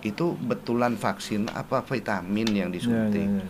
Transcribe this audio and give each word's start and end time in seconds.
itu 0.00 0.38
betulan 0.38 0.94
vaksin 0.94 1.50
apa 1.50 1.82
vitamin 1.82 2.48
yang 2.48 2.70
Ya, 2.70 2.74
disuntik. 2.74 3.26
ya, 3.26 3.34
ya, 3.34 3.42
ya. 3.42 3.46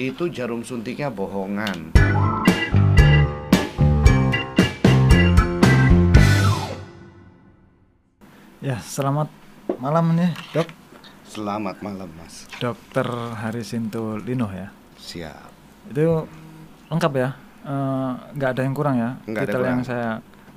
Itu 0.00 0.32
jarum 0.32 0.64
suntiknya 0.64 1.12
bohongan. 1.12 1.92
Ya, 8.60 8.76
selamat 8.78 9.32
malam 9.80 10.12
nih, 10.12 10.30
Dok. 10.52 10.68
Selamat 11.24 11.80
malam, 11.80 12.10
Mas. 12.18 12.44
Dokter 12.60 13.06
Harisinto 13.40 14.18
Lino 14.20 14.50
ya. 14.50 14.68
Siap. 14.98 15.48
Itu 15.88 16.26
lengkap 16.90 17.12
ya. 17.16 17.28
Eh, 17.60 18.10
nggak 18.36 18.50
ada 18.52 18.62
yang 18.66 18.74
kurang 18.74 18.96
ya. 18.98 19.10
Nggak 19.24 19.40
ada 19.40 19.48
Titel 19.48 19.62
yang 19.64 19.80
kurang. 19.80 19.88
saya 19.88 20.08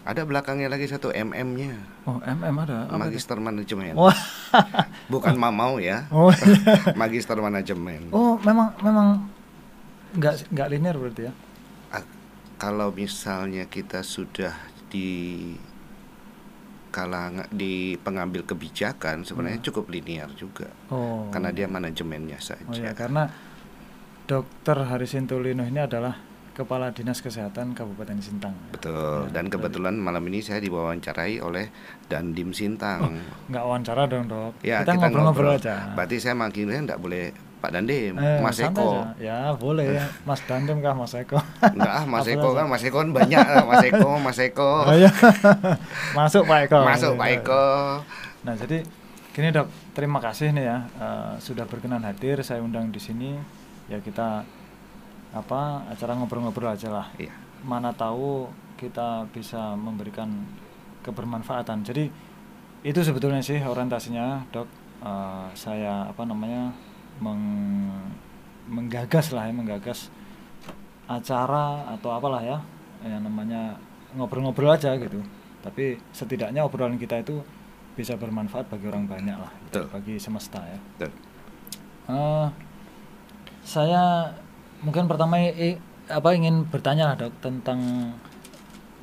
Ada 0.03 0.27
belakangnya 0.27 0.67
lagi 0.67 0.83
satu 0.91 1.15
MM-nya. 1.15 1.79
Oh, 2.03 2.19
MM 2.19 2.55
ada. 2.59 2.91
Itu? 2.91 2.99
Magister 2.99 3.37
Manajemen. 3.39 3.95
Wah. 3.95 4.19
Bukan 5.13 5.39
Mamau 5.39 5.79
ya. 5.79 6.11
Oh, 6.11 6.27
iya. 6.27 6.91
Magister 6.99 7.39
Manajemen. 7.39 8.11
oh, 8.11 8.35
memang 8.43 8.75
memang 8.83 9.07
nggak 10.19 10.51
nggak 10.51 10.67
linear 10.75 10.95
berarti 10.99 11.31
ya. 11.31 11.33
Kalau 12.63 12.95
misalnya 12.95 13.67
kita 13.67 14.07
sudah 14.07 14.55
di 14.87 15.51
kalangan 16.93 17.49
di 17.49 17.97
pengambil 17.97 18.45
kebijakan 18.45 19.25
sebenarnya 19.25 19.59
cukup 19.65 19.89
linear 19.89 20.31
juga. 20.37 20.69
Oh. 20.93 21.27
Karena 21.27 21.49
dia 21.49 21.67
manajemennya 21.67 22.39
saja. 22.39 22.63
Oh 22.69 22.77
ya, 22.77 22.93
karena 22.93 23.27
Dokter 24.29 24.77
Harisinto 24.87 25.41
Lino 25.41 25.65
ini 25.65 25.81
adalah 25.81 26.15
Kepala 26.53 26.89
Dinas 26.89 27.17
Kesehatan 27.17 27.73
Kabupaten 27.73 28.13
Sintang. 28.17 28.53
Betul. 28.69 29.25
Ya, 29.25 29.33
Dan 29.33 29.49
kebetulan 29.49 29.97
malam 29.97 30.21
ini 30.23 30.37
saya 30.39 30.61
diwawancarai 30.61 31.41
oleh 31.41 31.73
Dandim 32.05 32.53
Sintang. 32.53 33.17
Nggak 33.47 33.63
wawancara 33.63 34.05
dong 34.05 34.29
dok. 34.29 34.53
Ya, 34.61 34.81
kita 34.81 34.93
ngobrol-ngobrol 34.95 35.57
aja. 35.57 35.91
Berarti 35.93 36.21
saya 36.21 36.33
manggilnya 36.33 36.77
enggak 36.79 37.01
boleh 37.01 37.33
Pak 37.57 37.71
Dandim, 37.71 38.13
Eh, 38.15 38.37
Mas 38.37 38.59
Eko. 38.59 39.01
aja. 39.01 39.17
Ya 39.17 39.37
boleh 39.51 39.97
ya. 39.97 40.05
Mas 40.23 40.43
Dandem 40.43 40.77
kah 40.77 40.93
Mas 40.93 41.15
Eko? 41.15 41.41
Enggak 41.63 41.93
ah, 41.95 42.05
Mas 42.05 42.27
Eko 42.27 42.47
kan 42.51 42.65
Mas 42.67 42.83
Eko 42.83 42.97
kan 42.99 43.09
banyak 43.09 43.39
Mas 43.65 43.83
Eko, 43.83 44.09
Mas 44.19 44.37
Eko. 44.37 44.71
Oh, 44.85 44.93
iya. 44.93 45.09
Masuk 46.11 46.43
Pak 46.43 46.59
Eko. 46.67 46.79
Masuk 46.83 47.11
Pak 47.15 47.27
Iya. 47.27 47.39
Eko. 47.39 47.65
Nah 48.43 48.53
jadi 48.53 48.77
gini 49.31 49.49
dok, 49.49 49.65
terima 49.91 50.19
kasih 50.19 50.51
nih 50.51 50.65
ya 50.65 50.77
eh, 50.93 51.31
sudah 51.39 51.65
berkenan 51.65 52.03
hadir. 52.03 52.37
Saya 52.41 52.59
undang 52.59 52.91
di 52.91 52.99
sini. 52.99 53.33
Ya 53.85 53.97
kita 53.97 54.43
apa 55.33 55.89
acara 55.89 56.13
ngobrol-ngobrol 56.13 56.69
aja 56.69 56.93
lah. 56.93 57.07
Iya. 57.17 57.33
Mana 57.65 57.89
tahu 57.91 58.47
kita 58.77 59.25
bisa 59.33 59.73
memberikan 59.73 60.29
kebermanfaatan. 61.01 61.81
Jadi 61.81 62.07
itu 62.85 62.99
sebetulnya 63.01 63.41
sih 63.41 63.59
orientasinya 63.59 64.45
dok. 64.53 64.69
Eh, 65.03 65.47
saya 65.57 66.07
apa 66.07 66.23
namanya 66.23 66.71
meng- 67.19 68.13
menggagas 68.71 69.35
lah 69.35 69.49
ya 69.49 69.51
menggagas 69.51 70.07
acara 71.11 71.83
atau 71.91 72.15
apalah 72.15 72.39
ya 72.39 72.57
yang 73.03 73.27
namanya 73.27 73.75
ngobrol-ngobrol 74.15 74.71
aja 74.71 74.95
gitu. 74.95 75.19
Tapi 75.59 75.99
setidaknya 76.15 76.63
obrolan 76.63 76.95
kita 76.95 77.19
itu 77.19 77.43
bisa 77.93 78.15
bermanfaat 78.15 78.71
bagi 78.71 78.89
orang 78.89 79.05
banyak 79.05 79.37
lah, 79.37 79.51
Betul. 79.69 79.85
bagi 79.91 80.15
semesta 80.17 80.63
ya. 80.63 80.79
Betul. 80.97 81.11
Eh, 82.07 82.47
saya 83.63 84.31
mungkin 84.83 85.07
pertama 85.07 85.39
i- 85.39 85.79
apa 86.05 86.29
ingin 86.35 86.67
bertanya 86.67 87.11
lah 87.11 87.15
dok 87.17 87.33
tentang 87.39 87.79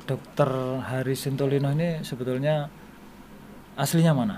dokter 0.05 0.49
Hari 0.79 1.13
Sintolino 1.13 1.73
ini 1.73 2.01
sebetulnya 2.01 2.69
aslinya 3.75 4.13
mana? 4.13 4.37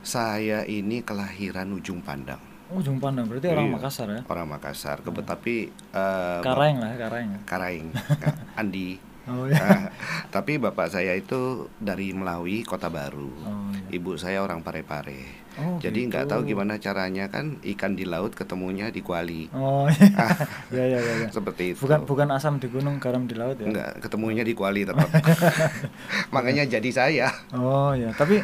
Saya 0.00 0.64
ini 0.64 1.04
kelahiran 1.04 1.70
ujung 1.70 2.00
pandang. 2.00 2.40
Ujung 2.70 3.02
Pandang 3.02 3.26
berarti 3.26 3.50
orang 3.50 3.66
Iya, 3.66 3.74
Makassar 3.82 4.06
ya? 4.08 4.22
Orang 4.30 4.46
Makassar. 4.46 5.02
Kebet 5.02 5.26
tapi 5.26 5.66
eh, 5.90 6.38
Karang 6.38 6.78
lah 6.78 6.94
ya, 6.94 6.96
Karang. 7.02 7.42
Karaing, 7.42 7.86
Andi. 8.62 8.94
Oh 9.28 9.44
ya. 9.44 9.92
Tapi 10.34 10.56
bapak 10.56 10.88
saya 10.88 11.12
itu 11.12 11.68
dari 11.76 12.16
Melawi, 12.16 12.64
Kota 12.64 12.88
Baru. 12.88 13.28
Oh, 13.44 13.68
iya. 13.74 14.00
Ibu 14.00 14.16
saya 14.16 14.40
orang 14.40 14.64
Parepare. 14.64 15.40
Oh, 15.60 15.76
Jadi 15.82 16.06
nggak 16.08 16.24
gitu. 16.24 16.32
tahu 16.32 16.40
gimana 16.46 16.78
caranya 16.78 17.26
kan 17.28 17.58
ikan 17.60 17.98
di 17.98 18.06
laut 18.06 18.32
ketemunya 18.32 18.88
di 18.88 19.02
kuali. 19.02 19.50
Oh 19.52 19.90
iya. 19.92 20.26
ya 20.72 20.84
ya 20.86 20.98
ya. 21.02 21.14
ya. 21.26 21.28
Seperti 21.28 21.74
itu. 21.74 21.84
Bukan 21.84 22.06
bukan 22.06 22.28
asam 22.32 22.56
di 22.62 22.70
gunung, 22.70 23.02
garam 23.02 23.26
di 23.26 23.34
laut 23.36 23.58
ya? 23.58 23.66
Enggak, 23.66 23.98
ketemunya 24.00 24.46
di 24.46 24.54
kuali 24.54 24.86
tetap. 24.86 25.10
Makanya 26.34 26.64
jadi 26.64 26.90
saya. 26.94 27.28
Oh 27.52 27.92
ya, 27.92 28.14
tapi 28.14 28.40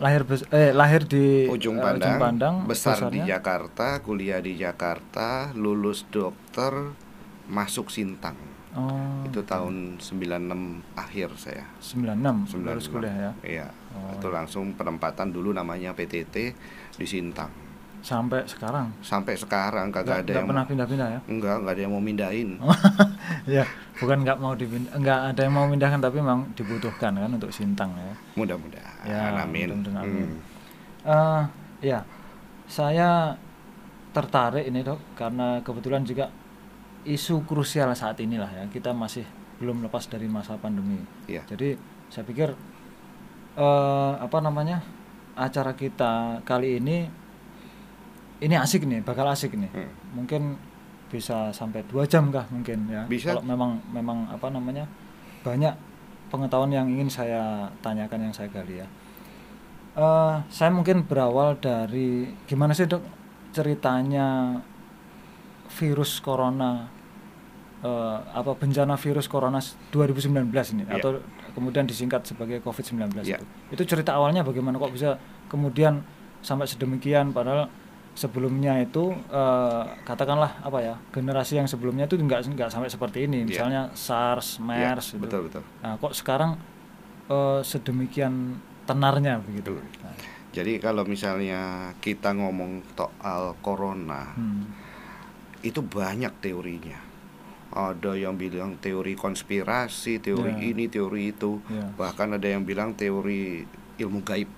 lahir 0.00 0.24
eh 0.52 0.72
lahir 0.72 1.04
di 1.04 1.44
Ujung 1.48 1.76
eh, 1.76 1.84
Pandang, 1.84 2.16
Pandang, 2.16 2.54
besar 2.64 3.08
di? 3.12 3.20
Jakarta, 3.24 4.00
kuliah 4.00 4.40
di 4.40 4.56
Jakarta, 4.56 5.52
lulus 5.56 6.08
dokter, 6.08 6.96
masuk 7.48 7.92
Sintang. 7.92 8.49
Oh. 8.70 9.26
Itu 9.26 9.42
tahun 9.42 9.98
96 9.98 10.94
akhir 10.94 11.28
saya. 11.34 11.66
96 11.82 12.54
lulus 12.62 12.86
96. 12.86 12.94
kuliah 12.94 13.16
ya. 13.16 13.32
Iya. 13.42 13.66
Oh, 13.94 14.14
itu 14.14 14.28
langsung 14.30 14.70
penempatan 14.78 15.34
dulu 15.34 15.50
namanya 15.50 15.90
PTT 15.90 16.36
di 16.94 17.06
Sintang. 17.06 17.50
Sampai 18.00 18.48
sekarang. 18.48 18.94
Sampai 19.04 19.36
sekarang 19.36 19.92
kagak 19.92 20.24
ada 20.24 20.32
nggak 20.32 20.38
yang 20.40 20.48
pernah 20.48 20.64
pindah-pindah 20.64 21.08
ya? 21.12 21.20
enggak, 21.28 21.54
enggak 21.60 21.74
ada 21.76 21.82
yang 21.84 21.92
mau 21.92 22.02
mindahin. 22.02 22.50
ya, 23.60 23.64
bukan 24.00 24.18
nggak 24.24 24.38
mau 24.40 24.52
dipindah, 24.56 24.92
nggak 24.96 25.20
ada 25.34 25.40
yang 25.44 25.54
mau 25.54 25.66
pindahkan 25.68 26.00
tapi 26.00 26.16
memang 26.22 26.40
dibutuhkan 26.56 27.12
kan 27.12 27.30
untuk 27.30 27.52
Sintang 27.52 27.92
ya. 27.92 28.14
Mudah-mudahan. 28.40 29.04
Ya, 29.04 29.44
amin. 29.44 29.68
mudah-mudahan, 29.68 30.00
amin. 30.00 30.28
Hmm. 30.32 30.38
Eh, 31.04 31.42
ya, 31.92 32.00
saya 32.70 33.36
tertarik 34.10 34.64
ini 34.64 34.80
dok 34.80 34.98
karena 35.14 35.60
kebetulan 35.60 36.02
juga 36.02 36.32
isu 37.04 37.48
krusial 37.48 37.92
saat 37.96 38.20
inilah 38.20 38.48
ya 38.48 38.64
kita 38.68 38.92
masih 38.92 39.24
belum 39.60 39.84
lepas 39.84 40.08
dari 40.08 40.26
masa 40.28 40.56
pandemi. 40.56 41.00
Iya. 41.28 41.44
Jadi 41.48 41.76
saya 42.08 42.24
pikir 42.24 42.52
eh 43.60 44.12
apa 44.16 44.38
namanya 44.40 44.80
acara 45.36 45.76
kita 45.76 46.40
kali 46.44 46.80
ini 46.80 47.08
ini 48.40 48.54
asik 48.56 48.88
nih, 48.88 49.04
bakal 49.04 49.28
asik 49.28 49.52
nih. 49.52 49.68
Hmm. 49.72 49.90
Mungkin 50.16 50.42
bisa 51.12 51.50
sampai 51.50 51.84
dua 51.84 52.08
jam 52.08 52.32
kah 52.32 52.48
mungkin 52.48 52.88
ya. 52.88 53.04
Bisa. 53.04 53.36
Kalau 53.36 53.44
memang 53.44 53.76
memang 53.92 54.24
apa 54.32 54.48
namanya 54.48 54.88
banyak 55.44 55.74
pengetahuan 56.32 56.72
yang 56.72 56.86
ingin 56.88 57.10
saya 57.10 57.68
tanyakan 57.84 58.30
yang 58.30 58.34
saya 58.34 58.48
gali 58.48 58.80
ya. 58.80 58.88
Eh, 59.98 60.34
saya 60.48 60.70
mungkin 60.70 61.04
berawal 61.04 61.58
dari 61.58 62.30
gimana 62.46 62.70
sih 62.70 62.86
dok 62.86 63.02
ceritanya 63.50 64.54
virus 65.70 66.18
corona 66.18 66.90
eh, 67.80 68.18
apa 68.30 68.52
bencana 68.52 68.94
virus 68.94 69.24
corona 69.24 69.56
s- 69.56 69.72
2019 69.88 70.52
ini 70.74 70.84
Iya. 70.84 71.00
atau 71.00 71.10
kemudian 71.50 71.84
disingkat 71.84 72.22
sebagai 72.24 72.60
COVID-19 72.60 73.24
Iya. 73.24 73.40
itu. 73.40 73.44
Itu 73.72 73.82
cerita 73.86 74.12
awalnya 74.12 74.42
bagaimana 74.42 74.76
kok 74.76 74.92
bisa 74.92 75.16
kemudian 75.48 76.04
sampai 76.40 76.64
sedemikian 76.64 77.32
padahal 77.32 77.72
sebelumnya 78.12 78.76
itu 78.76 79.14
eh, 79.32 79.82
katakanlah 80.04 80.60
apa 80.60 80.78
ya 80.78 80.94
generasi 81.08 81.56
yang 81.56 81.64
sebelumnya 81.64 82.04
itu 82.04 82.18
nggak 82.18 82.52
nggak 82.52 82.68
sampai 82.68 82.86
seperti 82.86 83.24
ini 83.24 83.42
Iya. 83.42 83.48
misalnya 83.48 83.82
SARS, 83.94 84.60
Iya, 84.60 84.66
MERS 84.92 85.06
gitu. 85.14 85.22
betul 85.24 85.40
betul. 85.48 85.62
Nah, 85.80 85.96
kok 85.96 86.12
sekarang 86.12 86.60
eh, 87.30 87.60
sedemikian 87.62 88.58
tenarnya 88.84 89.38
begitu. 89.40 89.72
Betul. 89.72 90.04
Nah, 90.04 90.14
Jadi 90.50 90.82
kalau 90.82 91.06
misalnya 91.06 91.94
kita 92.02 92.34
ngomong 92.34 92.82
soal 92.92 93.54
corona, 93.62 94.34
hmm. 94.34 94.89
Itu 95.60 95.80
banyak 95.80 96.32
teorinya. 96.40 96.98
Ada 97.70 98.18
yang 98.18 98.34
bilang 98.34 98.74
teori 98.76 99.14
konspirasi, 99.14 100.18
teori 100.18 100.58
Ya. 100.58 100.74
ini, 100.74 100.90
teori 100.90 101.30
itu. 101.30 101.62
Ya. 101.70 101.86
Bahkan 101.94 102.34
ada 102.34 102.48
yang 102.50 102.66
bilang 102.66 102.92
teori 102.92 103.62
ilmu 103.96 104.26
gaib. 104.26 104.50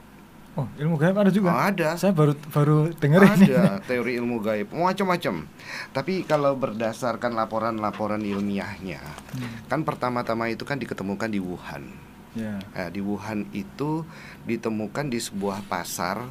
Oh, 0.53 0.69
ilmu 0.77 0.97
gaib 0.97 1.17
ada 1.17 1.29
juga. 1.29 1.53
Ada. 1.53 1.97
Saya 1.97 2.13
baru 2.13 2.33
baru 2.49 2.89
dengar 2.97 3.25
ini. 3.37 3.53
Ada 3.53 3.81
teori 3.85 4.17
ilmu 4.17 4.41
gaib, 4.41 4.73
macam-macam. 4.73 5.49
Tapi 5.93 6.25
kalau 6.25 6.57
berdasarkan 6.57 7.33
laporan-laporan 7.33 8.21
ilmiahnya, 8.21 9.01
Hmm. 9.33 9.65
kan 9.69 9.81
pertama-tama 9.85 10.49
itu 10.49 10.65
kan 10.65 10.77
diketemukan 10.77 11.29
di 11.29 11.41
Wuhan. 11.41 11.85
Ya. 12.33 12.61
Nah, 12.73 12.89
di 12.89 13.01
Wuhan 13.05 13.45
itu 13.53 14.09
ditemukan 14.45 15.09
di 15.09 15.21
sebuah 15.21 15.69
pasar. 15.69 16.25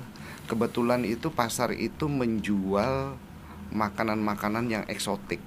Kebetulan 0.46 1.06
itu 1.06 1.30
pasar 1.30 1.74
itu 1.74 2.10
menjual 2.10 3.18
makanan-makanan 3.72 4.66
yang 4.68 4.84
eksotik, 4.88 5.40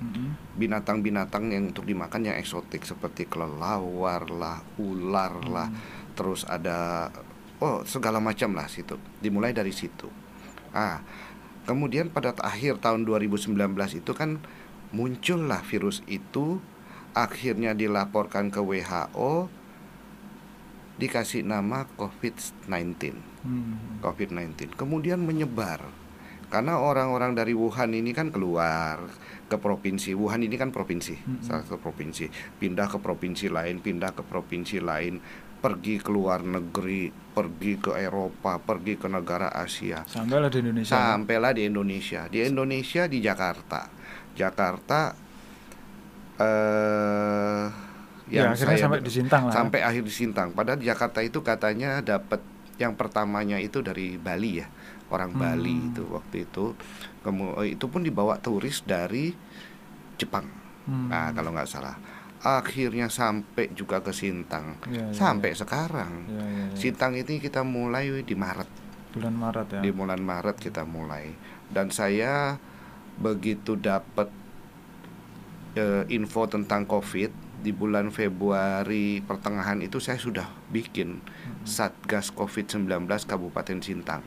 Mm-mm. 0.00 0.58
binatang-binatang 0.58 1.50
yang 1.50 1.70
untuk 1.74 1.86
dimakan 1.86 2.30
yang 2.30 2.36
eksotik 2.38 2.86
seperti 2.86 3.26
kelelawar 3.26 4.30
lah, 4.30 4.62
ular 4.78 5.34
lah, 5.46 5.68
terus 6.14 6.46
ada 6.46 7.10
oh 7.58 7.82
segala 7.86 8.22
macam 8.22 8.54
lah 8.54 8.70
situ. 8.70 8.98
Dimulai 9.18 9.50
dari 9.50 9.74
situ. 9.74 10.06
Ah, 10.74 11.02
kemudian 11.66 12.10
pada 12.10 12.34
akhir 12.38 12.82
tahun 12.82 13.06
2019 13.06 13.54
itu 13.94 14.12
kan 14.14 14.42
muncullah 14.94 15.62
virus 15.66 16.02
itu, 16.06 16.62
akhirnya 17.14 17.74
dilaporkan 17.74 18.50
ke 18.50 18.62
WHO 18.62 19.50
dikasih 20.94 21.42
nama 21.42 21.90
COVID-19. 21.98 23.34
Hmm. 23.44 24.00
COVID-19 24.00 24.72
kemudian 24.72 25.20
menyebar 25.20 25.84
karena 26.54 26.78
orang-orang 26.78 27.34
dari 27.34 27.50
Wuhan 27.50 27.90
ini 27.90 28.14
kan 28.14 28.30
keluar 28.30 29.02
ke 29.50 29.58
provinsi 29.58 30.14
Wuhan 30.14 30.46
ini 30.46 30.54
kan 30.54 30.70
provinsi 30.70 31.18
Mm-mm. 31.18 31.42
salah 31.42 31.66
satu 31.66 31.82
provinsi 31.82 32.30
pindah 32.62 32.86
ke 32.86 33.02
provinsi 33.02 33.50
lain 33.50 33.82
pindah 33.82 34.14
ke 34.14 34.22
provinsi 34.22 34.78
lain 34.78 35.18
pergi 35.58 35.98
ke 35.98 36.14
luar 36.14 36.46
negeri 36.46 37.10
pergi 37.10 37.82
ke 37.82 37.98
Eropa 37.98 38.62
pergi 38.62 38.94
ke 38.94 39.10
negara 39.10 39.50
Asia 39.50 40.06
Sampailah 40.06 40.46
di 40.46 40.58
Indonesia. 40.62 40.94
sampailah 40.94 41.50
di 41.50 41.62
Indonesia 41.66 42.20
di 42.30 42.38
Indonesia 42.46 43.02
di 43.10 43.18
Jakarta 43.18 43.82
Jakarta 44.38 45.00
eh 46.38 47.66
ya, 48.30 48.50
akhirnya 48.50 48.76
saya 48.76 48.84
sampai 48.88 49.00
di 49.02 49.12
Sintang 49.12 49.42
lah. 49.46 49.52
ya. 49.52 49.56
sampai 49.56 49.80
akhir 49.84 50.02
di 50.04 50.14
Sintang. 50.14 50.48
Padahal 50.56 50.80
Jakarta 50.80 51.20
itu 51.20 51.38
katanya 51.44 52.00
dapat 52.00 52.40
yang 52.80 52.98
pertamanya 52.98 53.62
itu 53.62 53.78
dari 53.84 54.18
Bali 54.18 54.58
ya, 54.58 54.66
orang 55.14 55.30
Hmm. 55.32 55.40
Bali 55.40 55.74
itu 55.94 56.02
waktu 56.10 56.44
itu. 56.44 56.74
Kemu 57.22 57.56
itu 57.62 57.86
pun 57.86 58.02
dibawa 58.02 58.36
turis 58.38 58.82
dari 58.82 59.30
Jepang. 60.18 60.44
Hmm. 60.84 61.08
Nah, 61.08 61.30
kalau 61.32 61.54
nggak 61.54 61.70
salah. 61.70 61.96
Akhirnya 62.44 63.08
sampai 63.08 63.72
juga 63.72 64.04
ke 64.04 64.12
Sintang. 64.12 64.76
Ya, 64.92 65.08
ya, 65.08 65.16
sampai 65.16 65.56
ya. 65.56 65.64
sekarang. 65.64 66.12
Ya, 66.28 66.44
ya, 66.44 66.64
ya. 66.68 66.76
Sintang 66.76 67.16
ini 67.16 67.40
kita 67.40 67.64
mulai 67.64 68.10
di 68.20 68.36
Maret. 68.36 68.68
bulan 69.14 69.34
Maret 69.38 69.66
ya. 69.70 69.80
Di 69.80 69.90
bulan 69.94 70.20
Maret 70.20 70.56
kita 70.58 70.82
mulai. 70.84 71.30
Dan 71.70 71.88
saya 71.88 72.58
begitu 73.16 73.78
dapat 73.78 74.26
eh, 75.74 76.02
info 76.10 76.46
tentang 76.50 76.82
Covid 76.84 77.30
di 77.64 77.72
bulan 77.72 78.12
Februari 78.12 79.24
pertengahan 79.24 79.80
itu 79.80 79.96
saya 79.96 80.20
sudah 80.20 80.44
bikin 80.68 81.24
Satgas 81.64 82.28
Covid-19 82.30 83.08
Kabupaten 83.24 83.78
Sintang. 83.80 84.20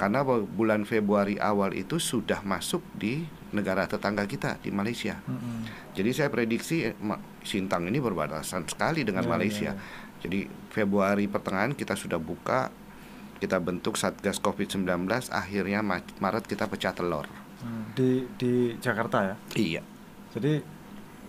Karena 0.00 0.24
bu- 0.24 0.48
bulan 0.48 0.82
Februari 0.82 1.36
awal 1.36 1.76
itu 1.76 2.00
sudah 2.00 2.40
masuk 2.40 2.80
di 2.94 3.20
negara 3.52 3.84
tetangga 3.84 4.24
kita 4.24 4.56
di 4.56 4.72
Malaysia. 4.72 5.20
Mm-mm. 5.20 5.68
Jadi 5.92 6.10
saya 6.10 6.28
prediksi 6.28 6.88
eh, 6.88 6.96
Sintang 7.40 7.84
ini 7.84 8.00
berbatasan 8.00 8.64
sekali 8.64 9.04
dengan 9.04 9.22
Ya, 9.22 9.28
Malaysia. 9.28 9.62
ya, 9.62 9.74
ya. 9.74 9.82
Jadi 10.20 10.40
Februari 10.68 11.24
pertengahan 11.24 11.72
kita 11.72 11.92
sudah 11.94 12.16
buka, 12.16 12.72
kita 13.36 13.56
bentuk 13.56 13.96
Satgas 13.96 14.36
Covid-19, 14.38 14.88
akhirnya 15.28 15.80
Ma- 15.80 16.00
Maret 16.16 16.44
kita 16.44 16.64
pecah 16.64 16.92
telur. 16.92 17.28
Hmm. 17.60 17.92
Di 17.92 18.24
di 18.34 18.52
Jakarta 18.76 19.20
ya. 19.22 19.36
Iya. 19.52 19.82
Jadi 20.32 20.64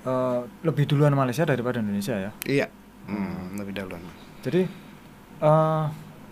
eh, 0.02 0.40
lebih 0.62 0.86
duluan 0.86 1.12
Malaysia 1.12 1.44
daripada 1.44 1.80
Indonesia 1.80 2.16
ya. 2.16 2.32
Iya. 2.42 2.68
Hmm, 3.04 3.58
lebih 3.58 3.74
dahuluan. 3.74 4.00
Jadi 4.42 4.64
eh 5.42 5.86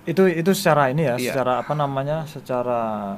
itu 0.09 0.23
itu 0.25 0.51
secara 0.51 0.89
ini 0.89 1.03
ya, 1.03 1.15
Iya. 1.15 1.31
secara 1.31 1.53
apa 1.59 1.73
namanya, 1.73 2.25
secara 2.25 3.13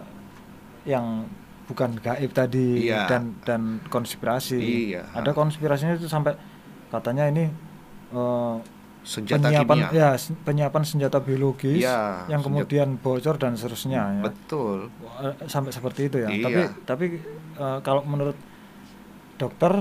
yang 0.83 1.25
bukan 1.65 1.95
gaib 1.97 2.31
tadi 2.31 2.85
Iya. 2.85 3.07
dan 3.07 3.39
dan 3.41 3.61
konspirasi. 3.87 4.59
Iya. 4.91 5.07
Ada 5.13 5.31
konspirasinya 5.31 5.95
itu 5.95 6.05
sampai 6.05 6.35
katanya 6.87 7.25
ini 7.25 7.47
eh, 8.11 8.55
Senjata 9.01 9.41
penyiapan 9.41 9.77
kimia. 9.81 9.97
ya 9.97 10.09
penyiapan 10.43 10.83
senjata 10.83 11.17
biologis 11.19 11.81
Iya, 11.81 12.27
yang 12.27 12.37
senjata- 12.37 12.45
kemudian 12.45 12.89
bocor 12.95 13.35
dan 13.35 13.55
seterusnya 13.55 14.01
ya. 14.13 14.21
Betul. 14.21 14.91
Sampai 15.47 15.71
seperti 15.71 16.05
itu 16.05 16.17
ya. 16.19 16.29
Iya. 16.29 16.43
Tapi 16.43 16.61
tapi 16.85 17.05
eh, 17.55 17.79
kalau 17.81 18.03
menurut 18.03 18.37
dokter 19.35 19.73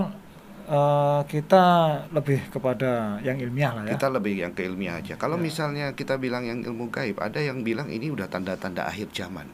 eh, 0.71 1.21
kita 1.27 1.65
lebih 2.09 2.47
kepada 2.49 3.19
yang 3.21 3.37
ilmiah 3.37 3.73
lah 3.73 3.83
ya. 3.85 3.93
Kita 3.93 4.07
lebih 4.09 4.35
yang 4.39 4.53
ke 4.53 4.63
ilmiah 4.63 4.97
aja. 4.97 5.15
Kalau 5.15 5.35
Ya. 5.35 5.43
misalnya 5.43 5.87
kita 5.93 6.15
bilang 6.17 6.43
yang 6.43 6.63
ilmu 6.63 6.89
gaib, 6.89 7.19
ada 7.19 7.37
yang 7.37 7.61
bilang 7.61 7.87
ini 7.87 8.07
udah 8.07 8.25
tanda-tanda 8.25 8.87
akhir 8.87 9.11
zaman. 9.11 9.51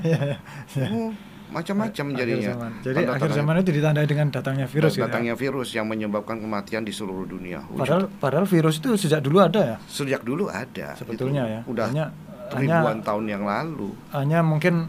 Iya, 0.00 0.20
iya. 0.72 0.88
Oh, 0.88 1.12
macam-macam 1.50 2.04
jadinya. 2.16 2.50
zaman. 2.50 2.70
Jadi 2.80 3.00
akhir 3.06 3.30
zaman 3.30 3.54
itu 3.60 3.70
ditandai 3.70 4.06
dengan 4.06 4.26
datangnya 4.28 4.66
virus 4.66 4.90
gitu 4.90 4.98
ya. 4.98 5.06
datangnya 5.06 5.34
virus 5.34 5.68
yang 5.70 5.84
menyebabkan 5.84 6.36
kematian 6.38 6.82
di 6.82 6.90
seluruh 6.90 7.24
dunia. 7.24 7.60
Wujud- 7.66 7.78
Padahal 7.78 8.02
padahal 8.10 8.46
virus 8.46 8.80
itu 8.80 8.96
sejak 8.96 9.20
dulu 9.20 9.38
ada 9.38 9.60
ya. 9.62 9.76
sejak 9.84 10.20
dulu 10.20 10.48
ada. 10.48 10.96
Sebetulnya 10.96 11.42
Itu 11.42 11.52
ya. 11.52 11.60
Udah 11.66 11.86
Hanya 11.86 12.06
ribuan 12.50 12.96
hanya 12.96 13.04
tahun 13.04 13.24
yang 13.28 13.44
lalu. 13.44 13.88
hanya 14.10 14.38
mungkin 14.40 14.88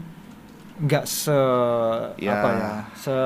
nggak 0.78 1.04
se 1.04 1.32
Ya. 2.18 2.32
apa 2.34 2.48
ya 2.50 2.70
se 2.94 3.16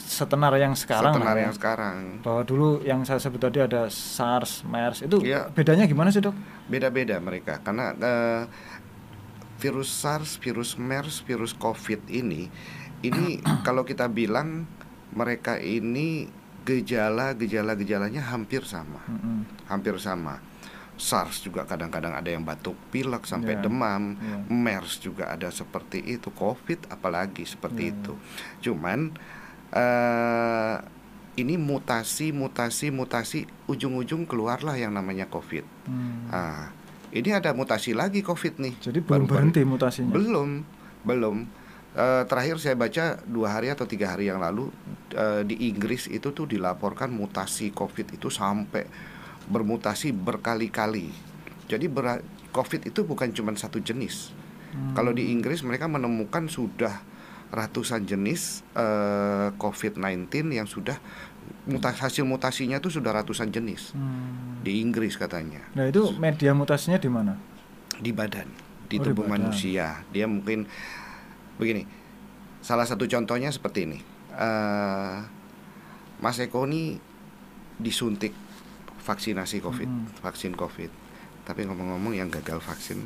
setenar 0.00 0.56
yang 0.56 0.72
sekarang 0.72 1.12
Setenar 1.12 1.28
lah 1.28 1.36
ya. 1.36 1.44
yang 1.44 1.54
sekarang. 1.54 1.96
bahwa 2.20 2.42
dulu 2.42 2.68
yang 2.80 3.00
saya 3.02 3.16
sebut 3.16 3.38
tadi 3.38 3.60
ada 3.60 3.86
SARS, 3.86 4.64
MERS 4.64 5.04
itu 5.04 5.20
Iya. 5.20 5.46
bedanya 5.48 5.84
gimana 5.84 6.08
sih 6.08 6.18
dok? 6.18 6.34
Beda-beda 6.66 7.16
mereka 7.18 7.60
karena 7.60 7.92
eh, 7.92 8.42
virus 9.56 9.92
SARS, 9.92 10.36
virus 10.36 10.74
MERS, 10.74 11.20
virus 11.20 11.52
COVID 11.52 12.08
ini 12.08 12.48
ini 13.00 13.38
kalau 13.66 13.82
kita 13.82 14.08
bilang 14.08 14.64
mereka 15.10 15.56
ini 15.56 16.28
gejala 16.60 17.32
gejala 17.32 17.72
gejalanya 17.72 18.20
hampir 18.26 18.62
sama, 18.62 19.00
hampir 19.66 19.96
sama. 19.96 20.38
SARS 20.94 21.40
juga 21.40 21.64
kadang-kadang 21.64 22.12
ada 22.12 22.28
yang 22.28 22.44
batuk 22.44 22.76
pilek 22.92 23.24
sampai 23.24 23.56
Iya, 23.56 23.64
demam, 23.64 24.02
iya. 24.14 24.36
MERS 24.46 25.00
juga 25.00 25.32
ada 25.32 25.48
seperti 25.48 25.96
itu, 26.04 26.28
COVID 26.28 26.92
apalagi 26.92 27.48
seperti 27.48 27.88
Iya, 27.88 27.92
itu. 27.96 28.12
Cuman 28.60 29.08
eh 29.70 30.76
ini 31.38 31.56
mutasi, 31.56 32.34
mutasi, 32.34 32.92
mutasi, 32.92 33.40
ujung-ujung 33.64 34.26
keluarlah 34.26 34.76
yang 34.76 34.92
namanya 34.92 35.24
COVID. 35.24 35.64
Hmm. 35.88 36.28
Ah, 36.28 36.68
ini 37.10 37.32
ada 37.32 37.54
mutasi 37.54 37.96
lagi 37.96 38.20
COVID 38.20 38.60
nih. 38.60 38.74
Jadi 38.76 38.98
belum 39.00 39.24
Baru-baru- 39.24 39.30
berhenti 39.48 39.62
mutasinya. 39.64 40.12
Belum, 40.12 40.60
belum. 41.00 41.36
Eh, 41.90 42.22
terakhir 42.28 42.60
saya 42.60 42.76
baca 42.76 43.18
dua 43.24 43.50
hari 43.50 43.66
atau 43.66 43.82
tiga 43.82 44.12
hari 44.12 44.28
yang 44.28 44.38
lalu 44.38 44.68
eh, 45.10 45.42
di 45.42 45.66
Inggris 45.66 46.06
itu 46.06 46.30
tuh 46.30 46.46
dilaporkan 46.46 47.08
mutasi 47.08 47.72
COVID 47.72 48.14
itu 48.14 48.28
sampai 48.28 48.84
bermutasi 49.48 50.12
berkali-kali. 50.12 51.08
Jadi 51.66 51.86
bera- 51.86 52.22
COVID 52.50 52.90
itu 52.90 53.02
bukan 53.02 53.30
cuma 53.32 53.54
satu 53.54 53.78
jenis. 53.78 54.34
Hmm. 54.70 54.92
Kalau 54.92 55.10
di 55.10 55.30
Inggris 55.30 55.62
mereka 55.62 55.86
menemukan 55.86 56.46
sudah 56.46 57.00
ratusan 57.50 58.02
jenis 58.02 58.62
eh, 58.72 59.50
COVID-19 59.54 60.26
yang 60.50 60.64
sudah 60.64 60.96
mutas 61.66 61.98
hasil 61.98 62.22
mutasinya 62.22 62.78
itu 62.78 62.88
sudah 62.88 63.10
ratusan 63.12 63.50
jenis 63.50 63.90
Hmm. 63.90 64.62
di 64.62 64.80
Inggris 64.80 65.14
katanya 65.14 65.60
Nah 65.72 65.84
itu 65.84 66.14
media 66.14 66.52
mutasinya 66.52 66.96
di 66.96 67.08
mana? 67.08 67.34
di 67.96 68.10
badan 68.10 68.46
di 68.86 68.96
Oh, 68.96 69.02
di 69.02 69.06
tubuh 69.06 69.24
badan. 69.24 69.50
manusia 69.50 70.00
dia 70.08 70.24
mungkin 70.24 70.64
begini 71.56 71.84
salah 72.60 72.84
satu 72.84 73.04
contohnya 73.04 73.50
seperti 73.50 73.84
ini 73.84 73.98
Eh, 74.30 75.16
Mas 76.18 76.38
Eko 76.38 76.64
ini 76.64 76.96
disuntik 77.76 78.30
vaksinasi 79.00 79.58
COVID 79.58 79.88
Hmm. 79.88 80.06
vaksin 80.20 80.54
COVID 80.54 80.90
tapi 81.42 81.66
ngomong-ngomong 81.66 82.14
yang 82.14 82.30
gagal 82.30 82.58
vaksin 82.58 83.02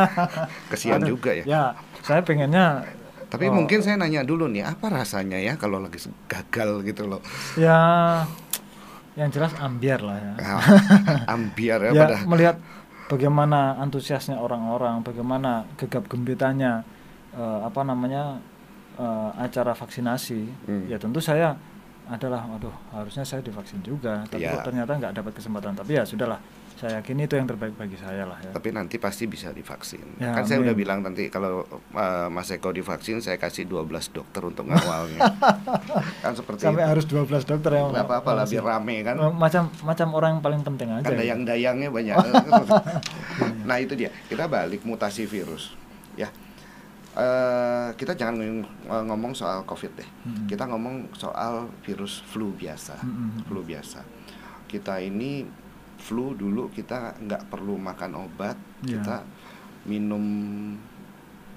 kesian 0.70 1.00
Aduh, 1.00 1.16
juga 1.16 1.32
ya 1.32 1.44
Ya, 1.44 1.62
saya 2.02 2.20
pengennya 2.20 2.84
tapi 3.30 3.46
Oh. 3.46 3.54
mungkin 3.54 3.78
saya 3.80 3.94
nanya 3.94 4.26
dulu 4.26 4.44
nih 4.46 4.66
apa 4.66 4.90
rasanya 4.90 5.38
ya 5.38 5.54
kalau 5.54 5.78
lagi 5.78 6.02
gagal 6.26 6.82
gitu 6.82 7.06
loh 7.06 7.22
ya 7.54 7.78
yang 9.14 9.30
jelas 9.30 9.52
ambiar 9.58 10.00
lah 10.00 10.16
ya. 10.16 10.32
Ah, 10.38 10.62
ambiar 11.34 11.78
ya, 11.86 11.90
ya 11.92 12.00
pada 12.06 12.16
melihat 12.24 12.56
bagaimana 13.06 13.74
antusiasnya 13.76 14.38
orang-orang, 14.38 15.02
bagaimana 15.02 15.66
gegap 15.76 16.06
gembitanya 16.06 16.86
eh, 17.34 17.58
apa 17.66 17.82
namanya 17.82 18.38
eh, 18.96 19.30
acara 19.36 19.74
vaksinasi. 19.74 20.40
Hmm. 20.64 20.86
Ya 20.86 20.96
tentu 20.96 21.18
saya 21.18 21.58
adalah, 22.06 22.46
waduh 22.46 22.72
harusnya 22.90 23.26
saya 23.26 23.42
divaksin 23.42 23.82
juga, 23.82 24.22
tapi 24.30 24.46
Ya. 24.46 24.54
kok 24.54 24.70
ternyata 24.70 24.94
nggak 24.94 25.14
dapat 25.14 25.32
kesempatan. 25.34 25.74
Tapi 25.74 25.90
ya 25.98 26.06
sudahlah, 26.06 26.38
saya 26.80 27.04
yakin 27.04 27.16
itu 27.20 27.36
yang 27.36 27.44
terbaik 27.44 27.76
bagi 27.76 28.00
saya 28.00 28.24
lah 28.24 28.40
ya. 28.40 28.56
tapi 28.56 28.72
nanti 28.72 28.96
pasti 28.96 29.28
bisa 29.28 29.52
divaksin. 29.52 30.16
Ya, 30.16 30.32
kan 30.32 30.48
saya 30.48 30.64
amin. 30.64 30.72
udah 30.72 30.76
bilang 30.80 30.98
nanti 31.04 31.28
kalau 31.28 31.68
uh, 31.92 32.32
Mas 32.32 32.48
Eko 32.48 32.72
divaksin 32.72 33.20
saya 33.20 33.36
kasih 33.36 33.68
12 33.68 33.84
dokter 34.16 34.40
untuk 34.40 34.64
ngawalnya. 34.72 35.20
kan 36.24 36.32
seperti 36.32 36.64
Sampai 36.64 36.88
itu. 36.88 36.90
harus 36.96 37.04
12 37.04 37.44
dokter 37.44 37.70
yang 37.76 37.92
Nggak 37.92 38.08
apa-apa 38.08 38.30
lah 38.32 38.44
biar 38.48 38.64
rame 38.64 38.96
kan. 39.04 39.20
macam 39.36 39.68
macam 39.84 40.08
orang 40.16 40.30
yang 40.34 40.42
paling 40.42 40.60
penting 40.64 40.88
aja. 40.88 41.04
Kan 41.04 41.12
ya. 41.12 41.18
dayang-dayangnya 41.20 41.88
banyak. 41.92 42.16
nah, 43.68 43.76
itu 43.76 43.92
dia. 43.92 44.08
Kita 44.24 44.48
balik 44.48 44.80
mutasi 44.80 45.28
virus. 45.28 45.76
Ya. 46.16 46.32
Eh, 47.10 47.88
kita 47.98 48.14
jangan 48.14 48.38
ngomong, 48.38 48.64
eh, 48.86 49.04
ngomong 49.10 49.32
soal 49.34 49.66
Covid 49.66 49.92
deh. 49.98 50.08
Mm-mm. 50.24 50.46
Kita 50.46 50.64
ngomong 50.64 51.12
soal 51.12 51.68
virus 51.82 52.22
flu 52.24 52.56
biasa. 52.56 53.02
Mm-mm. 53.02 53.44
Flu 53.44 53.60
biasa. 53.66 54.00
Kita 54.64 55.02
ini 55.02 55.42
flu 56.10 56.34
dulu 56.34 56.66
kita 56.74 57.14
nggak 57.22 57.46
perlu 57.46 57.78
makan 57.78 58.26
obat, 58.26 58.58
Iya. 58.82 58.98
kita 58.98 59.16
minum 59.86 60.24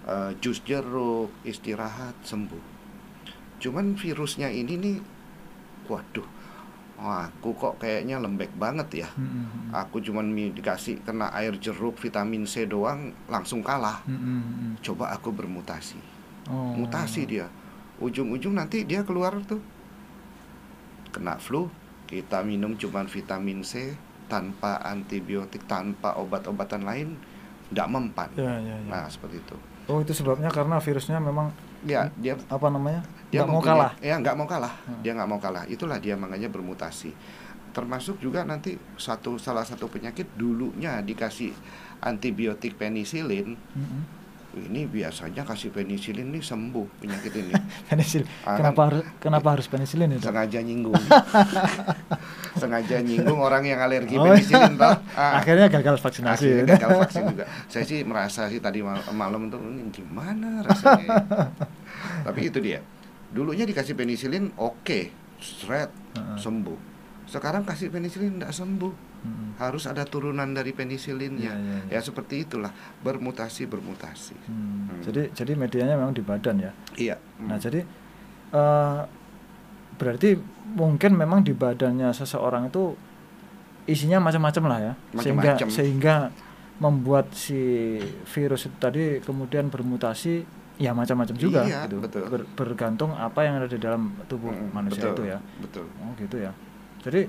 eh, 0.06 0.32
jus 0.38 0.62
jeruk, 0.62 1.34
istirahat 1.42 2.14
sembuh. 2.22 2.62
Cuman 3.58 3.98
virusnya 3.98 4.54
ini 4.54 4.76
nih, 4.78 4.98
waduh, 5.90 6.28
Wah, 7.04 7.26
aku 7.28 7.52
kok 7.58 7.84
kayaknya 7.84 8.22
lembek 8.22 8.54
banget 8.56 9.04
ya. 9.04 9.10
Mm, 9.20 9.28
mm, 9.28 9.46
mm. 9.50 9.70
Aku 9.76 10.00
cuman 10.00 10.30
dikasih 10.54 11.02
kena 11.04 11.34
air 11.36 11.52
jeruk 11.60 12.00
vitamin 12.00 12.48
C 12.48 12.64
doang 12.64 13.12
langsung 13.28 13.60
kalah. 13.60 14.06
Mm, 14.08 14.16
mm, 14.16 14.42
mm. 14.46 14.74
Coba 14.80 15.12
aku 15.12 15.34
bermutasi. 15.34 15.98
Oh. 16.48 16.78
Mutasi 16.78 17.26
dia. 17.28 17.52
Ujung-ujung 18.00 18.56
nanti 18.56 18.88
dia 18.88 19.04
keluar 19.04 19.36
tuh 19.44 19.60
kena 21.12 21.36
flu, 21.38 21.68
kita 22.08 22.42
minum 22.42 22.74
cuman 22.80 23.06
vitamin 23.06 23.62
C 23.68 23.94
tanpa 24.28 24.80
antibiotik, 24.84 25.66
tanpa 25.68 26.16
obat-obatan 26.18 26.84
lain 26.84 27.16
tidak 27.70 27.88
mempan. 27.90 28.30
Ya, 28.38 28.58
ya, 28.62 28.76
ya. 28.78 28.90
Nah, 28.90 29.06
seperti 29.10 29.42
itu. 29.42 29.56
Oh, 29.90 30.00
itu 30.00 30.16
sebabnya 30.16 30.48
karena 30.48 30.80
virusnya 30.80 31.20
memang 31.20 31.52
Ya, 31.84 32.08
dia 32.16 32.40
apa 32.48 32.72
namanya? 32.72 33.04
dia 33.28 33.44
nggak 33.44 33.52
mau 33.52 33.60
kalah. 33.60 33.92
Ya, 34.00 34.16
nggak 34.16 34.36
mau 34.40 34.48
kalah. 34.48 34.74
Hmm. 34.88 35.02
Dia 35.04 35.12
nggak 35.20 35.30
mau 35.30 35.40
kalah. 35.44 35.64
Itulah 35.68 36.00
dia 36.00 36.16
makanya 36.16 36.48
bermutasi. 36.48 37.12
Termasuk 37.76 38.24
juga 38.24 38.48
nanti 38.48 38.80
satu 38.96 39.36
salah 39.36 39.68
satu 39.68 39.92
penyakit 39.92 40.32
dulunya 40.40 41.04
dikasih 41.04 41.52
antibiotik 42.00 42.80
penisilin. 42.80 43.58
Mm, 43.76 43.84
mm. 43.84 44.04
Ini 44.54 44.86
biasanya 44.86 45.42
kasih 45.42 45.70
penisilin 45.70 46.30
nih 46.30 46.40
sembuh 46.40 47.02
penyakit 47.02 47.34
ini. 47.34 47.54
Penisil. 47.90 48.22
Ah, 48.42 48.54
kenapa 48.54 48.78
kan- 48.78 48.88
harus 48.88 49.04
kenapa 49.18 49.48
harus 49.50 49.66
penisilin 49.66 50.14
itu? 50.14 50.22
sengaja 50.22 50.60
nyinggung. 50.60 50.94
sengaja 52.54 53.02
nyinggung 53.02 53.40
orang 53.40 53.66
yang 53.66 53.80
alergi 53.80 54.14
Oh, 54.14 54.24
penisilin 54.24 54.78
toh. 54.78 54.94
Ah, 55.18 55.42
Akhirnya 55.42 55.68
gagal 55.68 55.98
vaksinasi. 55.98 56.46
akhirnya 56.46 56.78
gagal 56.78 56.90
vaksin 57.00 57.24
juga. 57.28 57.46
Saya 57.66 57.84
sih 57.84 58.00
merasa 58.04 58.46
sih 58.46 58.60
tadi 58.60 58.80
mal- 58.80 59.02
malam 59.12 59.50
tuh 59.50 59.58
ini 59.60 59.90
gimana 59.90 60.62
rasanya. 60.62 61.02
ya?" 61.02 61.46
Tapi 62.24 62.40
itu 62.46 62.62
dia. 62.62 62.80
Dulunya 63.30 63.66
dikasih 63.66 63.94
penisilin 63.94 64.54
oke, 64.56 65.10
straight 65.40 65.90
Heeh. 66.14 66.38
sembuh. 66.38 66.78
Sekarang 67.26 67.66
kasih 67.66 67.90
penisilin 67.90 68.38
tidak 68.38 68.54
sembuh. 68.54 69.13
Mm, 69.24 69.30
mm. 69.30 69.50
Harus 69.56 69.84
ada 69.86 70.04
turunan 70.04 70.46
dari 70.48 70.72
penisilinnya. 70.72 71.50
Iya, 71.50 71.56
iya, 71.56 71.78
iya. 71.88 71.94
Ya 71.94 72.00
seperti 72.00 72.44
itulah 72.44 72.70
bermutasi 73.00 73.66
bermutasi. 73.66 74.36
Hmm. 74.46 74.88
Hmm. 74.90 75.02
Jadi 75.02 75.32
jadi 75.32 75.52
medianya 75.54 75.96
memang 75.96 76.12
di 76.12 76.22
badan 76.22 76.60
ya. 76.60 76.72
Iya. 76.94 77.16
Nah, 77.42 77.56
Hmm. 77.56 77.64
jadi 77.64 77.80
eh, 78.52 79.02
berarti 79.94 80.30
mungkin 80.70 81.12
memang 81.14 81.42
di 81.42 81.52
badannya 81.52 82.12
seseorang 82.12 82.68
itu 82.68 82.94
isinya 83.86 84.20
macam-macam 84.20 84.64
lah 84.66 84.80
ya. 84.82 84.94
Sehingga 85.16 85.52
Macam-macam. 85.56 85.68
sehingga 85.70 86.16
membuat 86.76 87.32
si 87.32 87.98
virus 88.28 88.66
itu 88.66 88.76
tadi 88.78 89.04
kemudian 89.20 89.70
bermutasi 89.70 90.44
ya 90.76 90.90
macam-macam 90.92 91.36
juga 91.38 91.62
Iya, 91.64 91.86
gitu. 91.86 92.02
betul. 92.02 92.26
Ber- 92.26 92.50
bergantung 92.52 93.14
apa 93.14 93.46
yang 93.46 93.62
ada 93.62 93.70
di 93.70 93.78
dalam 93.78 94.18
tubuh 94.26 94.50
Mm, 94.50 94.74
manusia 94.74 95.06
betul, 95.06 95.14
itu 95.14 95.24
ya. 95.30 95.40
Betul. 95.62 95.86
Oh, 96.02 96.12
gitu 96.18 96.38
ya. 96.42 96.52
Jadi 97.00 97.22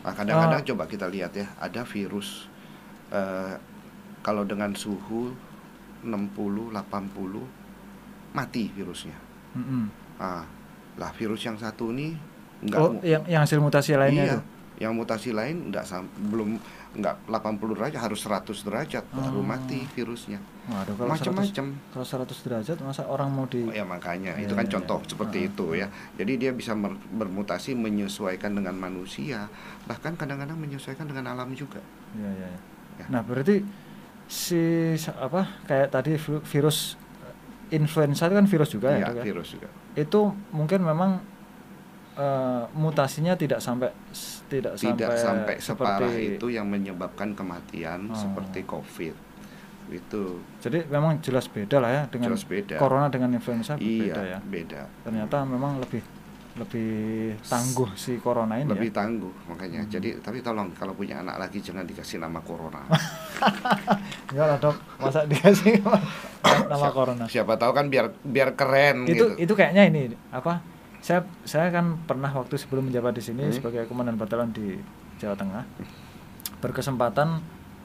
Nah, 0.00 0.12
kadang-kadang 0.12 0.62
Ah. 0.62 0.68
coba 0.72 0.84
kita 0.86 1.06
lihat 1.06 1.32
ya, 1.34 1.46
ada 1.60 1.84
virus 1.84 2.48
eh, 3.10 3.54
kalau 4.20 4.46
dengan 4.46 4.70
suhu 4.72 5.34
60 6.00 6.70
80 6.72 7.44
mati 8.30 8.70
virusnya. 8.70 9.16
mm-mm. 9.52 9.84
Ah, 10.16 10.44
lah 10.94 11.10
virus 11.16 11.42
yang 11.42 11.56
satu 11.56 11.90
ini 11.90 12.14
enggak 12.60 12.78
oh, 12.78 12.92
yang 13.02 13.24
yang 13.26 13.42
hasil 13.42 13.58
mutasi 13.58 13.96
lainnya 13.96 14.24
iya, 14.24 14.36
itu. 14.36 14.40
Yang 14.80 14.96
mutasi 14.96 15.30
lain 15.30 15.68
enggak 15.68 15.84
belum 16.26 16.56
enggak 16.90 17.20
80 17.28 17.76
derajat 17.76 18.00
harus 18.00 18.20
100 18.20 18.64
derajat 18.64 19.04
baru 19.06 19.38
Oh. 19.38 19.44
mati 19.44 19.84
virusnya. 19.92 20.40
Waduh, 20.66 20.96
kalau 20.96 21.12
100 21.12 21.20
Macam-macam. 21.28 21.66
kalau 21.92 22.06
100 22.06 22.38
derajat 22.40 22.76
masa 22.80 23.04
orang 23.04 23.28
mau 23.28 23.44
di 23.44 23.60
Oh, 23.60 23.70
ya 23.70 23.84
makanya 23.84 24.34
Iya, 24.34 24.48
itu 24.48 24.54
kan 24.54 24.64
iya, 24.64 24.72
contoh 24.72 24.98
iya. 24.98 25.06
seperti 25.06 25.38
Ah, 25.38 25.46
itu 25.46 25.66
ya. 25.76 25.86
Jadi 26.16 26.32
dia 26.34 26.50
bisa 26.50 26.72
bermutasi 27.12 27.76
menyesuaikan 27.76 28.50
dengan 28.50 28.72
manusia, 28.74 29.52
bahkan 29.84 30.16
kadang-kadang 30.16 30.56
menyesuaikan 30.56 31.04
dengan 31.04 31.28
alam 31.28 31.52
juga. 31.52 31.78
Iya, 32.12 32.30
iya, 32.32 32.48
iya. 32.48 32.60
Ya. 32.98 33.06
Nah, 33.06 33.20
berarti 33.20 33.60
si 34.26 34.62
apa 35.10 35.60
kayak 35.66 35.88
tadi 35.90 36.16
vi- 36.16 36.44
virus 36.48 36.96
eh, 37.20 37.76
influenza 37.76 38.24
itu 38.24 38.34
kan 38.34 38.46
virus 38.46 38.70
juga 38.70 38.88
ya, 38.90 39.04
Iya, 39.04 39.08
ya? 39.12 39.22
virus 39.22 39.48
juga. 39.52 39.68
Itu 39.92 40.20
mungkin 40.50 40.80
memang 40.80 41.20
eh, 42.12 42.64
mutasinya 42.72 43.34
tidak 43.34 43.60
sampai 43.60 43.92
tidak, 44.50 44.74
Tidak 44.74 45.08
sampai, 45.14 45.56
separah 45.56 46.02
seperti- 46.02 46.34
itu 46.34 46.46
yang 46.50 46.66
menyebabkan 46.66 47.32
kematian 47.32 48.06
Oh. 48.06 48.14
seperti 48.14 48.60
COVID. 48.62 49.14
Itu 49.88 50.42
Jadi 50.58 50.86
memang 50.86 51.18
jelas 51.18 51.46
beda 51.46 51.78
lah 51.78 51.90
ya 51.90 52.02
dengan 52.06 52.30
Jelas 52.30 52.42
beda. 52.44 52.76
corona 52.76 53.06
dengan 53.06 53.30
influenza 53.32 53.74
iya 53.76 54.14
ya. 54.28 54.38
beda. 54.40 54.86
Ternyata 55.00 55.42
memang 55.42 55.78
lebih 55.78 56.02
lebih 56.52 56.90
tangguh 57.40 57.94
si 57.94 58.18
corona 58.18 58.54
ini 58.54 58.66
Lebih 58.68 58.90
ya. 58.90 58.96
tangguh 58.96 59.34
makanya. 59.46 59.80
Hmm. 59.80 59.90
Jadi 59.92 60.18
tapi 60.18 60.38
tolong 60.40 60.70
kalau 60.72 60.92
punya 60.92 61.18
anak 61.18 61.38
lagi 61.38 61.58
jangan 61.58 61.82
dikasih 61.84 62.18
nama 62.18 62.38
corona. 62.40 62.86
Enggak 64.30 64.46
lah, 64.46 64.58
Dok. 64.60 64.76
Masa 64.98 65.20
dikasih 65.24 65.78
nama 66.68 66.76
Siap- 66.80 66.92
corona. 66.92 67.24
Siapa 67.26 67.54
tahu 67.56 67.72
kan 67.72 67.86
biar 67.86 68.10
biar 68.20 68.54
keren 68.54 69.06
itu 69.06 69.14
gitu. 69.14 69.26
itu 69.40 69.52
kayaknya 69.54 69.86
ini 69.86 70.02
apa 70.28 70.58
saya 71.00 71.20
saya 71.42 71.68
kan 71.70 71.96
pernah 72.00 72.28
waktu 72.30 72.54
sebelum 72.54 72.86
menjabat 72.86 73.12
di 73.12 73.22
sini 73.22 73.42
Hmm. 73.42 73.52
sebagai 73.52 73.84
komandan 73.84 74.14
batalion 74.14 74.50
di 74.50 74.76
Jawa 75.16 75.34
Tengah 75.34 75.64
berkesempatan 76.58 77.40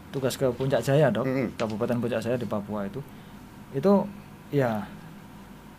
tugas 0.10 0.36
ke 0.36 0.48
Puncak 0.50 0.80
Jaya 0.82 1.08
dok 1.10 1.24
Hmm. 1.24 1.48
Kabupaten 1.54 1.98
Puncak 1.98 2.22
Jaya 2.22 2.36
di 2.36 2.46
Papua 2.46 2.84
itu 2.84 3.00
itu 3.72 3.92
ya 4.50 4.84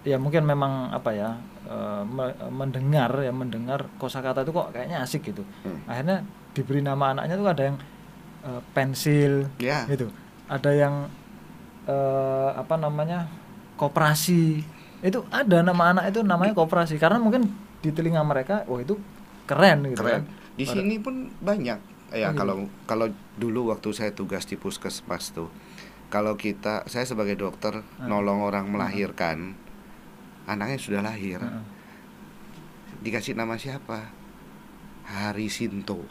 ya 0.03 0.17
mungkin 0.17 0.45
memang 0.45 0.91
apa 0.91 1.11
ya 1.11 1.37
eh, 1.65 2.03
me- 2.05 2.37
mendengar 2.49 3.11
ya 3.19 3.31
mendengar 3.31 3.89
kosakata 3.97 4.41
itu 4.41 4.53
kok 4.53 4.71
kayaknya 4.71 5.01
asik 5.01 5.25
gitu 5.27 5.43
Hmm. 5.63 5.81
akhirnya 5.85 6.23
diberi 6.53 6.81
nama 6.81 7.13
anaknya 7.13 7.37
tuh 7.37 7.49
ada 7.49 7.63
yang 7.65 7.77
eh, 8.43 8.63
pensil 8.71 9.33
Ya. 9.59 9.85
gitu 9.87 10.09
ada 10.47 10.71
yang 10.71 11.09
eh, 11.85 12.51
apa 12.53 12.75
namanya 12.77 13.27
koperasi 13.77 14.63
itu 15.07 15.23
ada 15.31 15.63
nama 15.63 15.93
anak 15.93 16.11
itu 16.11 16.21
namanya 16.21 16.53
koperasi 16.53 16.97
karena 16.97 17.17
mungkin 17.17 17.47
di 17.79 17.91
telinga 17.91 18.21
mereka 18.21 18.67
wah 18.67 18.79
itu 18.79 18.99
keren 19.45 19.87
gitu 19.87 20.03
keren. 20.03 20.21
kan 20.21 20.23
Di 20.53 20.65
Pada- 20.65 20.75
sini 20.75 20.97
pun 20.97 21.15
banyak. 21.39 21.79
Ya 22.09 22.31
gitu. 22.31 22.39
kalau 22.39 22.57
kalau 22.85 23.07
dulu 23.35 23.71
waktu 23.71 23.93
saya 23.93 24.11
tugas 24.11 24.43
di 24.43 24.55
puskesmas 24.55 25.31
tuh, 25.31 25.47
kalau 26.07 26.35
kita 26.35 26.83
saya 26.85 27.05
sebagai 27.05 27.37
dokter 27.37 27.77
Hmm. 27.77 28.09
nolong 28.09 28.41
orang 28.41 28.67
melahirkan, 28.67 29.55
anaknya 30.45 30.77
sudah 30.77 31.03
lahir, 31.03 31.39
Heeh. 31.39 31.65
dikasih 33.01 33.35
nama 33.35 33.55
siapa? 33.55 34.11
Hari 35.05 35.47
Sinto. 35.47 36.03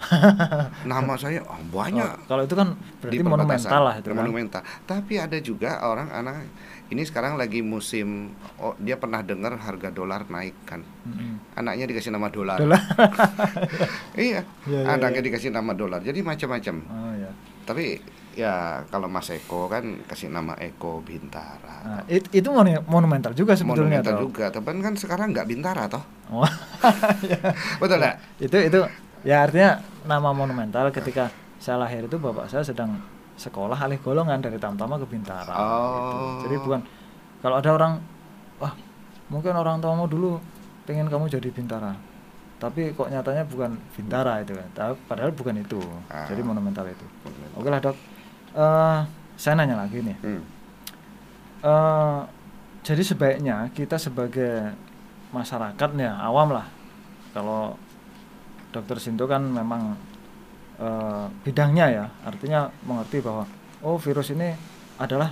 nama 0.88 1.16
saya 1.16 1.44
oh, 1.44 1.60
banyak. 1.66 2.06
Oh, 2.06 2.28
kalau 2.30 2.44
itu 2.44 2.56
kan 2.56 2.80
berarti 3.02 3.20
monumental 3.22 3.82
lah 3.84 3.96
itu 3.98 4.08
kan 4.08 4.16
Monumental. 4.16 4.62
Tapi 4.86 5.14
ada 5.16 5.36
juga 5.38 5.84
orang 5.84 6.08
anak 6.08 6.48
ini 6.86 7.02
sekarang 7.02 7.34
lagi 7.36 7.60
musim 7.60 8.30
oh, 8.56 8.78
dia 8.78 8.96
pernah 8.96 9.20
dengar 9.20 9.58
harga 9.58 9.90
dolar 9.90 10.26
naik 10.28 10.54
kan. 10.64 10.86
Mm-mm. 11.04 11.42
Anaknya 11.54 11.86
dikasih 11.86 12.10
nama 12.10 12.30
dolar. 12.30 12.58
Dolar. 12.58 12.78
iya. 14.16 14.42
Iya, 14.66 14.82
iya, 14.82 14.82
anaknya 14.88 15.22
iya. 15.22 15.28
dikasih 15.28 15.50
nama 15.50 15.74
dolar. 15.74 16.02
Jadi 16.02 16.20
macam-macam. 16.22 16.76
oh 16.84 17.14
ya 17.16 17.32
Tapi 17.66 17.98
ya 18.36 18.84
kalau 18.88 19.08
Mas 19.08 19.32
Eko 19.32 19.66
kan 19.66 20.06
kasih 20.06 20.30
nama 20.30 20.54
Eko 20.56 21.02
Bintara. 21.02 21.82
nah, 21.82 22.02
it- 22.06 22.30
itu 22.30 22.50
monu- 22.52 22.84
monumental 22.86 23.32
juga 23.32 23.56
sebetulnya 23.56 24.04
Monumental 24.04 24.14
toh. 24.20 24.22
juga, 24.30 24.46
tapi 24.52 24.70
kan 24.80 24.94
sekarang 24.94 25.32
nggak 25.32 25.48
Bintara 25.48 25.88
toh. 25.88 26.04
Oh, 26.30 26.46
ya. 27.32 27.40
Betul 27.80 27.98
nggak? 27.98 28.16
itu 28.38 28.58
itu 28.60 28.80
ya 29.24 29.48
artinya 29.48 29.82
nama 30.04 30.30
monumental 30.30 30.92
ketika 30.92 31.32
saya 31.58 31.82
lahir 31.82 32.06
itu 32.06 32.18
bapak 32.20 32.46
saya 32.46 32.62
sedang 32.62 33.02
sekolah 33.36 33.76
alih 33.78 34.00
golongan 34.00 34.40
dari 34.40 34.56
Tamtama 34.56 34.96
ke 34.96 35.06
Bintara 35.06 35.52
Oh. 35.52 35.92
gitu. 35.94 36.16
jadi 36.44 36.56
bukan 36.58 36.82
kalau 37.40 37.56
ada 37.58 37.70
orang 37.70 37.94
wah 38.58 38.74
mungkin 39.28 39.54
orang 39.54 39.78
tuamu 39.78 40.06
dulu 40.06 40.40
pengen 40.84 41.06
kamu 41.06 41.28
jadi 41.28 41.50
Bintara 41.50 41.94
tapi 42.56 42.92
kok 42.92 43.08
nyatanya 43.08 43.44
bukan 43.44 43.76
Bintara 43.92 44.40
itu 44.40 44.56
kan 44.56 44.70
padahal 45.04 45.32
bukan 45.32 45.56
itu 45.58 45.80
Ah. 46.08 46.24
jadi 46.26 46.40
monumental 46.42 46.86
itu 46.86 47.06
oke 47.54 47.68
lah 47.68 47.80
dok 47.80 47.98
Eh, 48.56 49.00
saya 49.36 49.54
nanya 49.54 49.76
lagi 49.78 50.00
nih 50.00 50.16
Hmm. 50.18 50.40
Eh, 51.60 52.20
jadi 52.82 53.02
sebaiknya 53.02 53.68
kita 53.70 53.98
sebagai 53.98 54.72
masyarakatnya 55.30 56.08
awam 56.16 56.54
lah 56.54 56.64
kalau 57.32 57.76
dokter 58.70 58.96
Sinto 58.96 59.26
kan 59.26 59.42
memang 59.42 60.00
eh, 60.80 61.26
bidangnya 61.44 61.86
ya. 61.92 62.06
Artinya 62.24 62.70
mengerti 62.88 63.22
bahwa 63.24 63.48
oh 63.86 63.98
virus 64.00 64.32
ini 64.32 64.54
adalah 64.98 65.32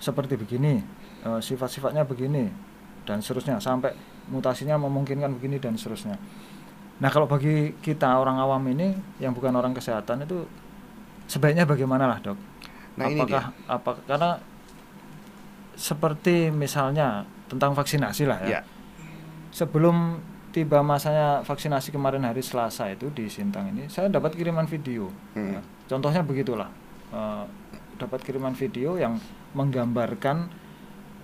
seperti 0.00 0.38
begini 0.38 0.80
eh, 1.26 1.40
sifat-sifatnya 1.40 2.06
begini 2.06 2.48
dan 3.04 3.20
seterusnya 3.20 3.58
sampai 3.58 3.92
mutasinya 4.30 4.78
memungkinkan 4.78 5.34
begini 5.36 5.58
dan 5.58 5.74
seterusnya. 5.74 6.16
Nah 7.00 7.08
kalau 7.08 7.26
bagi 7.26 7.74
kita 7.80 8.20
orang 8.20 8.36
awam 8.38 8.62
ini 8.70 8.92
yang 9.18 9.32
bukan 9.32 9.50
orang 9.56 9.72
kesehatan 9.72 10.28
itu 10.28 10.44
sebaiknya 11.26 11.64
bagaimana 11.64 12.06
lah 12.06 12.18
dok? 12.20 12.38
Nah, 13.00 13.06
ini 13.08 13.24
apakah 13.24 13.44
apa 13.66 13.90
karena 14.04 14.30
seperti 15.80 16.52
misalnya 16.52 17.24
tentang 17.48 17.72
vaksinasi 17.72 18.28
lah 18.28 18.38
ya. 18.44 18.48
Ya. 18.58 18.62
sebelum 19.50 20.20
tiba 20.50 20.82
masanya 20.82 21.46
vaksinasi 21.46 21.94
kemarin 21.94 22.26
hari 22.26 22.42
Selasa 22.42 22.90
itu 22.90 23.06
di 23.14 23.30
Sintang 23.30 23.70
ini 23.70 23.86
saya 23.86 24.10
dapat 24.10 24.34
kiriman 24.34 24.66
video 24.66 25.10
Hmm. 25.34 25.54
Ya, 25.56 25.60
contohnya 25.86 26.26
begitulah 26.26 26.70
Eh, 27.10 27.44
dapat 27.98 28.22
kiriman 28.22 28.54
video 28.54 28.94
yang 28.94 29.18
menggambarkan 29.52 30.46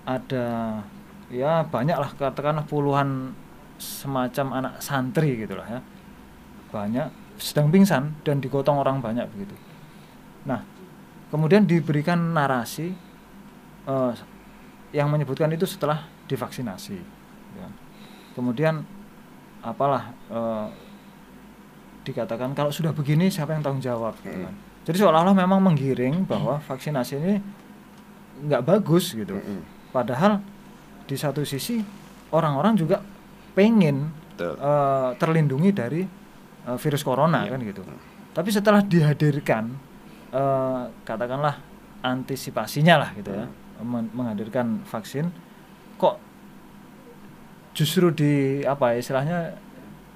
ada 0.03 0.77
ya 1.31 1.63
banyak 1.63 1.95
lah 1.95 2.11
katakanlah 2.11 2.67
puluhan 2.67 3.31
semacam 3.79 4.47
anak 4.61 4.73
santri 4.83 5.41
gitulah 5.41 5.63
ya 5.63 5.79
banyak 6.75 7.07
sedang 7.39 7.71
pingsan 7.71 8.19
dan 8.21 8.43
digotong 8.43 8.83
orang 8.83 8.99
banyak 8.99 9.25
begitu 9.31 9.55
nah 10.43 10.61
kemudian 11.31 11.63
diberikan 11.63 12.35
narasi 12.35 12.91
eh, 13.87 14.13
yang 14.91 15.07
menyebutkan 15.07 15.49
itu 15.55 15.63
setelah 15.63 16.03
divaksinasi 16.27 16.99
kan. 17.57 17.71
kemudian 18.35 18.83
apalah 19.59 20.03
eh, 20.27 20.67
dikatakan 22.03 22.53
kalau 22.53 22.71
sudah 22.71 22.91
begini 22.91 23.27
siapa 23.27 23.51
yang 23.51 23.61
tanggung 23.61 23.83
jawab 23.83 24.15
gitu 24.21 24.39
kan. 24.39 24.53
jadi 24.87 24.97
seolah-olah 24.97 25.35
memang 25.35 25.59
menggiring 25.59 26.23
bahwa 26.23 26.61
vaksinasi 26.61 27.13
ini 27.15 27.35
nggak 28.43 28.63
bagus 28.63 29.11
gitu 29.11 29.35
Mm-mm. 29.35 29.91
padahal 29.91 30.39
di 31.03 31.15
satu 31.15 31.43
sisi 31.43 31.83
orang-orang 32.29 32.75
juga 32.75 33.03
pengen 33.51 34.07
Betul. 34.31 34.55
eh, 34.55 35.09
terlindungi 35.17 35.69
dari 35.71 36.01
eh, 36.63 36.77
virus 36.77 37.03
corona 37.03 37.43
Iya. 37.43 37.51
kan 37.51 37.59
gitu 37.65 37.81
tapi 38.31 38.49
setelah 38.49 38.79
dihadirkan 38.79 39.73
eh, 40.31 40.81
katakanlah 41.03 41.59
antisipasinya 41.99 42.95
lah 42.97 43.09
gitu 43.17 43.33
ya 43.33 43.45
men- 43.83 44.13
menghadirkan 44.15 44.79
vaksin 44.87 45.27
kok 45.97 46.21
justru 47.77 48.09
di 48.09 48.33
apa 48.63 48.91
ya, 48.91 48.97
istilahnya 48.97 49.37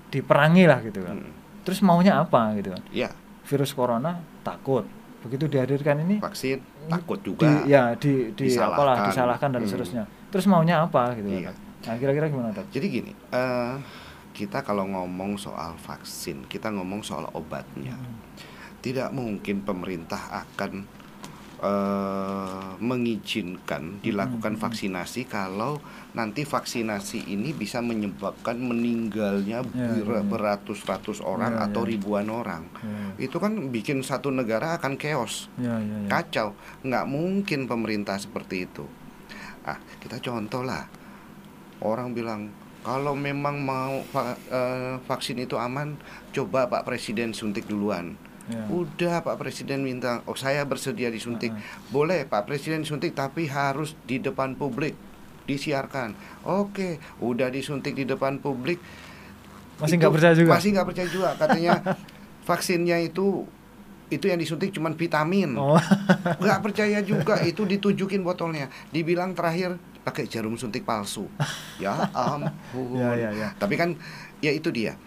diperangi 0.09 0.65
lah 0.65 0.81
gitu 0.81 0.99
kan 0.99 1.15
Mm. 1.15 1.31
terus 1.61 1.79
maunya 1.79 2.17
apa 2.17 2.57
gitu 2.57 2.73
kan 2.73 2.81
Ya, 2.89 3.13
virus 3.45 3.71
corona 3.71 4.17
takut 4.41 4.83
begitu 5.21 5.45
dihadirkan 5.45 6.01
ini 6.01 6.17
vaksin 6.17 6.57
takut 6.89 7.21
di, 7.21 7.29
juga. 7.29 7.61
ya 7.63 7.93
di 7.93 8.33
di 8.33 8.49
Disalahkan. 8.49 8.73
apalah 8.73 8.95
disalahkan 9.05 9.49
dan 9.51 9.61
Hmm. 9.61 9.69
seterusnya 9.69 10.03
terus 10.27 10.49
maunya 10.49 10.81
apa 10.81 11.13
gitu 11.13 11.29
Iya. 11.29 11.41
kan 11.47 11.55
nah 11.81 11.95
kira-kira 11.95 12.25
gimana 12.27 12.49
Dok? 12.51 12.65
Jadi 12.69 12.85
gini, 12.87 13.11
eh, 13.13 13.73
kita 14.31 14.61
kalau 14.61 14.85
ngomong 14.87 15.33
soal 15.35 15.73
vaksin, 15.75 16.45
kita 16.45 16.69
ngomong 16.69 17.01
soal 17.01 17.25
obatnya. 17.31 17.93
Hmm. 17.93 18.21
Tidak 18.79 19.09
mungkin 19.09 19.61
pemerintah 19.61 20.17
akan 20.39 20.85
eh, 21.61 22.69
mengizinkan 22.77 24.01
dilakukan 24.01 24.53
Hmm. 24.53 24.61
vaksinasi 24.61 25.23
kalau 25.23 25.77
nanti 26.11 26.41
vaksinasi 26.41 27.23
ini 27.27 27.53
bisa 27.53 27.79
menyebabkan 27.79 28.57
meninggalnya 28.57 29.61
Ya, 29.63 29.87
ber- 30.01 30.09
ya, 30.11 30.17
ya. 30.17 30.21
beratus-ratus 30.23 31.21
orang 31.21 31.55
Ya, 31.55 31.63
atau 31.63 31.83
ya. 31.83 31.89
ribuan 31.91 32.27
orang. 32.27 32.65
Ya, 32.75 33.29
Itu 33.29 33.37
kan 33.37 33.69
bikin 33.69 34.01
satu 34.01 34.29
negara 34.29 34.73
akan 34.75 34.97
chaos. 34.97 35.47
ya, 35.55 35.77
ya, 35.77 35.97
ya. 35.99 36.09
kacau 36.09 36.47
nggak 36.81 37.05
mungkin 37.05 37.65
pemerintah 37.65 38.17
seperti 38.17 38.65
itu 38.65 38.85
ah 39.61 39.77
kita 39.99 40.17
contoh 40.17 40.61
lah 40.61 40.89
orang 41.79 42.11
bilang 42.11 42.49
kalau 42.81 43.13
memang 43.13 43.61
mau 43.61 44.01
va- 44.09 44.33
eh, 44.49 44.97
vaksin 44.99 45.37
itu 45.37 45.53
aman 45.55 46.01
coba 46.31 46.65
Pak 46.65 46.81
Presiden 46.83 47.29
suntik 47.31 47.65
duluan 47.65 48.17
Ya. 48.51 48.67
udah 48.67 49.15
Pak 49.24 49.39
Presiden 49.39 49.88
minta 49.88 50.20
oh 50.27 50.36
saya 50.36 50.67
bersedia 50.67 51.08
disuntik. 51.08 51.55
Boleh 51.88 52.27
Pak 52.27 52.43
Presiden 52.51 52.84
suntik 52.84 53.15
tapi 53.15 53.48
harus 53.48 53.96
di 54.03 54.20
depan 54.20 54.60
publik 54.60 54.93
disiarkan. 55.48 56.13
Oke 56.43 57.00
udah 57.24 57.48
disuntik 57.48 57.96
di 57.96 58.03
depan 58.03 58.43
publik. 58.43 58.77
Masih 59.79 59.98
nggak 59.98 60.13
percaya 60.13 60.34
juga? 60.36 60.50
masih 60.53 60.70
nggak 60.75 60.88
percaya 60.91 61.08
juga. 61.10 61.29
Katanya 61.39 61.74
vaksinnya 62.48 62.98
itu 63.01 63.48
itu 64.12 64.27
yang 64.27 64.38
disuntik 64.43 64.75
cuma 64.75 64.91
vitamin. 64.91 65.55
Oh. 65.55 65.79
nggak 66.43 66.60
percaya 66.60 67.00
juga 67.00 67.39
itu 67.50 67.63
ditunjukin 67.63 68.22
botolnya. 68.22 68.67
Dibilang 68.91 69.31
terakhir 69.31 69.79
pakai 70.03 70.27
jarum 70.27 70.60
suntik 70.60 70.84
palsu. 70.84 71.31
Ya 71.79 71.96
ampun 72.12 73.00
Ya, 73.00 73.15
ya, 73.15 73.29
ya. 73.31 73.50
tapi 73.55 73.79
kan 73.79 73.96
ya 74.44 74.51
itu 74.51 74.68
dia 74.74 74.98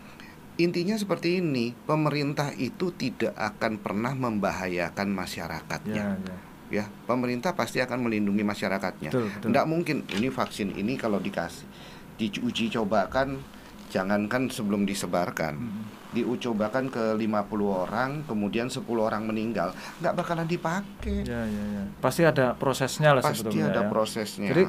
intinya 0.56 0.94
seperti 0.94 1.38
ini 1.38 1.74
pemerintah 1.74 2.54
itu 2.54 2.90
tidak 2.90 3.34
akan 3.34 3.76
pernah 3.76 4.14
membahayakan 4.14 5.10
masyarakatnya 5.10 5.94
ya, 5.96 6.14
ya. 6.14 6.36
ya 6.70 6.84
pemerintah 7.04 7.52
pasti 7.52 7.78
akan 7.78 7.98
melindungi 8.00 8.42
masyarakatnya 8.42 9.10
Betul, 9.10 9.26
betul. 9.28 9.48
nggak 9.50 9.66
mungkin 9.66 9.96
ini 10.10 10.28
vaksin 10.28 10.70
ini 10.72 10.94
kalau 10.94 11.18
dikasih 11.18 11.66
diuji 12.14 12.70
cobakan 12.70 13.42
jangankan 13.86 14.46
sebelum 14.48 14.82
disebarkan 14.84 15.54
Mm. 15.54 15.82
diucobakan 16.14 16.86
ke 16.86 17.18
50 17.18 17.26
orang 17.66 18.22
kemudian 18.22 18.70
10 18.70 18.86
orang 18.96 19.26
meninggal 19.26 19.74
nggak 19.98 20.14
bakalan 20.14 20.46
dipakai 20.46 21.26
Ya, 21.26 21.42
ya, 21.42 21.64
ya. 21.74 21.82
Pasti 21.98 22.22
ada 22.22 22.54
prosesnya 22.54 23.10
lah 23.10 23.18
pasti 23.18 23.42
sebetulnya 23.42 23.74
ada 23.74 23.82
ya. 23.82 23.90
prosesnya 23.90 24.48
Jadi 24.48 24.64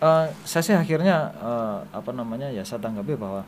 eh, 0.00 0.26
saya 0.42 0.62
sih 0.64 0.72
akhirnya 0.72 1.16
eh, 1.34 1.78
apa 1.92 2.10
namanya 2.10 2.48
ya 2.48 2.64
saya 2.64 2.80
tanggapi 2.80 3.12
bahwa 3.14 3.44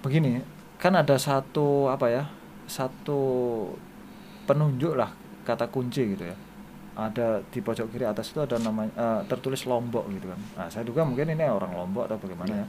begini 0.00 0.40
kan 0.80 0.96
ada 0.96 1.20
satu 1.20 1.92
apa 1.92 2.06
ya 2.08 2.24
satu 2.64 3.20
penunjuk 4.46 4.94
lah 4.96 5.10
kata 5.44 5.66
kunci 5.68 6.14
gitu 6.16 6.24
ya. 6.30 6.36
Ada 6.96 7.40
di 7.48 7.64
pojok 7.64 7.90
kiri 7.90 8.04
atas 8.04 8.34
itu 8.34 8.40
ada 8.44 8.60
namanya 8.60 8.92
eh, 8.94 9.20
tertulis 9.26 9.64
Lombok 9.64 10.06
gitu 10.12 10.26
kan. 10.30 10.40
Nah 10.58 10.66
saya 10.70 10.84
duga 10.86 11.02
mungkin 11.06 11.32
ini 11.32 11.44
orang 11.46 11.72
Lombok 11.74 12.06
atau 12.08 12.18
bagaimana 12.20 12.64
ya. 12.64 12.66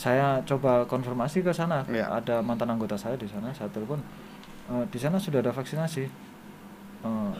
Saya 0.00 0.40
coba 0.48 0.88
konfirmasi 0.88 1.44
ke 1.44 1.52
sana. 1.52 1.84
Iya. 1.84 2.08
ada 2.08 2.40
mantan 2.40 2.72
anggota 2.72 2.96
saya 2.96 3.20
di 3.20 3.28
sana 3.28 3.52
saya 3.52 3.68
telepon 3.68 4.00
"Eh, 4.70 4.84
di 4.88 4.98
sana 5.00 5.20
sudah 5.20 5.44
ada 5.44 5.52
vaksinasi. 5.52 6.04
Eh, 7.04 7.32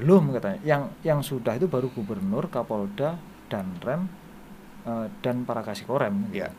belum 0.00 0.34
katanya. 0.36 0.58
Yang 0.62 0.82
yang 1.02 1.20
sudah 1.24 1.56
itu 1.56 1.66
baru 1.66 1.88
gubernur 1.90 2.46
Kapolda 2.52 3.18
dan 3.50 3.66
Rem 3.82 4.06
eh, 4.86 5.06
dan 5.24 5.42
para 5.42 5.62
kasih 5.66 5.86
korem 5.88 6.30
gitu. 6.30 6.42
Iya. 6.46 6.50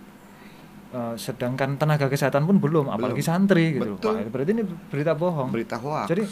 Eh, 0.88 1.16
sedangkan 1.20 1.76
tenaga 1.76 2.08
kesehatan 2.08 2.48
pun 2.48 2.64
belum, 2.64 2.88
apalagi 2.88 3.20
Belum. 3.20 3.28
santri 3.28 3.76
gitu. 3.76 4.00
Betul. 4.00 4.24
Wah, 4.24 4.32
berarti 4.32 4.52
ini 4.56 4.64
berita 4.88 5.12
bohong. 5.12 5.52
berita 5.52 5.76
hoax 5.76 6.08
Jadi 6.08 6.24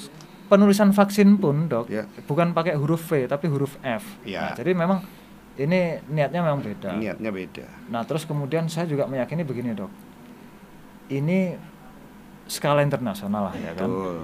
penulisan 0.48 0.96
vaksin 0.96 1.36
pun 1.36 1.68
dok 1.68 1.91
Ya. 1.91 2.08
bukan 2.24 2.56
pakai 2.56 2.80
huruf 2.80 3.04
V 3.04 3.28
tapi 3.28 3.52
huruf 3.52 3.76
F. 3.84 4.06
Ya. 4.24 4.48
Nah, 4.48 4.52
jadi 4.56 4.72
memang 4.72 5.04
ini 5.60 6.00
niatnya 6.08 6.39
memang 6.39 6.63
beda. 6.63 6.96
niatnya 6.96 7.36
beda 7.36 7.68
Nah 7.91 8.08
terus 8.08 8.24
kemudian 8.24 8.72
saya 8.72 8.88
juga 8.88 9.04
meyakini 9.06 9.44
begini 9.44 9.76
dok, 9.76 9.91
ini 11.12 11.56
skala 12.48 12.80
internasional 12.80 13.52
lah 13.52 13.56
ya 13.58 13.76
kan. 13.76 13.89
Betul. 13.91 14.15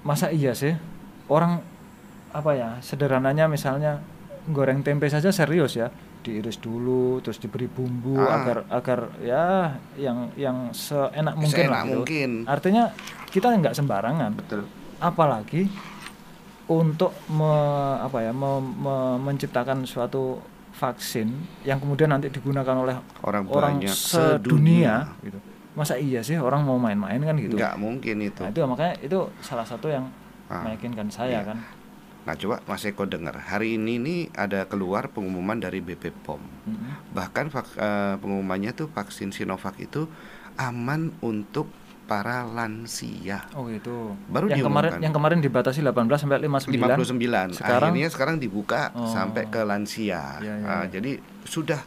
Masa 0.00 0.28
iya 0.28 0.52
sih 0.52 0.76
orang 1.28 1.64
apa 2.30 2.50
ya 2.52 2.68
sederhananya 2.80 3.48
misalnya 3.48 4.04
goreng 4.48 4.84
tempe 4.84 5.08
saja 5.08 5.32
serius 5.32 5.76
ya 5.76 5.88
diiris 6.20 6.56
dulu 6.56 7.18
terus 7.18 7.36
diberi 7.36 7.64
bumbu 7.64 8.14
Ah. 8.14 8.38
agar 8.38 8.58
agar 8.68 8.98
ya 9.18 9.44
yang 9.94 10.28
yang 10.34 10.68
seenak 10.70 11.34
mungkin 11.34 11.56
Seenak 11.56 11.72
lah 11.72 11.82
gitu. 11.84 11.94
mungkin. 11.98 12.30
Artinya 12.44 12.84
kita 13.26 13.52
nggak 13.52 13.72
sembarangan 13.72 14.30
betul 14.34 14.62
apalagi 14.98 15.64
untuk 16.66 17.10
me- 17.28 17.48
apa 17.98 18.20
ya 18.20 18.30
me- 18.30 18.60
me- 18.60 19.18
menciptakan 19.18 19.82
suatu 19.82 20.38
vaksin 20.72 21.26
yang 21.60 21.76
kemudian 21.76 22.08
nanti 22.08 22.28
digunakan 22.28 22.76
oleh 22.78 22.94
Orang 23.20 23.48
orang 23.48 23.80
banyak 23.80 23.90
sedunia 23.90 24.38
sedunia. 24.38 24.94
gitu 25.20 25.38
masa 25.72 25.94
iya 25.94 26.20
sih 26.20 26.34
orang 26.34 26.62
mau 26.62 26.76
main-main 26.76 27.18
kan 27.18 27.34
gitu 27.34 27.54
nggak 27.54 27.74
mungkin 27.76 28.16
itu 28.20 28.40
nah 28.40 28.50
itu 28.50 28.60
makanya 28.62 28.94
itu 29.00 29.18
salah 29.40 29.62
satu 29.62 29.88
yang 29.88 30.06
Ah, 30.46 30.66
meyakinkan 30.66 31.06
saya 31.06 31.30
iya. 31.36 31.46
kan 31.46 31.58
nah 32.20 32.34
coba 32.34 32.60
Mas 32.64 32.82
Eko 32.82 33.04
dengar 33.04 33.34
hari 33.34 33.74
ini 33.74 33.96
nih 33.96 34.20
ada 34.30 34.64
keluar 34.64 35.08
pengumuman 35.08 35.56
dari 35.56 35.80
BP 35.80 36.12
POM 36.20 36.36
Mm-mm. 36.38 37.10
bahkan 37.10 37.48
vak- 37.48 37.74
eh, 37.74 38.14
pengumumannya 38.16 38.72
tuh 38.72 38.88
vaksin 38.88 39.30
Sinovac 39.30 39.76
itu 39.76 40.04
aman 40.54 41.16
untuk 41.18 41.72
para 42.04 42.42
lansia 42.42 43.46
oh 43.50 43.64
gitu 43.66 44.12
Baru 44.26 44.46
yang 44.46 44.62
kemarin 44.62 44.98
yang 45.00 45.10
kemarin 45.10 45.38
dibatasi 45.38 45.80
18 45.80 45.94
sampai 46.18 46.38
59 46.42 47.06
59 47.08 47.56
Sekarang- 47.56 47.88
akhirnya 47.88 48.08
sekarang 48.08 48.36
dibuka 48.36 48.90
Oh. 48.92 49.06
sampai 49.06 49.46
ke 49.46 49.62
lansia 49.62 50.38
Ya, 50.38 50.54
ya, 50.54 50.54
ya. 50.58 50.78
jadi 50.90 51.16
sudah 51.44 51.80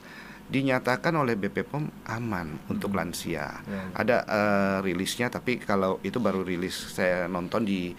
dinyatakan 0.45 1.13
oleh 1.13 1.33
BP 1.33 1.63
POM 1.63 1.87
aman 2.05 2.57
untuk 2.67 2.89
Hmm. 2.89 2.99
lansia 2.99 3.47
Ya, 3.61 3.73
ya. 3.73 3.83
ada 3.93 4.17
eh, 4.23 4.77
rilisnya 4.81 5.27
tapi 5.27 5.57
kalau 5.57 6.01
itu 6.01 6.17
baru 6.17 6.41
rilis 6.41 6.73
saya 6.89 7.27
nonton 7.27 7.63
di 7.63 7.91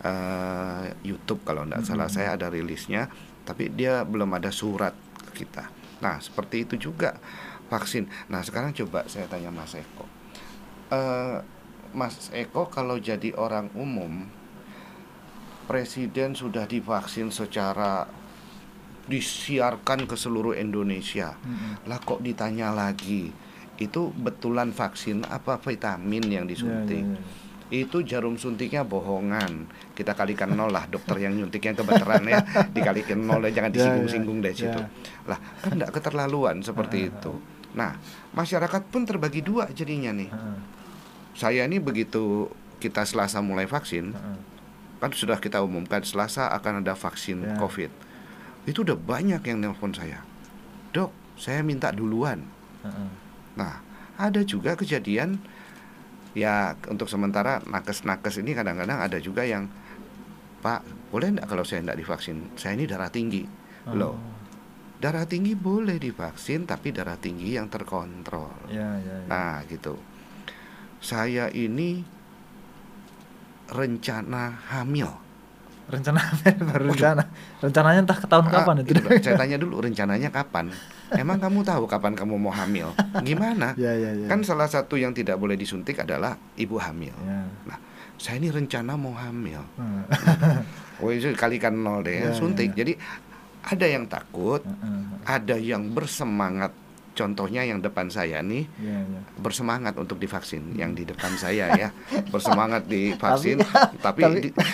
eh, 0.00 0.84
YouTube 1.02 1.42
kalau 1.42 1.62
tidak 1.62 1.84
salah 1.84 2.06
Hmm. 2.06 2.16
saya 2.16 2.28
ada 2.34 2.48
rilisnya 2.48 3.08
tapi 3.42 3.68
dia 3.68 4.02
belum 4.02 4.30
ada 4.32 4.48
surat 4.50 4.92
ke 5.26 5.44
kita 5.44 5.68
nah 5.98 6.16
seperti 6.16 6.64
itu 6.64 6.74
juga 6.82 7.16
vaksin 7.66 8.04
nah 8.26 8.40
sekarang 8.40 8.72
coba 8.74 9.04
saya 9.06 9.26
tanya 9.26 9.50
Mas 9.50 9.72
Eko 9.72 10.06
Eh, 10.90 11.38
Mas 11.90 12.30
Eko 12.30 12.66
kalau 12.66 12.98
jadi 12.98 13.30
orang 13.32 13.70
umum 13.72 14.26
presiden 15.64 16.34
sudah 16.34 16.66
divaksin 16.66 17.30
secara 17.30 18.10
disiarkan 19.06 20.06
ke 20.06 20.14
seluruh 20.14 20.54
Indonesia 20.54 21.34
Mm-mm. 21.36 21.86
lah 21.86 21.98
kok 21.98 22.18
ditanya 22.20 22.70
lagi 22.70 23.30
itu 23.76 24.12
betulan 24.12 24.70
vaksin 24.70 25.24
apa 25.26 25.56
vitamin 25.58 26.26
yang 26.26 26.44
Ya, 26.44 26.50
disuntik. 26.50 27.00
ya, 27.00 27.16
ya. 27.16 27.22
Itu 27.70 28.02
jarum 28.02 28.34
suntiknya 28.34 28.82
bohongan. 28.82 29.64
Kita 29.94 30.12
kalikan 30.12 30.50
nol 30.50 30.68
lah 30.68 30.84
dokter 30.84 31.16
yang 31.18 31.32
nyuntiknya 31.32 31.72
kebetulan 31.72 32.22
ya 32.24 32.38
dikalikan 32.68 33.16
nol 33.16 33.40
deh, 33.40 33.50
jangan 33.50 33.70
Ya, 33.70 33.74
disinggung-singgung 33.78 34.38
ya, 34.38 34.44
dari 34.44 34.56
situ. 34.56 34.74
ya. 34.76 34.86
Lah 35.26 35.38
kan 35.56 35.70
enggak 35.72 35.92
keterlaluan 35.92 36.60
seperti 36.60 36.98
Ah, 37.00 37.08
itu. 37.08 37.32
Nah, 37.70 37.94
masyarakat 38.32 38.82
pun 38.84 39.06
terbagi 39.06 39.40
dua 39.40 39.70
jadinya 39.70 40.10
nih. 40.10 40.26
Heeh, 40.28 40.58
Saya 41.32 41.62
ini 41.62 41.78
begitu 41.78 42.50
kita 42.76 43.02
Selasa 43.02 43.38
mulai 43.38 43.64
vaksin, 43.64 44.10
heeh. 44.10 44.38
kan 44.98 45.10
sudah 45.10 45.38
kita 45.38 45.62
umumkan 45.62 46.02
Selasa 46.02 46.50
akan 46.50 46.82
ada 46.82 46.92
vaksin 46.92 47.38
Ya. 47.40 47.54
COVID. 47.56 47.88
Itu 48.66 48.82
udah 48.82 48.92
banyak 48.94 49.40
yang 49.40 49.58
nelpon 49.58 49.94
saya. 49.94 50.26
Dok, 50.90 51.08
saya 51.36 51.62
minta 51.62 51.88
duluan. 51.88 52.42
Nah, 53.52 53.78
ada 54.16 54.42
juga 54.42 54.74
kejadian 54.74 55.38
ya 56.32 56.78
untuk 56.86 57.10
sementara 57.10 57.58
nakes-nakes 57.66 58.38
ini 58.38 58.54
kadang-kadang 58.54 58.98
ada 59.02 59.18
juga 59.18 59.42
yang 59.42 59.66
Pak, 60.60 61.08
boleh 61.08 61.32
enggak 61.32 61.48
kalau 61.48 61.64
saya 61.64 61.80
enggak 61.80 61.98
divaksin? 62.04 62.52
Saya 62.54 62.76
ini 62.76 62.84
darah 62.84 63.08
tinggi. 63.08 63.48
Loh, 63.96 64.12
Oh, 64.12 64.18
darah 65.00 65.24
tinggi 65.24 65.56
boleh 65.56 65.96
divaksin 65.96 66.68
tapi 66.68 66.92
darah 66.92 67.16
tinggi 67.16 67.56
yang 67.56 67.72
terkontrol. 67.72 68.68
ya, 68.68 69.00
ya, 69.00 69.24
ya. 69.24 69.26
Nah, 69.26 69.64
gitu. 69.64 69.96
Saya 71.00 71.48
ini 71.48 72.04
rencana 73.72 74.60
hamil. 74.68 75.08
Rencana 75.90 76.20
baru 76.64 76.84
rencana 76.88 77.22
rencananya 77.58 78.00
entah 78.00 78.16
ke 78.16 78.26
tahun 78.26 78.46
Ah, 78.46 78.52
kapan 78.56 78.74
itu 78.80 78.90
itu, 78.90 79.02
Dok. 79.02 79.10
Saya 79.18 79.34
tanya 79.36 79.56
dulu 79.58 79.82
rencananya 79.82 80.28
kapan? 80.28 80.70
Emang 81.12 81.36
kamu 81.36 81.60
tahu 81.60 81.84
kapan 81.84 82.14
kamu 82.14 82.34
mau 82.36 82.50
hamil? 82.50 82.94
Gimana? 83.20 83.74
ya 83.80 83.90
ya 83.92 84.10
ya 84.14 84.26
Kan 84.26 84.40
salah 84.40 84.66
satu 84.66 84.94
yang 84.94 85.10
tidak 85.10 85.36
boleh 85.36 85.54
disuntik 85.54 85.98
adalah 85.98 86.38
ibu 86.54 86.78
hamil. 86.78 87.12
ya. 87.20 87.76
Saya 88.16 88.38
ini 88.38 88.48
rencana 88.48 88.94
mau 88.94 89.12
hamil. 89.12 89.60
Heeh. 89.76 90.60
Oh 91.00 91.08
itu 91.08 91.32
kalikan 91.32 91.72
nol 91.74 92.04
deh, 92.04 92.12
Ya, 92.14 92.28
ya, 92.28 92.36
suntik. 92.36 92.76
ya. 92.76 92.84
Jadi 92.84 92.92
ada 93.62 93.86
yang 93.86 94.04
takut, 94.04 94.60
Heeh. 94.60 95.02
ada 95.24 95.56
yang 95.56 95.88
bersemangat. 95.90 96.76
Contohnya 97.10 97.60
yang 97.62 97.78
depan 97.78 98.06
saya 98.06 98.38
nih 98.40 98.64
ya 98.78 98.96
ya 98.96 99.20
bersemangat 99.36 99.92
untuk 99.94 100.16
divaksin. 100.16 100.72
Yang 100.72 100.90
di 100.94 101.04
depan 101.06 101.32
saya 101.34 101.66
ya 101.72 101.88
bersemangat 102.28 102.86
divaksin, 102.86 103.60
tapi, 103.98 104.20
tapi- 104.22 104.42
di- 104.42 104.54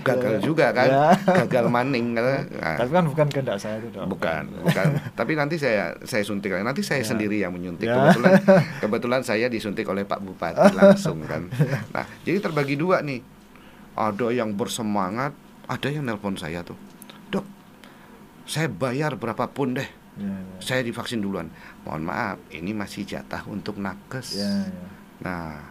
gagal 0.00 0.32
Ya, 0.34 0.40
juga 0.40 0.66
kan, 0.70 0.86
ya. 0.86 1.06
gagal 1.44 1.64
maning. 1.66 2.12
Nah, 2.12 2.44
tapi 2.76 2.90
kan 2.90 3.04
bukan 3.06 3.26
kehendak 3.28 3.56
saya 3.56 3.78
itu 3.78 3.88
dok 3.88 4.04
Bukan, 4.06 4.42
bukan. 4.60 4.86
Tapi 5.12 5.32
nanti 5.32 5.56
saya 5.56 5.96
saya 6.02 6.20
suntik. 6.22 6.52
Nanti 6.52 6.82
saya 6.82 7.00
Ya. 7.00 7.08
sendiri 7.08 7.40
yang 7.40 7.52
menyuntik. 7.52 7.86
Ya. 7.86 7.96
Kebetulan 7.96 8.32
kebetulan 8.84 9.22
saya 9.22 9.46
disuntik 9.46 9.86
oleh 9.86 10.04
Pak 10.04 10.20
Bupati 10.20 10.74
langsung 10.74 11.24
kan. 11.24 11.48
Nah, 11.88 12.04
jadi 12.20 12.42
terbagi 12.42 12.74
dua 12.74 13.00
nih. 13.00 13.22
Ada 13.94 14.30
yang 14.30 14.54
bersemangat, 14.54 15.34
ada 15.64 15.88
yang 15.88 16.04
nelpon 16.04 16.36
saya 16.36 16.62
tuh. 16.62 16.78
Dok, 17.28 17.42
saya 18.44 18.68
bayar 18.68 19.14
berapapun 19.14 19.74
deh. 19.74 19.88
Ya 20.18 20.28
ya 20.28 20.60
Saya 20.60 20.82
divaksin 20.82 21.22
duluan. 21.22 21.46
Mohon 21.86 22.02
maaf, 22.10 22.38
ini 22.50 22.74
masih 22.74 23.06
jatah 23.06 23.46
untuk 23.46 23.78
nakes. 23.78 24.34
ya, 24.36 24.66
ya. 24.66 24.86
Nah, 25.22 25.70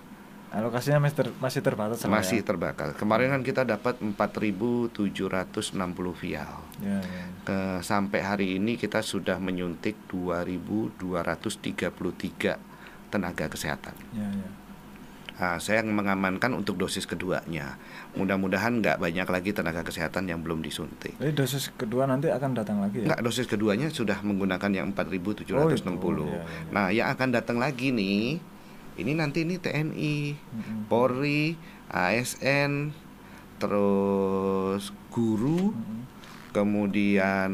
alokasinya 0.51 0.99
masih 1.03 1.15
ter, 1.19 1.27
masih 1.37 1.61
terbatas 1.61 1.99
masih 2.07 2.39
ya. 2.41 2.45
terbakar. 2.47 2.95
Kemarin 2.95 3.29
kan 3.35 3.43
kita 3.43 3.67
dapat 3.67 3.99
4.760 3.99 5.75
vial. 6.15 6.63
ya, 6.79 6.99
ya. 7.03 7.25
Ke, 7.43 7.83
sampai 7.83 8.23
hari 8.23 8.55
ini 8.55 8.79
kita 8.79 9.03
sudah 9.03 9.35
menyuntik 9.37 9.99
2.233 10.07 12.55
tenaga 13.11 13.45
kesehatan. 13.51 13.95
ya 14.15 14.27
ya 14.27 14.49
Nah, 15.37 15.61
saya 15.61 15.85
mengamankan 15.85 16.49
untuk 16.57 16.81
dosis 16.81 17.05
keduanya. 17.05 17.77
Mudah-mudahan 18.15 18.79
nggak 18.79 18.97
banyak 18.97 19.27
lagi 19.27 19.51
tenaga 19.51 19.83
kesehatan 19.83 20.25
yang 20.25 20.39
belum 20.41 20.63
disuntik. 20.63 21.13
jadi 21.19 21.35
dosis 21.35 21.69
kedua 21.75 22.07
nanti 22.07 22.31
akan 22.31 22.55
datang 22.55 22.79
lagi 22.79 23.03
ya 23.03 23.13
Nggak, 23.13 23.21
dosis 23.21 23.45
keduanya 23.45 23.91
sudah 23.91 24.23
menggunakan 24.23 24.71
yang 24.71 24.87
4.760. 24.95 25.53
Oh, 25.53 25.67
itu. 25.67 25.83
Iya, 25.83 26.39
iya. 26.39 26.41
Nah, 26.71 26.87
yang 26.89 27.07
akan 27.11 27.29
datang 27.35 27.57
lagi 27.59 27.91
nih, 27.91 28.39
ini 28.97 29.11
nanti 29.13 29.45
ini 29.45 29.59
TNI, 29.59 30.17
Mm-mm. 30.33 30.79
Polri, 30.89 31.53
ASN, 31.89 32.89
terus 33.57 34.89
guru, 35.11 35.73
Mm-mm. 35.73 36.01
kemudian 36.53 37.51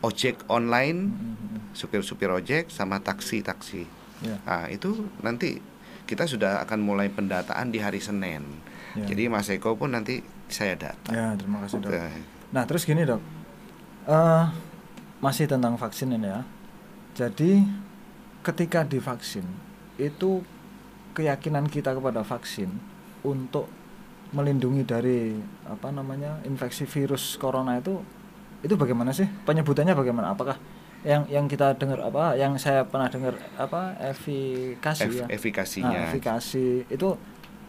ojek 0.00 0.44
online, 0.48 1.00
Mm-mm. 1.08 1.72
supir-supir 1.72 2.28
ojek 2.28 2.68
sama 2.68 3.00
taksi-taksi. 3.00 3.84
ya 4.22 4.36
Nah, 4.44 4.68
itu 4.68 5.08
nanti 5.20 5.60
kita 6.04 6.24
sudah 6.24 6.60
akan 6.64 6.80
mulai 6.80 7.08
pendataan 7.08 7.68
di 7.68 7.80
hari 7.80 8.00
Senin. 8.00 8.44
Ya. 8.94 9.04
Jadi 9.06 9.26
Mas 9.26 9.50
Eko 9.50 9.74
pun 9.74 9.90
nanti 9.90 10.22
saya 10.46 10.74
datang. 10.78 11.12
ya 11.14 11.34
terima 11.34 11.62
kasih 11.66 11.82
dok 11.82 11.90
Nah, 11.90 12.10
Nah 12.54 12.62
terus 12.70 12.86
gini 12.86 13.02
dok, 13.02 13.18
Eh 14.04 14.44
masih 15.18 15.48
tentang 15.48 15.74
vaksin 15.80 16.12
ini 16.12 16.28
ya. 16.28 16.44
Jadi 17.16 17.64
ketika 18.44 18.84
divaksin 18.84 19.46
itu 19.96 20.44
keyakinan 21.16 21.70
kita 21.70 21.94
kepada 21.96 22.20
vaksin 22.26 22.68
untuk 23.24 23.70
melindungi 24.34 24.82
dari 24.82 25.38
apa 25.64 25.94
namanya 25.94 26.42
infeksi 26.42 26.84
virus 26.84 27.38
corona 27.38 27.78
itu 27.78 28.02
itu 28.60 28.74
bagaimana 28.74 29.14
sih 29.14 29.24
penyebutannya 29.46 29.94
bagaimana? 29.94 30.34
Apakah 30.34 30.58
yang 31.04 31.28
yang 31.28 31.44
kita 31.48 31.76
dengar 31.76 32.00
apa 32.00 32.34
yang 32.34 32.56
saya 32.56 32.82
pernah 32.84 33.08
dengar 33.12 33.36
apa 33.60 33.94
efikasi 34.00 35.04
ef- 35.04 35.20
ya? 35.20 35.26
efikasinya. 35.28 36.00
Nah, 36.00 36.10
efikasi 36.10 36.88
itu 36.88 37.08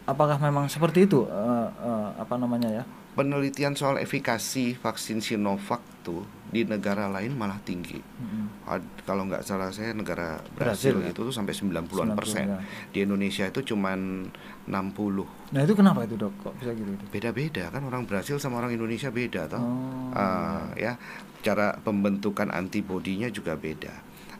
apakah 0.05 0.37
memang 0.37 0.69
seperti 0.69 1.05
itu 1.09 1.25
eh, 1.25 1.67
eh, 1.69 2.07
apa 2.17 2.35
namanya 2.37 2.69
ya? 2.69 2.83
Penelitian 3.15 3.79
soal 3.79 3.95
efikasi 3.97 4.75
vaksin 4.75 5.23
Sinovac 5.23 5.79
tuh 6.03 6.27
di 6.51 6.67
negara 6.67 7.07
lain 7.07 7.31
malah 7.39 7.63
tinggi. 7.63 7.95
Mm-mm. 7.95 8.67
Ad- 8.67 9.07
kalau 9.07 9.23
nggak 9.23 9.39
salah 9.39 9.71
saya 9.71 9.95
negara 9.95 10.43
Brasil, 10.51 10.99
ya? 10.99 11.15
itu 11.15 11.23
tuh 11.23 11.31
sampai 11.31 11.55
90-an 11.55 12.11
90, 12.11 12.19
persen. 12.19 12.43
ya. 12.51 12.59
Di 12.91 13.07
Indonesia 13.07 13.47
itu 13.47 13.71
cuman 13.71 14.27
60. 14.67 15.23
Nah 15.55 15.61
itu 15.63 15.73
kenapa 15.79 16.03
itu 16.03 16.19
dok? 16.19 16.33
Kok 16.43 16.53
bisa 16.59 16.75
gitu? 16.75 16.91
gitu? 16.91 17.05
Beda-beda 17.07 17.71
kan 17.71 17.81
orang 17.87 18.03
Brasil 18.03 18.35
sama 18.35 18.59
orang 18.59 18.75
Indonesia 18.75 19.07
beda 19.07 19.47
toh. 19.47 19.63
Oh, 19.63 20.11
Ah, 20.15 20.71
ya, 20.75 20.95
cara 21.39 21.75
pembentukan 21.83 22.47
antibodinya 22.51 23.27
juga 23.31 23.55
beda. 23.55 23.91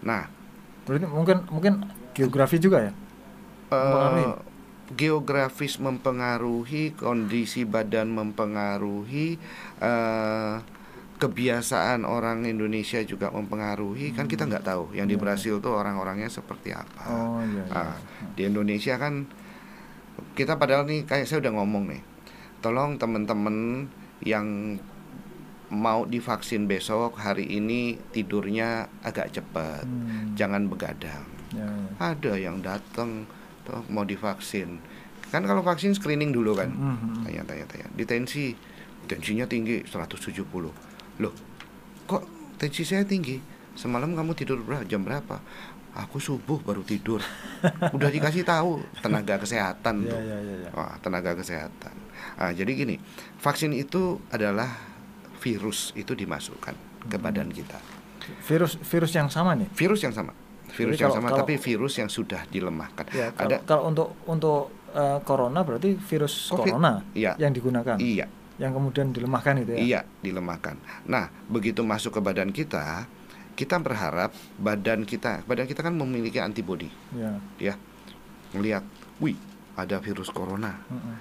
Nah, 0.04 0.28
Berarti 0.84 1.08
mungkin 1.08 1.38
mungkin 1.48 1.74
geografi 2.12 2.60
juga 2.60 2.80
ya? 2.80 2.92
Geografis 4.92 5.82
mempengaruhi, 5.82 6.94
kondisi 6.94 7.66
badan 7.66 8.14
mempengaruhi, 8.14 9.42
eh, 9.82 10.56
kebiasaan 11.16 12.04
orang 12.04 12.44
Indonesia 12.44 13.00
juga 13.02 13.32
mempengaruhi. 13.32 14.12
Kan 14.12 14.28
kita 14.28 14.46
nggak 14.46 14.68
tahu 14.68 14.94
yang 14.94 15.08
di 15.08 15.16
Iya, 15.16 15.20
iya. 15.20 15.26
Brasil 15.26 15.56
tuh 15.58 15.74
orang-orangnya 15.74 16.28
seperti 16.28 16.76
apa. 16.76 17.02
Oh 17.08 17.40
iya. 17.42 17.64
iya. 17.66 17.74
Ah, 17.74 17.98
di 18.36 18.46
Indonesia 18.46 19.00
kan 19.00 19.26
kita 20.36 20.60
padahal 20.60 20.84
nih 20.86 21.08
kayak 21.08 21.26
saya 21.26 21.42
udah 21.42 21.54
ngomong 21.56 21.90
nih. 21.90 22.04
Tolong 22.60 23.00
teman-teman 23.00 23.88
yang 24.22 24.78
mau 25.72 26.06
divaksin 26.06 26.70
besok 26.70 27.18
hari 27.18 27.48
ini 27.48 27.98
tidurnya 28.12 28.86
agak 29.02 29.34
cepat. 29.34 29.82
Hmm, 29.82 30.36
Jangan 30.38 30.70
begadang. 30.70 31.26
ya, 31.52 31.64
ya. 31.64 31.70
Ada 32.14 32.34
yang 32.38 32.60
datang 32.62 33.26
tuh 33.66 33.82
mau 33.90 34.06
divaksin. 34.06 34.78
Kan 35.28 35.44
kalau 35.44 35.60
vaksin 35.60 35.92
screening 35.92 36.30
dulu 36.30 36.54
kan. 36.54 36.70
Hmm, 36.70 36.96
hmm, 36.96 36.98
hmm. 37.02 37.24
Tanya-tanya 37.26 37.66
tanya. 37.66 37.88
Di 37.92 38.04
tensi 38.06 38.54
tensinya 39.06 39.46
tinggi 39.46 39.82
170. 39.84 40.46
Loh, 41.20 41.34
kok 42.06 42.24
tensi 42.56 42.86
saya 42.86 43.04
tinggi? 43.04 43.42
Semalam 43.76 44.14
kamu 44.14 44.32
tidur 44.34 44.62
berapa? 44.62 44.86
Jam 44.86 45.04
berapa? 45.04 45.42
Aku 45.96 46.20
subuh 46.20 46.60
baru 46.60 46.84
tidur. 46.84 47.24
Udah 47.96 48.12
dikasih 48.12 48.44
tahu 48.44 48.84
tenaga 49.00 49.40
kesehatan 49.40 50.04
Iya, 50.04 50.12
tuh. 50.12 50.20
iya, 50.22 50.38
iya. 50.44 50.70
Wah, 50.72 50.96
tenaga 51.00 51.36
kesehatan. 51.36 51.96
Ah, 52.36 52.52
jadi 52.52 52.72
gini, 52.76 52.96
vaksin 53.40 53.72
itu 53.72 54.20
adalah 54.28 54.68
virus 55.40 55.96
itu 55.96 56.12
dimasukkan 56.12 56.76
ke 57.08 57.16
badan 57.16 57.48
kita. 57.48 57.80
Virus 58.44 58.76
virus 58.82 59.14
yang 59.14 59.32
sama 59.32 59.56
nih. 59.56 59.70
Virus 59.72 60.04
yang 60.04 60.12
sama. 60.12 60.36
Virus 60.76 60.92
Jadi 60.92 61.02
yang 61.02 61.08
kalau- 61.08 61.18
sama 61.18 61.30
kalau- 61.32 61.42
tapi 61.42 61.54
virus 61.56 61.94
yang 61.96 62.10
sudah 62.10 62.42
dilemahkan. 62.46 63.06
Ya, 63.10 63.32
kalau, 63.32 63.48
Ada 63.48 63.58
kalau 63.64 63.84
untuk 63.88 64.08
untuk 64.28 64.60
eh, 64.92 65.20
corona 65.22 65.60
berarti 65.62 65.96
virus 65.98 66.48
Covid. 66.48 66.72
corona 66.72 67.00
Iya. 67.12 67.36
yang 67.38 67.52
digunakan, 67.52 67.96
iya, 67.98 68.28
yang 68.56 68.72
kemudian 68.72 69.10
dilemahkan 69.10 69.56
itu 69.58 69.72
ya. 69.72 69.80
iya 69.82 70.00
dilemahkan. 70.22 70.76
Nah, 71.06 71.28
begitu 71.48 71.80
masuk 71.82 72.16
ke 72.16 72.22
badan 72.22 72.48
kita, 72.50 73.04
kita 73.54 73.76
berharap 73.78 74.32
badan 74.56 75.04
kita, 75.04 75.44
badan 75.44 75.64
kita 75.64 75.80
kan 75.80 75.92
memiliki 75.92 76.40
antibodi, 76.40 76.88
Ya. 77.12 77.40
ya. 77.58 77.74
Melihat, 78.52 78.84
wih, 79.18 79.36
ada 79.74 80.00
virus 80.00 80.28
corona. 80.28 80.80
mm-mm. 80.86 81.16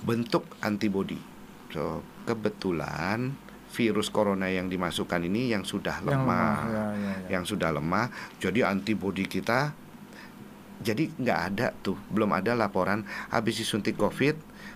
bentuk 0.00 0.48
antibodi. 0.58 1.20
So, 1.68 2.00
kebetulan 2.24 3.36
virus 3.70 4.10
corona 4.10 4.50
yang 4.50 4.66
dimasukkan 4.66 5.22
ini 5.24 5.54
yang 5.54 5.62
sudah 5.62 6.02
Yang 6.02 6.10
lemah, 6.10 6.26
lemah, 6.26 6.58
ya, 6.66 6.84
ya, 6.90 7.12
ya. 7.14 7.28
yang 7.38 7.44
sudah 7.46 7.70
lemah, 7.70 8.06
jadi 8.42 8.66
antibodi 8.66 9.24
kita 9.30 9.72
jadi 10.80 11.12
nggak 11.12 11.40
ada 11.52 11.66
tuh, 11.84 11.96
belum 12.08 12.32
ada 12.32 12.56
laporan 12.56 13.04
habis 13.28 13.60
disuntik 13.60 14.00
COVID, 14.00 14.32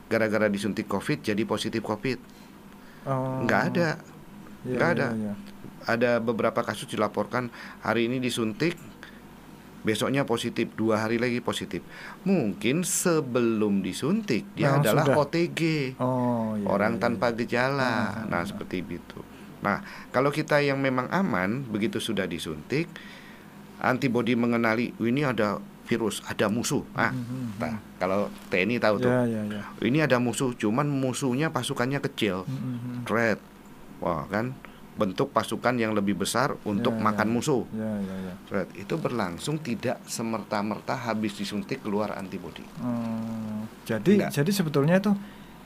gara-gara 0.07 0.53
disuntik 0.53 0.85
COVID 0.85 1.25
jadi 1.25 1.43
positif 1.49 1.81
COVID, 1.81 2.19
Oh. 3.05 3.45
nggak 3.45 3.63
ada. 3.69 4.01
Iya, 4.65 4.77
nggak 4.81 4.91
iya, 4.97 4.97
ada. 4.97 5.09
iya. 5.13 5.35
Ada 5.85 6.11
beberapa 6.25 6.65
kasus 6.65 6.89
dilaporkan 6.89 7.53
hari 7.85 8.09
ini 8.09 8.17
disuntik, 8.17 8.81
besoknya 9.85 10.25
positif, 10.25 10.73
dua 10.75 11.05
hari 11.05 11.21
lagi 11.21 11.39
positif. 11.39 11.85
Mungkin 12.25 12.83
sebelum 12.83 13.85
disuntik 13.85 14.49
dia 14.57 14.73
Memang 14.73 14.81
adalah 14.81 15.05
sudah. 15.05 15.17
OTG. 15.21 15.61
Oh, 16.01 16.57
iya, 16.57 16.67
orang 16.67 16.97
iya, 16.97 17.03
tanpa 17.05 17.31
iya. 17.31 17.37
gejala. 17.45 17.85
Ah, 17.85 18.25
Nah, 18.27 18.43
seperti 18.43 18.81
itu. 18.81 19.21
Nah, 19.61 19.85
kalau 20.09 20.33
kita 20.33 20.61
yang 20.61 20.81
memang 20.81 21.09
aman 21.09 21.63
begitu 21.65 22.01
sudah 22.01 22.25
disuntik, 22.25 22.89
antibodi 23.79 24.33
mengenali 24.35 24.97
"Oh, 24.97 25.05
ini 25.05 25.23
ada 25.23 25.61
virus, 25.85 26.25
ada 26.25 26.49
musuh. 26.49 26.81
Ah, 26.97 27.13
Mhm, 27.13 27.61
nah, 27.61 27.77
kalau 28.01 28.33
TNI 28.49 28.81
tahu 28.81 28.97
tuh. 28.99 29.13
Ya, 29.13 29.29
ya, 29.29 29.43
ya. 29.45 29.63
Ini 29.85 30.09
ada 30.09 30.17
musuh, 30.17 30.57
cuman 30.57 30.89
musuhnya 30.89 31.53
pasukannya 31.53 32.01
kecil. 32.01 32.49
Red. 33.05 33.37
Wah, 34.01 34.25
kan 34.27 34.57
bentuk 34.95 35.31
pasukan 35.31 35.75
yang 35.75 35.91
lebih 35.91 36.15
besar 36.15 36.55
untuk 36.63 36.95
Ya, 36.95 36.99
ya. 36.99 37.05
makan 37.05 37.29
musuh. 37.29 37.63
Ya, 37.71 37.91
ya, 37.99 38.17
ya. 38.25 38.35
Red. 38.49 38.69
Itu 38.77 38.95
berlangsung 38.95 39.59
tidak 39.59 39.99
semerta-merta 40.05 40.95
habis 40.95 41.35
disuntik 41.35 41.83
keluar 41.83 42.15
antibodi. 42.15 42.63
Hmm, 42.79 43.67
jadi 43.83 44.23
Enggak. 44.23 44.31
jadi 44.33 44.51
sebetulnya 44.51 44.97
itu 44.97 45.11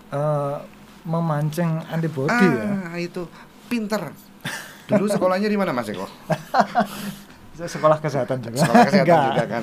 eh, 0.08 0.56
memancing 1.04 1.68
antibodi 1.86 2.32
ya. 2.40 2.64
ah, 2.86 2.96
itu 2.96 3.28
pinter. 3.66 4.12
Dulu 4.86 5.04
sekolahnya 5.06 5.46
di 5.46 5.54
mana 5.54 5.70
Mas 5.70 5.86
Eko? 5.86 6.08
Sekolah 7.58 7.98
kesehatan 7.98 8.38
juga. 8.38 8.54
sekolah 8.56 8.82
kesehatan 8.86 9.02
Enggak. 9.04 9.28
juga 9.28 9.44
kan. 9.44 9.62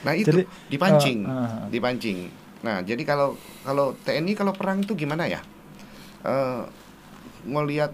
Nah 0.00 0.12
itu 0.16 0.32
Jadi, 0.32 0.42
dipancing, 0.66 1.18
eh, 1.22 1.30
eh. 1.30 1.64
dipancing. 1.68 2.18
Nah 2.60 2.80
jadi 2.80 3.02
kalau 3.04 3.36
kalau 3.60 3.92
TNI 3.98 4.32
kalau 4.32 4.50
perang 4.50 4.80
itu 4.80 4.96
gimana 4.96 5.28
ya? 5.28 5.38
Eh 6.22 6.62
ngelihat 7.42 7.92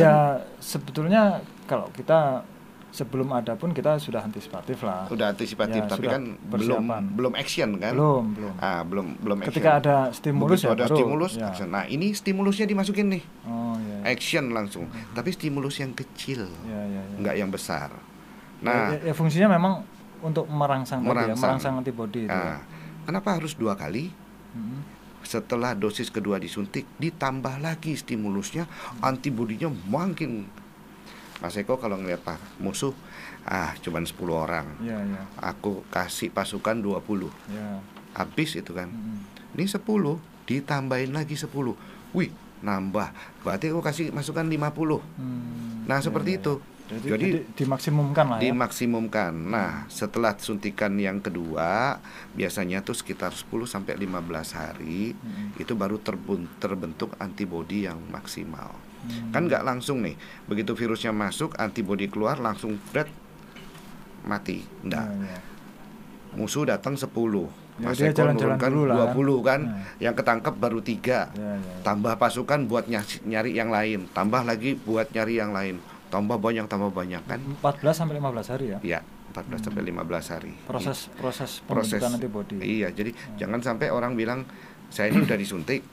Ya 0.00 0.14
sebetulnya 0.58 1.22
kalau 1.64 1.90
kita 1.90 2.44
sebelum 2.88 3.28
ada 3.30 3.52
pun 3.52 3.70
kita 3.70 3.96
sudah 3.96 4.20
antisipatif 4.20 4.80
lah. 4.80 5.04
udah 5.06 5.28
antisipatif, 5.28 5.76
Ya, 5.78 5.86
tapi 5.86 6.00
sudah 6.02 6.12
kan 6.14 6.22
belum 6.40 6.80
persiapan. 6.80 7.02
belum 7.12 7.32
action 7.34 7.68
kan? 7.76 7.92
Belum, 7.92 8.24
belum. 8.32 8.52
Ah 8.58 8.80
belum 8.80 9.06
belum 9.18 9.36
Ketika 9.44 9.70
action. 9.76 9.82
ada 9.84 9.96
stimulus 10.10 10.50
Begitu 10.56 10.64
ya 10.64 10.72
ada 10.72 10.84
baru, 10.84 10.96
stimulus, 10.96 11.32
ya. 11.34 11.46
action. 11.46 11.68
Nah 11.68 11.84
ini 11.84 12.06
stimulusnya 12.10 12.64
dimasukin 12.64 13.06
nih, 13.10 13.22
Oh 13.44 13.76
ya. 13.76 13.96
action 14.08 14.44
langsung. 14.50 14.84
Tapi 15.10 15.28
stimulus 15.30 15.76
yang 15.76 15.92
kecil, 15.92 16.48
Ya, 16.64 16.80
ya, 16.80 17.00
ya. 17.04 17.16
nggak 17.18 17.34
yang 17.36 17.50
besar. 17.50 17.92
Ya, 17.92 18.06
Nah, 18.58 18.90
ya, 18.90 18.98
ya, 19.04 19.14
fungsinya 19.14 19.48
memang 19.50 19.84
untuk 20.18 20.42
merangsang, 20.46 20.98
tadi 20.98 21.06
ya, 21.06 21.12
Merangsang. 21.28 21.38
merangsang 21.38 21.74
antibodi 21.76 22.20
itu. 22.20 22.32
nah, 22.32 22.56
ya. 22.56 22.58
kenapa 23.04 23.36
harus 23.36 23.52
dua 23.52 23.74
kali? 23.74 24.10
Mhm. 24.50 24.97
Setelah 25.22 25.74
dosis 25.74 26.08
kedua 26.08 26.38
disuntik 26.38 26.86
ditambah 26.96 27.58
lagi 27.60 27.94
stimulusnya 27.94 28.64
antibodinya 29.00 29.68
makin. 29.68 30.46
Mas 31.38 31.54
Eko 31.54 31.78
kalau 31.78 31.94
ngeliat 31.94 32.18
pak 32.18 32.38
musuh 32.58 32.90
ah 33.46 33.70
cuman 33.78 34.02
10 34.02 34.18
orang. 34.34 34.66
Ya, 34.82 34.98
ya, 34.98 35.22
aku 35.38 35.86
kasih 35.88 36.34
pasukan 36.34 36.82
20 36.82 37.30
ya. 37.50 37.78
habis 38.14 38.58
itu 38.58 38.74
kan. 38.74 38.90
Mhm. 38.90 39.18
ini 39.54 39.64
10 39.64 40.18
ditambahin 40.46 41.14
lagi 41.14 41.38
10 41.38 41.78
wih 42.12 42.30
nambah. 42.60 43.14
Berarti 43.46 43.70
aku 43.70 43.80
kasih 43.80 44.10
masukan 44.10 44.46
50 44.46 44.98
Hmm, 45.14 45.86
nah 45.86 46.02
seperti 46.02 46.34
ya, 46.34 46.36
ya. 46.36 46.40
itu 46.42 46.52
Jadi, 46.88 47.04
Jadi, 47.04 47.28
dimaksimumkan 47.52 48.24
lah 48.24 48.38
ya. 48.40 48.48
dimaksimumkan 48.48 49.32
nah 49.36 49.84
setelah 49.86 50.32
suntikan 50.40 50.96
yang 50.96 51.20
kedua 51.20 52.00
biasanya 52.32 52.80
tuh 52.80 52.96
sekitar 52.96 53.28
10 53.30 53.68
sampai 53.68 54.00
15 54.00 54.56
hari 54.56 55.12
Mhm. 55.12 55.60
itu 55.60 55.76
baru 55.76 56.00
terbentuk 56.58 57.12
antibodi 57.20 57.84
yang 57.84 58.00
maksimal. 58.08 58.72
Hmm. 58.98 59.30
Kan 59.30 59.46
nggak 59.46 59.62
langsung 59.62 60.02
nih, 60.02 60.16
begitu 60.44 60.74
virusnya 60.74 61.12
masuk, 61.12 61.54
antibodi 61.54 62.08
keluar 62.08 62.40
langsung 62.40 62.80
bread 62.90 63.06
mati. 64.24 64.64
Nggak. 64.82 65.06
Ya, 65.06 65.28
ya. 65.28 65.40
Musuh 66.34 66.66
datang 66.66 66.98
10. 66.98 67.46
Ya, 67.78 67.94
Mas 67.94 68.02
Eko 68.02 68.26
nurunkan 68.26 68.70
dulu 68.74 68.84
lah, 68.90 69.14
20 69.14 69.38
kan. 69.40 69.60
Nah. 69.62 69.86
Yang 70.02 70.14
ketangkep 70.18 70.54
baru 70.58 70.82
tiga. 70.82 71.30
Ya, 71.32 71.38
ya, 71.38 71.54
ya. 71.62 71.74
Tambah 71.86 72.18
pasukan 72.18 72.66
buat 72.66 72.90
nyari, 72.90 73.16
nyari 73.22 73.50
yang 73.54 73.70
lain, 73.70 74.10
tambah 74.10 74.42
lagi 74.42 74.74
buat 74.74 75.14
nyari 75.14 75.38
yang 75.38 75.54
lain. 75.54 75.78
Tambah 76.08 76.40
banyak 76.40 76.64
tambah 76.66 76.88
banyak 76.88 77.22
kan. 77.24 77.40
14 77.60 77.92
sampai 77.92 78.16
15 78.16 78.48
hari 78.48 78.66
ya. 78.72 78.78
Ya, 78.80 79.00
14 79.36 79.60
sampai 79.68 79.82
15 79.84 80.32
hari. 80.32 80.52
Proses 80.64 81.12
proses 81.14 81.60
proses 81.64 82.00
pembentukan 82.00 82.16
antibodi. 82.16 82.56
Iya, 82.60 82.88
jadi 82.90 83.12
jangan 83.36 83.60
sampai 83.60 83.92
orang 83.92 84.16
bilang 84.16 84.48
saya 84.88 85.12
ini 85.12 85.22
udah 85.22 85.36
disuntik. 85.36 85.84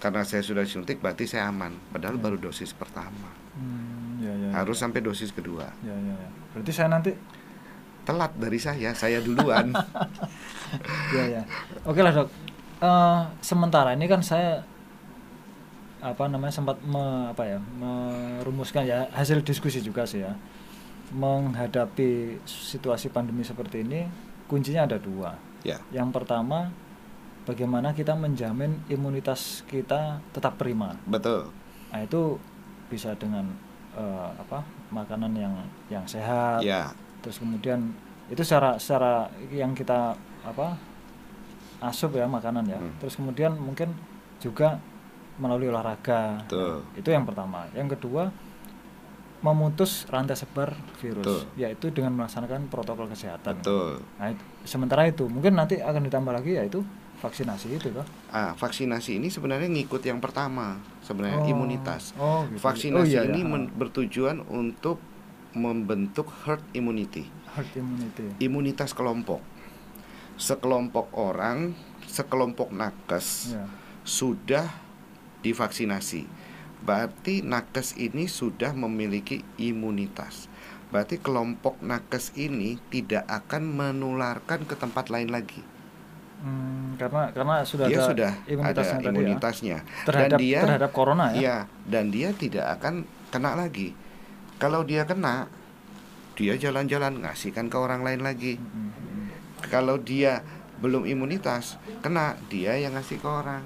Karena 0.00 0.24
saya 0.24 0.40
sudah 0.40 0.64
disuntik 0.64 0.96
berarti 0.96 1.28
saya 1.28 1.52
aman, 1.52 1.76
padahal 1.92 2.16
Ya. 2.16 2.24
baru 2.24 2.40
dosis 2.40 2.72
pertama. 2.72 3.36
Hmm, 3.52 4.16
ya, 4.16 4.32
ya, 4.32 4.48
Harus 4.56 4.80
ya. 4.80 4.88
sampai 4.88 5.04
dosis 5.04 5.28
kedua. 5.28 5.68
Ya, 5.84 5.92
ya, 5.92 6.14
ya. 6.16 6.28
Berarti 6.56 6.72
saya 6.72 6.88
nanti 6.88 7.12
Telat 8.00 8.32
dari 8.40 8.56
saya, 8.56 8.96
saya 8.96 9.20
duluan. 9.20 9.76
ya 11.16 11.24
ya. 11.28 11.42
Oke 11.84 12.00
lah, 12.00 12.16
Dok. 12.16 12.28
Eh, 12.80 13.20
sementara 13.44 13.92
ini 13.92 14.08
kan 14.08 14.24
saya 14.24 14.64
apa 16.00 16.24
namanya 16.32 16.52
sempat 16.52 16.80
me- 16.80 17.28
apa 17.28 17.44
ya 17.44 17.58
merumuskan 17.76 18.88
ya 18.88 19.04
hasil 19.12 19.44
diskusi 19.44 19.84
juga 19.84 20.08
sih 20.08 20.24
ya 20.24 20.32
menghadapi 21.10 22.38
situasi 22.46 23.10
pandemi 23.10 23.42
seperti 23.42 23.82
ini 23.82 24.06
kuncinya 24.46 24.86
ada 24.86 24.98
dua. 24.98 25.34
Ya, 25.60 25.76
yang 25.92 26.08
pertama 26.08 26.72
bagaimana 27.44 27.92
kita 27.92 28.16
menjamin 28.16 28.80
imunitas 28.88 29.60
kita 29.68 30.22
tetap 30.32 30.56
prima. 30.56 30.96
Betul. 31.04 31.52
nah 31.90 31.98
itu 32.06 32.38
bisa 32.86 33.10
dengan 33.18 33.42
eh, 33.98 34.30
apa 34.38 34.62
makanan 34.94 35.34
yang 35.34 35.54
yang 35.90 36.06
sehat. 36.06 36.62
Ya, 36.62 36.94
terus 37.18 37.42
kemudian 37.42 37.90
itu 38.30 38.40
secara 38.46 38.78
secara 38.78 39.26
yang 39.50 39.74
kita 39.74 40.14
apa 40.46 40.78
asup 41.82 42.14
ya 42.14 42.30
makanan 42.30 42.64
ya. 42.70 42.78
Hmm. 42.78 42.94
terus 43.02 43.18
kemudian 43.18 43.52
mungkin 43.58 43.90
juga 44.38 44.78
melalui 45.40 45.66
olahraga 45.66 46.44
Betul. 46.44 46.84
itu 46.94 47.08
yang 47.08 47.24
pertama 47.24 47.64
yang 47.72 47.88
kedua 47.88 48.28
memutus 49.40 50.04
rantai 50.06 50.36
sebar 50.36 50.76
virus 51.00 51.24
Betul. 51.24 51.40
yaitu 51.56 51.86
dengan 51.88 52.12
melaksanakan 52.12 52.68
protokol 52.68 53.08
kesehatan 53.08 53.56
betul. 53.56 54.04
nah 54.20 54.28
itu- 54.28 54.44
sementara 54.68 55.08
itu 55.08 55.24
mungkin 55.26 55.56
nanti 55.56 55.80
akan 55.80 56.04
ditambah 56.04 56.32
lagi 56.36 56.60
yaitu 56.60 56.84
vaksinasi 57.18 57.72
itu 57.72 57.88
toh 57.88 58.04
Ah, 58.28 58.52
vaksinasi 58.52 59.16
ini 59.16 59.28
sebenarnya 59.28 59.68
ngikut 59.68 60.00
yang 60.00 60.20
pertama, 60.20 60.80
sebenarnya 61.04 61.44
Oh, 61.44 61.52
imunitas. 61.52 62.16
oh, 62.16 62.48
gitu. 62.48 62.64
Vaksinasi 62.64 62.96
Oh, 62.96 63.04
iya, 63.04 63.28
ini 63.28 63.44
iya. 63.44 63.68
bertujuan 63.68 64.40
untuk 64.48 64.96
membentuk 65.52 66.32
herd 66.44 66.64
immunity, 66.72 67.28
herd 67.52 67.68
immunity 67.76 68.24
imunitas 68.40 68.96
kelompok. 68.96 69.44
Sekelompok 70.40 71.12
orang, 71.12 71.76
sekelompok 72.08 72.72
nakes 72.72 73.52
ya 73.52 73.68
sudah 74.00 74.64
divaksinasi. 75.42 76.24
Berarti 76.80 77.44
nakes 77.44 77.96
ini 78.00 78.24
sudah 78.24 78.72
memiliki 78.72 79.44
imunitas. 79.60 80.48
Berarti 80.88 81.20
kelompok 81.20 81.78
nakes 81.84 82.34
ini 82.34 82.80
tidak 82.88 83.28
akan 83.28 83.68
menularkan 83.68 84.64
ke 84.64 84.74
tempat 84.74 85.12
lain 85.12 85.30
lagi. 85.30 85.62
Hmm, 86.40 86.96
karena 86.96 87.28
karena 87.36 87.54
sudah 87.68 87.84
dia 87.84 88.00
ada 88.00 88.08
sudah 88.08 88.32
imunitasnya 88.48 88.96
ada 88.96 89.04
ya. 89.04 89.12
imunitasnya 89.12 89.78
terhadap 90.08 90.30
dan 90.32 90.40
dia 90.40 90.60
terhadap 90.64 90.90
corona 90.96 91.26
ya 91.28 91.36
iya, 91.36 91.56
dan 91.84 92.08
dia 92.08 92.32
tidak 92.32 92.80
akan 92.80 93.04
kena 93.28 93.52
lagi. 93.52 93.92
Kalau 94.56 94.80
dia 94.84 95.04
kena, 95.04 95.48
dia 96.36 96.56
jalan-jalan 96.56 97.24
ngasihkan 97.24 97.68
ke 97.68 97.76
orang 97.76 98.04
lain 98.04 98.20
lagi. 98.24 98.56
Hmm, 98.56 98.92
hmm. 98.92 99.24
Kalau 99.68 100.00
dia 100.00 100.40
belum 100.80 101.04
imunitas, 101.04 101.76
kena 102.00 102.36
dia 102.48 102.76
yang 102.76 102.96
ngasih 102.96 103.20
ke 103.20 103.28
orang. 103.28 103.64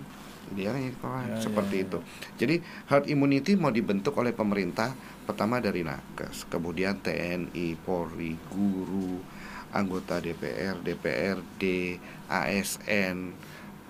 Yang 0.52 1.00
orang 1.00 1.26
Ya, 1.26 1.40
seperti 1.40 1.74
ya, 1.74 1.80
ya. 1.80 1.86
itu. 1.88 1.98
Jadi 2.36 2.54
herd 2.86 3.06
immunity 3.08 3.56
mau 3.56 3.72
dibentuk 3.72 4.12
oleh 4.14 4.30
pemerintah 4.30 4.92
pertama 5.24 5.56
dari 5.58 5.80
nakes, 5.80 6.44
kemudian 6.46 7.00
TNI, 7.00 7.80
Polri, 7.80 8.36
guru, 8.48 9.24
anggota 9.72 10.20
DPR, 10.20 10.78
DPRD, 10.78 11.96
ASN, 12.28 13.32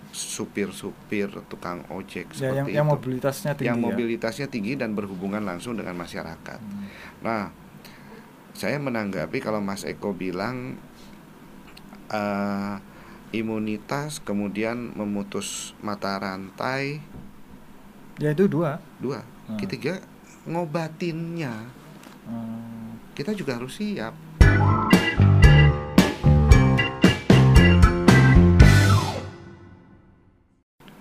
supir-supir, 0.09 1.27
tukang 1.51 1.83
ojek 1.91 2.31
ya 2.39 2.55
yang, 2.55 2.65
seperti 2.65 2.71
yang 2.71 2.87
itu. 2.87 2.95
mobilitasnya 2.95 3.53
tinggi 3.53 3.67
yang 3.67 3.79
ya. 3.79 3.85
mobilitasnya 3.85 4.47
tinggi 4.47 4.73
dan 4.79 4.95
berhubungan 4.95 5.43
langsung 5.43 5.75
dengan 5.75 5.99
masyarakat. 5.99 6.61
Hmm. 6.63 6.87
Nah, 7.21 7.51
saya 8.55 8.79
menanggapi 8.79 9.43
kalau 9.43 9.59
Mas 9.59 9.83
Eko 9.83 10.15
bilang 10.15 10.79
eh, 12.09 12.75
imunitas 13.35 14.23
kemudian 14.23 14.95
memutus 14.95 15.75
mata 15.83 16.15
rantai. 16.15 17.03
Ya 18.23 18.31
itu 18.31 18.47
dua. 18.47 18.79
Dua. 19.03 19.27
Hmm. 19.51 19.59
ketiga 19.59 19.99
ngobatinnya. 20.47 21.83
Hmm. 22.25 22.97
kita 23.13 23.37
juga 23.37 23.61
harus 23.61 23.77
siap. 23.77 24.17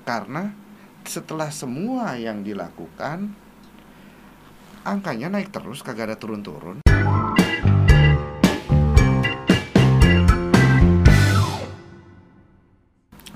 Karena 0.03 0.51
setelah 1.07 1.47
semua 1.47 2.19
yang 2.19 2.43
dilakukan 2.43 3.31
angkanya 4.83 5.31
naik 5.31 5.49
terus 5.49 5.79
kagak 5.79 6.11
ada 6.11 6.17
turun-turun 6.19 6.82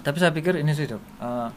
Tapi 0.07 0.23
saya 0.23 0.31
pikir 0.31 0.55
ini 0.55 0.71
sih 0.71 0.87
dok, 0.87 1.03
eh, 1.19 1.51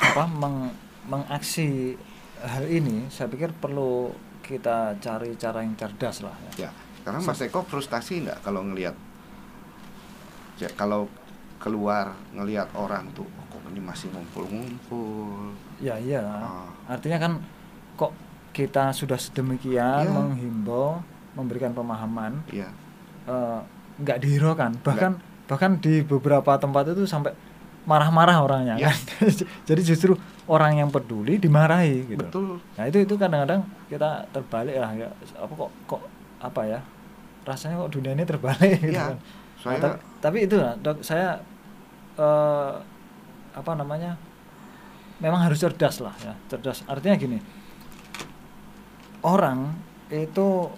apa 0.00 0.24
meng, 0.24 0.72
mengaksi 1.04 1.92
hal 2.40 2.64
ini, 2.64 3.12
saya 3.12 3.28
pikir 3.28 3.52
perlu 3.52 4.08
kita 4.40 4.96
cari 5.04 5.36
cara 5.36 5.60
yang 5.60 5.76
cerdas 5.76 6.24
lah. 6.24 6.32
Ya. 6.56 6.64
ya 6.64 6.70
sekarang 7.04 7.20
Mas 7.28 7.44
Eko 7.44 7.60
frustasi 7.68 8.24
nggak 8.24 8.40
kalau 8.40 8.64
ngelihat 8.64 8.96
ya, 10.56 10.72
kalau 10.72 11.12
keluar 11.60 12.16
ngelihat 12.32 12.72
orang 12.72 13.04
tuh 13.12 13.28
oh, 13.28 13.44
kok 13.52 13.60
ini 13.68 13.84
masih 13.84 14.08
ngumpul-ngumpul 14.16 15.52
Ya 15.76 16.00
iya. 16.00 16.24
Ah. 16.24 16.68
Artinya 16.88 17.20
kan 17.20 17.32
kok 18.00 18.16
kita 18.56 18.96
sudah 18.96 19.20
sedemikian 19.20 20.08
Iya. 20.08 20.16
menghimbau, 20.16 21.04
memberikan 21.36 21.76
pemahaman, 21.76 22.48
ya 22.48 22.72
eh, 23.28 23.60
nggak 24.00 24.24
dihiraukan. 24.24 24.80
Bahkan 24.80 25.12
bahkan 25.44 25.76
di 25.76 26.00
beberapa 26.00 26.56
tempat 26.56 26.96
itu 26.96 27.04
sampai 27.04 27.36
marah-marah 27.84 28.40
orangnya 28.40 28.74
Ya. 28.76 28.88
kan. 28.88 28.98
Jadi 29.68 29.80
justru 29.82 30.12
orang 30.44 30.76
yang 30.76 30.88
peduli 30.88 31.36
dimarahi 31.36 32.04
gitu. 32.06 32.20
betul 32.22 32.48
Nah 32.74 32.84
itu 32.84 32.98
itu 32.98 33.14
kadang-kadang 33.14 33.60
kita 33.86 34.28
terbalik 34.30 34.76
lah 34.76 34.92
ya 34.92 35.08
apa 35.34 35.52
kok 35.54 35.70
kok 35.86 36.02
apa 36.38 36.60
ya 36.66 36.80
rasanya 37.42 37.76
kok 37.78 37.90
dunia 37.90 38.12
ini 38.12 38.24
terbalik 38.24 38.76
gitu 38.78 38.92
Iya, 38.92 39.04
kan. 39.10 39.18
saya 39.56 39.70
Nah, 39.70 39.80
tapi, 39.80 39.96
tapi 40.20 40.38
itu 40.42 40.56
lah, 40.56 40.72
dok 40.76 41.00
saya 41.00 41.40
eh, 42.14 42.72
apa 43.52 43.72
namanya 43.74 44.16
memang 45.16 45.40
harus 45.40 45.58
cerdas 45.58 45.98
lah 45.98 46.12
ya 46.18 46.32
cerdas 46.46 46.84
artinya 46.84 47.16
gini 47.16 47.38
orang 49.22 49.72
itu 50.08 50.68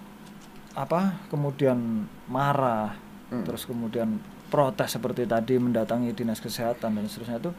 apa 0.73 1.23
kemudian 1.27 1.79
marah 2.27 2.95
Hmm. 3.27 3.43
terus 3.43 3.67
kemudian 3.67 4.23
protes 4.47 4.91
seperti 4.91 5.25
tadi 5.25 5.57
mendatangi 5.57 6.13
dinas 6.13 6.39
kesehatan 6.39 6.95
dan 6.95 7.05
seterusnya 7.05 7.39
itu 7.39 7.51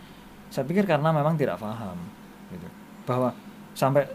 saya 0.47 0.63
pikir 0.63 0.83
karena 0.83 1.11
memang 1.11 1.35
tidak 1.35 1.57
paham 1.57 1.99
gitu 2.49 2.67
bahwa 3.03 3.35
sampai 3.73 4.07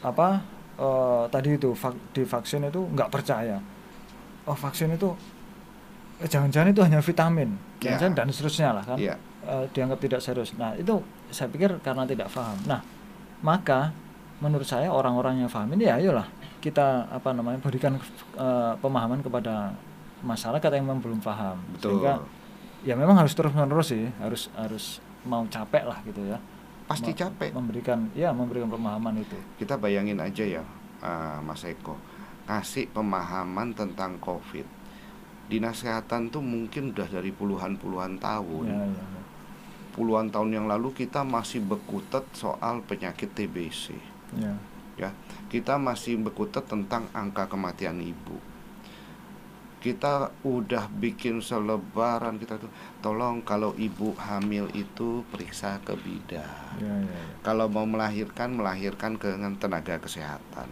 apa 0.00 0.40
eh, 0.76 1.24
tadi 1.28 1.48
itu 1.54 1.70
vak- 1.72 2.02
di 2.12 2.22
vaksin 2.22 2.62
itu 2.64 2.80
nggak 2.86 3.08
percaya 3.08 3.58
oh 4.44 4.54
vaksin 4.54 4.90
itu 4.90 5.10
eh, 6.16 6.26
jangan-jangan 6.26 6.70
itu 6.70 6.82
hanya 6.82 7.00
vitamin 7.00 7.50
Ya. 7.76 8.00
jangan 8.00 8.16
dan 8.16 8.32
seterusnya 8.32 8.72
lah 8.72 8.84
kan 8.84 8.96
Iya. 8.96 9.14
Eh, 9.42 9.64
dianggap 9.70 10.00
tidak 10.00 10.20
serius 10.20 10.54
nah 10.54 10.72
itu 10.72 10.98
saya 11.28 11.46
pikir 11.46 11.76
karena 11.80 12.02
tidak 12.02 12.26
paham 12.28 12.56
nah 12.64 12.80
maka 13.38 13.92
menurut 14.36 14.64
saya 14.64 14.88
orang-orang 14.88 15.38
yang 15.38 15.48
paham 15.48 15.70
ini 15.72 15.84
ya 15.84 15.96
ayolah 15.96 16.26
kita 16.58 17.06
apa 17.06 17.30
namanya 17.30 17.58
berikan 17.58 17.94
eh, 18.34 18.72
pemahaman 18.76 19.20
kepada 19.20 19.70
masyarakat 20.26 20.70
yang 20.74 20.84
memang 20.90 21.00
belum 21.00 21.20
paham. 21.22 21.56
Betul. 21.78 22.02
Sehingga 22.02 22.12
ya 22.82 22.94
memang 22.98 23.16
harus 23.16 23.32
terus 23.32 23.54
menerus 23.54 23.94
sih 23.94 24.10
harus 24.18 24.50
harus 24.58 24.98
mau 25.22 25.46
capek 25.46 25.86
lah 25.86 26.02
gitu 26.02 26.20
ya. 26.26 26.42
Pasti 26.86 27.14
Me- 27.14 27.18
capek. 27.18 27.50
memberikan 27.54 28.10
ya 28.12 28.34
memberikan 28.34 28.66
pemahaman 28.66 29.22
itu. 29.22 29.38
Kita 29.62 29.78
bayangin 29.78 30.18
aja 30.18 30.42
ya 30.42 30.62
uh, 31.02 31.38
Mas 31.46 31.62
Eko 31.62 31.94
kasih 32.46 32.90
pemahaman 32.90 33.74
tentang 33.74 34.18
COVID. 34.18 34.66
Dinas 35.46 35.78
kesehatan 35.78 36.34
tuh 36.34 36.42
mungkin 36.42 36.90
udah 36.90 37.06
dari 37.06 37.30
puluhan-puluhan 37.30 38.18
tahun. 38.18 38.66
Ya, 38.66 38.82
ya, 38.82 39.06
ya. 39.06 39.22
puluhan 39.96 40.28
tahun 40.28 40.50
yang 40.52 40.66
lalu 40.68 40.92
kita 40.92 41.24
masih 41.24 41.64
berkutat 41.64 42.28
soal 42.36 42.84
penyakit 42.84 43.32
TBC 43.32 43.96
ya. 44.36 44.52
ya 45.00 45.10
kita 45.48 45.80
masih 45.80 46.20
berkutat 46.20 46.68
tentang 46.68 47.08
angka 47.16 47.48
kematian 47.48 48.04
ibu 48.04 48.36
kita 49.86 50.34
udah 50.42 50.90
bikin 50.90 51.38
selebaran 51.38 52.42
kita 52.42 52.58
tuh. 52.58 52.66
Tolong 52.98 53.46
kalau 53.46 53.70
ibu 53.78 54.18
hamil 54.18 54.66
itu 54.74 55.22
periksa 55.30 55.78
ke 55.86 55.94
bidan. 55.94 56.42
Ya, 56.82 56.90
ya, 56.90 57.06
ya. 57.06 57.22
kalau 57.46 57.70
mau 57.70 57.86
melahirkan 57.86 58.58
melahirkan 58.58 59.14
dengan 59.14 59.54
tenaga 59.54 60.02
kesehatan. 60.02 60.66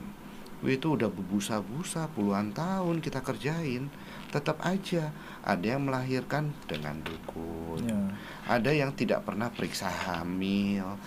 Itu 0.66 0.98
udah 0.98 1.12
berbusa-busa 1.12 2.10
puluhan 2.10 2.50
tahun 2.50 2.98
kita 2.98 3.22
kerjain. 3.22 3.86
Tetap 4.34 4.58
aja 4.66 5.14
ada 5.46 5.62
yang 5.62 5.86
melahirkan 5.86 6.50
dengan 6.66 6.98
dukun. 7.06 7.86
Ya. 7.86 8.02
ada 8.50 8.70
yang 8.74 8.90
tidak 8.98 9.22
pernah 9.22 9.46
periksa 9.46 9.86
hamil. 9.86 10.98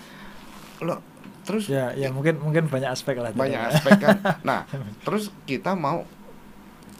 Lo 0.79 1.03
terus 1.47 1.71
ya 1.71 1.95
ya 1.95 2.11
mungkin 2.11 2.39
mungkin 2.39 2.71
banyak 2.71 2.87
aspek 2.87 3.19
lah. 3.19 3.35
Banyak 3.35 3.59
ya? 3.59 3.67
aspek 3.75 3.99
kan. 3.99 4.15
Nah 4.47 4.63
terus 5.03 5.33
kita 5.43 5.75
mau 5.75 6.07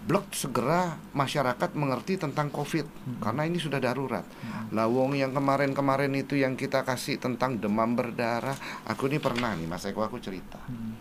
blok 0.07 0.31
segera 0.31 0.95
masyarakat 1.11 1.75
mengerti 1.75 2.15
tentang 2.15 2.47
covid 2.47 2.87
Hmm. 2.87 3.19
karena 3.19 3.43
ini 3.43 3.59
sudah 3.59 3.77
darurat 3.77 4.23
Hmm. 4.23 4.71
lawong 4.71 5.13
yang 5.13 5.35
kemarin-kemarin 5.35 6.15
itu 6.15 6.39
yang 6.39 6.55
kita 6.55 6.81
kasih 6.81 7.19
tentang 7.19 7.59
demam 7.59 7.91
berdarah 7.91 8.55
aku 8.85 9.11
ini 9.11 9.19
pernah 9.19 9.51
nih 9.51 9.67
mas 9.67 9.83
Eko 9.83 10.01
aku 10.01 10.17
cerita 10.17 10.57
Hmm. 10.63 10.95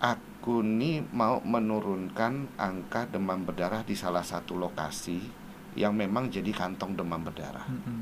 aku 0.00 0.62
nih 0.62 1.02
mau 1.10 1.42
menurunkan 1.42 2.56
angka 2.56 3.04
demam 3.04 3.42
berdarah 3.42 3.82
di 3.82 3.92
salah 3.92 4.22
satu 4.22 4.54
lokasi 4.54 5.18
yang 5.74 5.92
memang 5.92 6.30
jadi 6.30 6.48
kantong 6.50 6.94
demam 6.94 7.20
berdarah 7.20 7.66
Hmm, 7.66 7.82
hmm. 7.84 8.00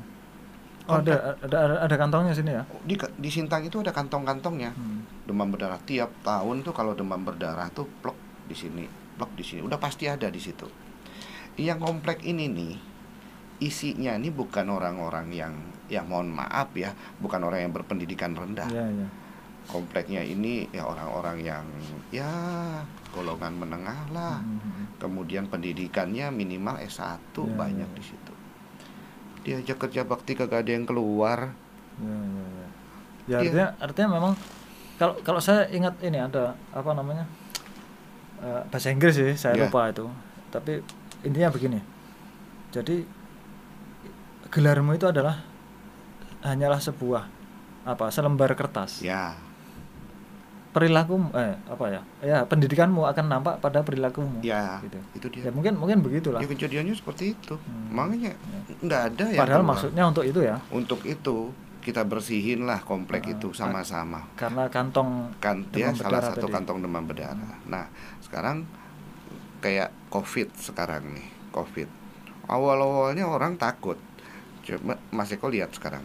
Oh, 0.87 1.03
ada, 1.03 1.35
ada 1.43 1.57
ada 1.59 1.75
ada 1.83 1.95
kantongnya 1.99 2.31
sini 2.31 2.55
ya 2.55 2.63
di 2.81 2.95
di 2.95 3.27
Sintang 3.27 3.67
itu 3.67 3.83
ada 3.83 3.91
kantong-kantongnya 3.91 4.71
Hmm. 4.71 5.03
demam 5.27 5.51
berdarah 5.51 5.83
tiap 5.83 6.07
tahun 6.23 6.63
tuh 6.63 6.71
kalau 6.71 6.95
demam 6.95 7.19
berdarah 7.19 7.67
tuh 7.69 7.83
plok 7.99 8.15
di 8.47 8.55
sini 8.55 8.85
plok 9.17 9.33
di 9.33 9.43
sini. 9.43 9.59
Udah 9.65 9.81
pasti 9.81 10.05
ada 10.05 10.29
di 10.29 10.37
situ. 10.37 10.69
Yang 11.57 11.81
komplek 11.81 12.21
ini 12.21 12.45
nih 12.47 12.75
isinya 13.57 14.13
ini 14.13 14.29
bukan 14.29 14.69
orang-orang 14.69 15.33
yang 15.33 15.53
ya 15.89 16.05
mohon 16.05 16.29
maaf 16.29 16.77
ya 16.77 16.93
bukan 17.17 17.41
orang 17.41 17.65
yang 17.65 17.73
berpendidikan 17.73 18.37
rendah. 18.37 18.69
Ya 18.69 18.85
ya 18.85 19.09
kompleknya 19.67 20.23
ini 20.23 20.71
ya 20.71 20.87
orang-orang 20.87 21.43
yang 21.43 21.65
ya 22.07 22.31
golongan 23.11 23.51
menengah 23.59 23.99
lah. 24.15 24.39
Hmm, 24.39 24.61
hmm, 24.63 24.71
hmm. 24.71 24.85
kemudian 25.01 25.43
pendidikannya 25.51 26.31
minimal 26.31 26.79
S1 26.87 27.19
Ya, 27.35 27.43
banyak 27.51 27.89
ya, 27.91 27.97
di 27.97 28.03
situ. 28.05 28.33
Diajak 29.43 29.77
kerja 29.87 30.07
bakti 30.07 30.39
kagak 30.39 30.63
ada 30.63 30.71
yang 30.71 30.87
keluar. 30.87 31.51
Ya 31.99 32.15
ya 32.15 32.45
ya 32.47 32.47
ya 32.63 32.67
Iya. 33.27 33.37
artinya 33.43 33.67
artinya 33.83 34.09
memang 34.15 34.33
kalau 34.95 35.13
kalau 35.19 35.39
saya 35.43 35.67
ingat 35.67 35.99
ini 35.99 36.15
ada 36.15 36.55
apa 36.71 36.95
namanya 36.95 37.27
eh, 38.39 38.61
bahasa 38.65 38.87
Inggris 38.89 39.13
sih 39.13 39.31
saya 39.33 39.55
Ya. 39.55 39.65
lupa 39.65 39.87
itu 39.87 40.05
tapi 40.47 40.79
intinya 41.21 41.49
begini 41.49 41.79
jadi 42.69 43.03
gelarmu 44.47 44.93
itu 44.93 45.05
adalah 45.05 45.43
hanyalah 46.41 46.79
sebuah 46.79 47.23
apa 47.83 48.07
selembar 48.07 48.53
kertas 48.53 49.01
ya 49.01 49.35
perilaku 50.69 51.17
eh 51.33 51.57
apa 51.65 51.85
ya 51.89 52.01
ya 52.21 52.37
pendidikanmu 52.45 53.01
akan 53.03 53.25
nampak 53.27 53.57
pada 53.57 53.81
perilakumu 53.81 54.39
ya 54.41 54.77
gitu 54.79 54.99
itu 55.15 55.27
dia 55.31 55.41
ya 55.43 55.51
mungkin 55.51 55.73
mungkin 55.73 55.97
begitulah 55.99 56.37
Ya 56.37 56.45
kejadiannya 56.45 56.93
seperti 56.93 57.33
itu. 57.33 57.57
Hmm. 57.57 57.89
Makanya 57.91 58.31
Ya. 58.31 58.37
nggak 58.77 59.01
ada 59.07 59.25
yang 59.25 59.39
padahal 59.39 59.57
keluar. 59.59 59.71
maksudnya 59.73 60.03
untuk 60.05 60.23
itu 60.23 60.39
ya 60.39 60.55
untuk 60.69 61.01
itu 61.03 61.49
kita 61.81 62.03
bersihin 62.03 62.67
lah 62.67 62.83
komplek 62.83 63.23
Ah, 63.23 63.33
itu 63.33 63.47
sama-sama. 63.51 64.27
karena 64.35 64.67
kantong 64.67 65.31
Kan 65.39 65.63
Demam 65.71 65.95
salah 65.95 66.19
satu 66.21 66.45
tadi. 66.45 66.53
kantong 66.53 66.77
demam 66.79 66.99
berdarah. 67.01 67.55
Nah, 67.63 67.87
sekarang 68.27 68.67
kayak 69.63 69.89
COVID 70.11 70.53
sekarang 70.53 71.17
nih, 71.17 71.27
COVID. 71.55 71.89
Awal-awalnya 72.47 73.27
orang 73.27 73.55
takut. 73.55 73.97
Coba 74.63 74.99
Mas 75.11 75.31
Eko 75.31 75.47
lihat 75.47 75.71
sekarang. 75.73 76.03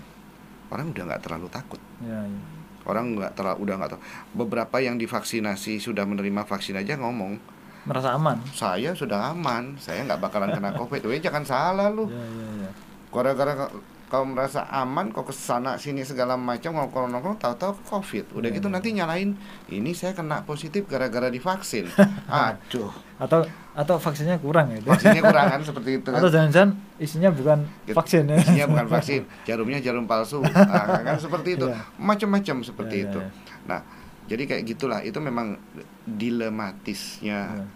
Orang 0.70 0.94
udah 0.94 1.04
nggak 1.04 1.22
terlalu 1.26 1.46
takut. 1.52 1.82
ya, 2.00 2.22
ya. 2.24 2.40
Orang 2.82 3.14
nggak 3.14 3.38
terlalu 3.38 3.58
udah 3.62 3.74
nggak 3.78 3.90
tahu. 3.94 4.00
Beberapa 4.34 4.76
yang 4.82 4.98
divaksinasi 4.98 5.78
sudah 5.78 6.02
menerima 6.02 6.42
vaksin 6.42 6.74
aja 6.74 6.98
ngomong, 6.98 7.38
merasa 7.82 8.14
aman 8.14 8.38
saya 8.54 8.94
sudah 8.94 9.34
aman, 9.34 9.74
saya 9.78 10.02
nggak 10.06 10.18
bakalan 10.18 10.50
kena 10.50 10.74
COVID. 10.80 11.06
Weh 11.06 11.22
jangan 11.22 11.46
salah 11.46 11.90
lu. 11.90 12.06
ya 12.10 12.18
ya 12.18 12.48
ya 12.66 12.70
gara-gara 13.12 13.68
kau 14.12 14.28
merasa 14.28 14.68
aman 14.68 15.08
kau 15.08 15.24
ke 15.24 15.32
sana 15.32 15.80
sini 15.80 16.04
segala 16.04 16.36
macam 16.36 16.76
kalau 16.92 17.08
nongkrong 17.08 17.40
tahu-tahu 17.40 17.72
covid 17.82 18.28
udah 18.36 18.52
Iya, 18.52 18.60
gitu 18.60 18.68
iya. 18.68 18.74
nanti 18.76 18.88
nyalain 18.92 19.32
ini 19.66 19.96
saya 19.96 20.12
kena 20.12 20.44
positif 20.44 20.84
gara-gara 20.84 21.32
divaksin 21.32 21.88
aduh 22.28 22.92
atau 23.16 23.40
atau 23.72 23.96
vaksinnya 23.96 24.36
kurang 24.36 24.68
gitu 24.70 24.92
vaksinnya 24.92 25.24
kurangan 25.32 25.64
seperti 25.64 25.90
itu 25.96 26.08
kan 26.12 26.20
atau 26.20 26.28
jangan-jangan 26.28 26.70
isinya 27.00 27.32
bukan 27.32 27.58
Gitu. 27.82 27.96
vaksin 27.96 28.22
ya 28.28 28.36
isinya 28.36 28.66
bukan 28.68 28.86
vaksin 28.94 29.22
jarumnya 29.42 29.80
jarum 29.80 30.04
palsu 30.04 30.44
nah, 30.44 31.00
kan 31.00 31.16
seperti 31.16 31.56
itu 31.56 31.66
Iya. 31.66 31.80
macam-macam 31.96 32.56
seperti 32.60 32.94
Iya, 32.94 33.02
iya, 33.02 33.08
itu 33.08 33.20
iya. 33.24 33.30
nah 33.64 33.82
Jadi 34.22 34.46
kayak 34.46 34.64
gitulah. 34.64 35.02
Itu 35.02 35.18
memang 35.18 35.58
dilematisnya 36.06 37.38
Ya. 37.52 37.66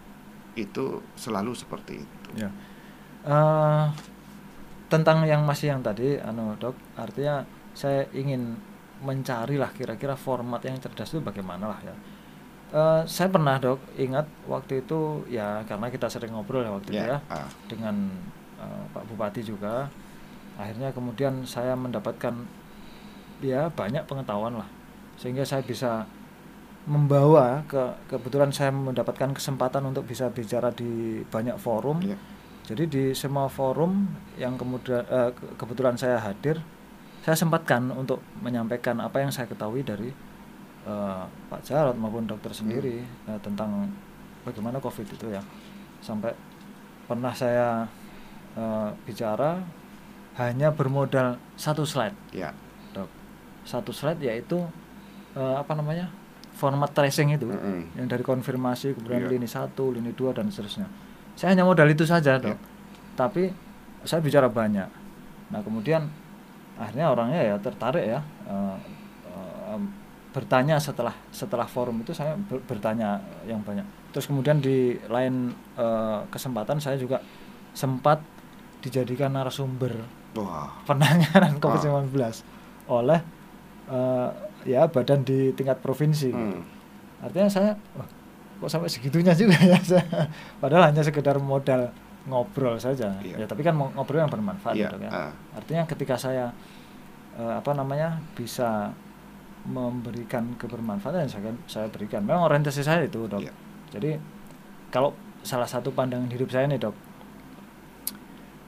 itu 0.55 1.03
selalu 1.13 1.51
seperti 1.53 2.01
itu. 2.01 2.29
Ya. 2.39 2.49
Tentang 4.87 5.27
yang 5.27 5.43
masih 5.43 5.75
yang 5.75 5.81
tadi, 5.83 6.15
anu 6.19 6.55
dok, 6.55 6.75
artinya 6.95 7.43
saya 7.75 8.07
ingin 8.15 8.55
mencari 9.03 9.59
lah 9.61 9.69
kira-kira 9.69 10.17
format 10.17 10.63
yang 10.65 10.79
cerdas 10.81 11.13
itu 11.13 11.21
bagaimana 11.21 11.69
lah 11.69 11.79
ya. 11.85 11.95
Eh, 12.67 13.01
saya 13.07 13.31
pernah 13.31 13.55
dok 13.55 13.79
ingat 13.95 14.27
waktu 14.43 14.83
itu 14.83 15.23
ya 15.31 15.63
karena 15.63 15.87
kita 15.87 16.11
sering 16.11 16.35
ngobrol 16.35 16.67
ya 16.67 16.71
waktu 16.75 16.89
itu 16.91 16.99
Ya, 16.99 17.23
ah. 17.31 17.47
dengan 17.71 18.11
eh, 18.59 18.83
Pak 18.91 19.03
Bupati 19.07 19.39
juga. 19.45 19.87
Akhirnya 20.57 20.89
kemudian 20.91 21.45
saya 21.45 21.77
mendapatkan 21.77 22.33
ya 23.39 23.69
banyak 23.69 24.03
pengetahuan 24.09 24.57
lah 24.57 24.67
sehingga 25.21 25.45
saya 25.45 25.61
bisa 25.61 26.09
membawa 26.87 27.61
ke 27.67 27.83
kebetulan 28.09 28.49
saya 28.49 28.71
mendapatkan 28.71 29.35
kesempatan 29.35 29.83
untuk 29.85 30.07
bisa 30.07 30.31
bicara 30.31 30.71
di 30.71 31.21
banyak 31.27 31.59
forum. 31.59 31.99
Ya. 31.99 32.17
Jadi 32.67 32.83
di 32.85 33.03
semua 33.13 33.47
forum 33.47 34.03
yang 34.35 34.59
kemudian 34.59 34.99
eh, 35.01 35.31
ke- 35.31 35.55
kebetulan 35.55 35.95
saya 35.95 36.19
hadir, 36.19 36.59
saya 37.23 37.33
sempatkan 37.33 37.87
untuk 37.89 38.19
menyampaikan 38.37 38.99
apa 38.99 39.23
yang 39.23 39.31
saya 39.31 39.47
ketahui 39.47 39.81
dari 39.81 40.11
eh, 40.83 41.23
Pak 41.47 41.61
Jarod 41.63 41.95
maupun 41.95 42.27
dokter 42.27 42.51
sendiri 42.51 42.99
eh, 43.01 43.39
tentang 43.39 43.87
bagaimana 44.43 44.77
COVID 44.77 45.07
itu 45.07 45.31
ya. 45.31 45.39
Sampai 45.99 46.35
pernah 47.07 47.31
saya 47.31 47.87
eh, 48.53 48.89
bicara 49.03 49.63
hanya 50.35 50.69
bermodal 50.69 51.39
satu 51.55 51.81
slide, 51.81 52.13
Ya. 52.29 52.51
dok. 52.91 53.07
Satu 53.63 53.89
slide 53.89 54.19
yaitu 54.19 54.59
eh, 55.33 55.55
apa 55.55 55.71
namanya 55.71 56.11
format 56.51 56.91
tracing 56.91 57.31
itu 57.31 57.47
Mm-mm. 57.47 57.95
yang 57.95 58.11
dari 58.11 58.21
konfirmasi 58.21 58.91
kemudian 58.91 59.23
Iya. 59.23 59.31
lini 59.31 59.47
satu, 59.47 59.95
lini 59.95 60.11
dua 60.11 60.35
dan 60.35 60.51
seterusnya. 60.51 61.06
Saya 61.37 61.53
hanya 61.53 61.63
modal 61.63 61.85
itu 61.87 62.01
saja, 62.01 62.35
dok. 62.35 62.49
Iya. 62.49 62.57
Tapi 63.13 63.53
saya 64.01 64.19
bicara 64.19 64.49
banyak. 64.49 64.89
Nah 65.47 65.61
kemudian 65.61 66.09
akhirnya 66.75 67.07
orangnya 67.07 67.41
ya 67.43 67.55
tertarik 67.57 68.03
ya 68.03 68.19
eh, 68.45 68.75
em, 69.69 69.85
bertanya 70.29 70.77
setelah 70.77 71.13
setelah 71.29 71.65
forum 71.65 72.01
itu 72.01 72.11
saya 72.11 72.33
ber- 72.35 72.61
bertanya 72.63 73.17
yang 73.43 73.61
banyak. 73.61 73.85
Terus 74.09 74.25
kemudian 74.25 74.57
di 74.57 74.97
lain 75.05 75.49
eh, 75.73 76.19
kesempatan 76.27 76.77
saya 76.77 76.97
juga 76.97 77.21
sempat 77.71 78.17
dijadikan 78.79 79.29
narasumber 79.31 79.93
Wah. 80.33 80.73
penanganan 80.85 81.57
Ah. 81.57 81.61
COVID-19 81.61 82.17
oleh 82.87 83.19
eh, 83.87 84.29
ya 84.65 84.85
badan 84.85 85.21
di 85.21 85.53
tingkat 85.53 85.79
provinsi. 85.79 86.29
gitu. 86.29 86.57
Hmm. 86.57 86.65
Artinya 87.17 87.47
saya 87.47 87.71
wah, 87.93 88.05
kok 88.57 88.69
sampai 88.69 88.89
segitunya 88.89 89.33
juga 89.37 89.57
ya. 89.61 89.77
Padahal 90.61 90.89
hanya 90.91 91.01
sekedar 91.05 91.37
modal 91.37 91.93
ngobrol 92.27 92.75
saja. 92.77 93.15
Iya. 93.23 93.43
Ya 93.43 93.45
tapi 93.47 93.63
kan 93.63 93.77
ngobrol 93.77 94.19
yang 94.19 94.31
bermanfaat 94.31 94.75
Iya, 94.75 94.91
Dok, 94.91 95.01
ya. 95.05 95.09
ah. 95.09 95.31
Artinya 95.55 95.83
ketika 95.87 96.19
saya 96.19 96.51
eh, 97.37 97.53
apa 97.55 97.71
namanya 97.71 98.19
bisa 98.35 98.91
memberikan 99.67 100.55
kebermanfaatan 100.59 101.27
saya 101.27 101.51
saya 101.67 101.87
berikan. 101.91 102.23
Memang 102.23 102.47
orientasi 102.47 102.83
saya 102.83 103.03
itu, 103.03 103.27
Dok. 103.27 103.41
Iya. 103.43 103.53
Jadi 103.95 104.11
kalau 104.91 105.15
salah 105.43 105.67
satu 105.67 105.91
pandangan 105.95 106.27
hidup 106.27 106.51
saya 106.51 106.67
nih, 106.67 106.79
Dok. 106.79 106.95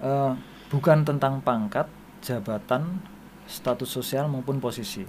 eh, 0.03 0.31
bukan 0.71 1.03
tentang 1.03 1.43
pangkat, 1.43 1.87
jabatan, 2.23 3.03
status 3.49 3.89
sosial 3.89 4.29
maupun 4.31 4.61
posisi. 4.63 5.03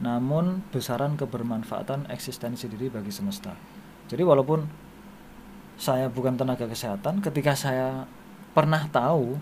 Namun 0.00 0.64
besaran 0.72 1.16
kebermanfaatan 1.16 2.08
eksistensi 2.08 2.66
diri 2.68 2.88
bagi 2.88 3.12
semesta. 3.12 3.52
Jadi 4.10 4.22
walaupun 4.22 4.66
saya 5.78 6.10
bukan 6.10 6.34
tenaga 6.34 6.66
kesehatan, 6.66 7.22
ketika 7.22 7.54
saya 7.54 8.04
pernah 8.50 8.84
tahu 8.90 9.38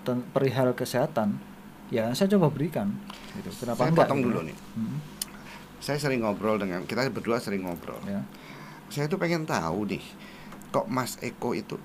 ten- 0.00 0.24
perihal 0.30 0.72
kesehatan, 0.72 1.36
ya 1.90 2.08
saya 2.14 2.30
coba 2.32 2.48
berikan. 2.48 2.94
Gitu. 3.36 3.50
Kenapa 3.60 3.82
Saya 3.82 3.90
enggak? 3.90 4.06
potong 4.06 4.20
gitu 4.22 4.28
dulu 4.30 4.40
nih. 4.46 4.56
Hmm, 4.78 4.98
Saya 5.80 5.96
sering 5.96 6.20
ngobrol 6.20 6.56
dengan 6.56 6.84
kita 6.84 7.08
berdua 7.08 7.36
sering 7.36 7.66
ngobrol. 7.66 7.98
ya. 8.06 8.22
Saya 8.88 9.06
tuh 9.06 9.18
pengen 9.18 9.44
tahu 9.44 9.86
nih, 9.86 10.02
kok 10.70 10.86
Mas 10.86 11.18
Eko 11.20 11.52
itu 11.52 11.76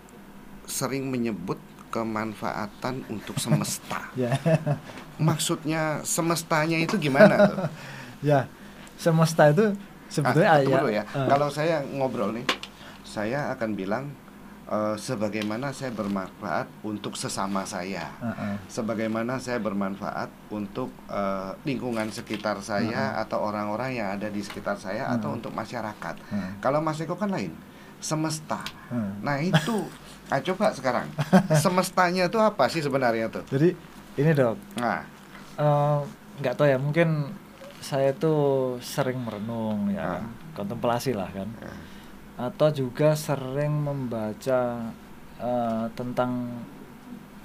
sering 0.66 1.10
menyebut 1.10 1.58
kemanfaatan 1.90 3.08
untuk 3.08 3.36
semesta. 3.38 4.08
Ya. 4.20 4.36
Maksudnya 5.16 6.04
semestanya 6.04 6.76
itu 6.76 6.96
gimana 6.98 7.36
tuh? 7.48 7.58
ya. 8.30 8.48
Semesta 8.96 9.48
itu 9.48 9.76
sebetulnya 10.08 10.52
Ah, 10.52 10.60
ya, 10.60 10.80
ya. 10.92 11.04
eh, 11.04 11.28
Kalau 11.28 11.48
saya 11.48 11.82
ngobrol 11.84 12.34
nih, 12.34 12.46
saya 13.02 13.50
akan 13.52 13.74
bilang 13.74 14.06
eh, 14.66 14.96
sebagaimana 14.96 15.70
saya 15.70 15.92
bermanfaat 15.92 16.66
untuk 16.82 17.14
sesama 17.14 17.62
saya. 17.64 18.10
eh, 18.16 18.26
eh. 18.26 18.56
Sebagaimana 18.68 19.38
saya 19.38 19.58
bermanfaat 19.58 20.28
untuk 20.50 20.90
eh, 21.06 21.52
lingkungan 21.64 22.10
sekitar 22.10 22.58
saya 22.60 23.14
atau 23.16 23.44
orang-orang 23.44 23.94
yang 23.96 24.10
ada 24.12 24.26
di 24.28 24.42
sekitar 24.42 24.74
saya 24.76 25.06
atau 25.08 25.30
Hmm. 25.30 25.38
untuk 25.38 25.52
masyarakat. 25.52 26.16
Hmm. 26.26 26.58
Kalau 26.58 26.80
Mas 26.80 26.98
Eko 26.98 27.14
kan 27.14 27.30
lain, 27.30 27.54
semesta. 27.98 28.66
Hmm. 28.90 29.22
Nah 29.22 29.38
itu, 29.38 29.86
ah, 30.34 30.42
coba 30.42 30.70
sekarang 30.72 31.14
semestanya 31.56 32.26
itu 32.26 32.38
apa 32.38 32.66
sih 32.66 32.82
sebenarnya 32.82 33.30
tuh? 33.30 33.46
Jadi 33.48 33.70
ini 34.16 34.32
dok, 34.32 34.58
Nah, 34.76 35.06
nggak 36.36 36.56
tahu 36.56 36.68
ya 36.68 36.76
mungkin 36.76 37.32
saya 37.86 38.10
tuh 38.18 38.42
sering 38.82 39.22
merenung 39.22 39.94
ya, 39.94 40.18
Ah. 40.18 40.26
kontemplasi 40.58 41.14
lah 41.14 41.30
kan, 41.30 41.46
ya, 41.62 41.70
atau 42.42 42.74
juga 42.74 43.14
sering 43.14 43.86
membaca 43.86 44.90
eh, 45.36 45.86
tentang 45.94 46.48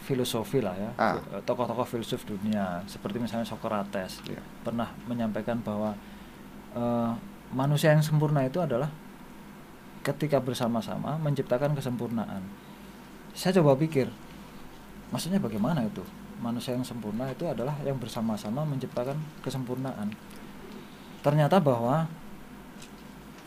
filosofi 0.00 0.62
lah 0.62 0.72
ya, 0.72 0.90
Ah. 0.96 1.18
eh, 1.18 1.42
tokoh-tokoh 1.44 1.84
filsuf 1.84 2.24
dunia 2.24 2.80
seperti 2.86 3.18
misalnya 3.18 3.44
Socrates 3.44 4.22
ya. 4.24 4.40
pernah 4.62 4.88
menyampaikan 5.04 5.60
bahwa 5.60 5.92
eh, 6.72 7.10
manusia 7.52 7.90
yang 7.90 8.00
sempurna 8.00 8.46
itu 8.46 8.62
adalah 8.62 8.86
ketika 10.00 10.38
bersama-sama 10.40 11.18
menciptakan 11.18 11.74
kesempurnaan. 11.74 12.40
Saya 13.34 13.58
coba 13.60 13.74
pikir, 13.76 14.06
maksudnya 15.10 15.36
bagaimana 15.36 15.84
itu? 15.84 16.00
Manusia 16.40 16.72
yang 16.72 16.86
sempurna 16.86 17.28
itu 17.28 17.44
adalah 17.44 17.74
yang 17.84 18.00
bersama-sama 18.00 18.64
menciptakan 18.64 19.18
kesempurnaan. 19.44 20.08
Ternyata 21.20 21.60
bahwa 21.60 22.08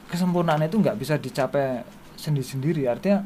kesempurnaan 0.08 0.62
itu 0.62 0.78
nggak 0.78 0.98
bisa 0.98 1.18
dicapai 1.18 1.82
sendiri-sendiri. 2.16 2.86
Artinya 2.86 3.26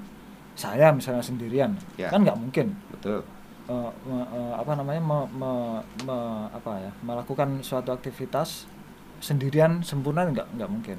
saya 0.58 0.90
misalnya 0.90 1.22
sendirian, 1.22 1.76
Ya. 2.00 2.10
kan 2.10 2.24
nggak 2.24 2.40
mungkin 2.40 2.74
Betul. 2.90 3.22
eh, 3.68 3.92
me- 4.08 4.30
eh, 4.32 4.54
apa 4.58 4.72
namanya 4.74 5.02
me- 5.04 5.30
me- 5.36 5.84
me- 6.02 6.48
apa 6.50 6.72
ya 6.82 6.92
melakukan 7.04 7.62
suatu 7.62 7.94
aktivitas 7.94 8.66
sendirian 9.20 9.84
sempurna 9.84 10.26
nggak 10.26 10.58
nggak 10.58 10.70
mungkin 10.72 10.98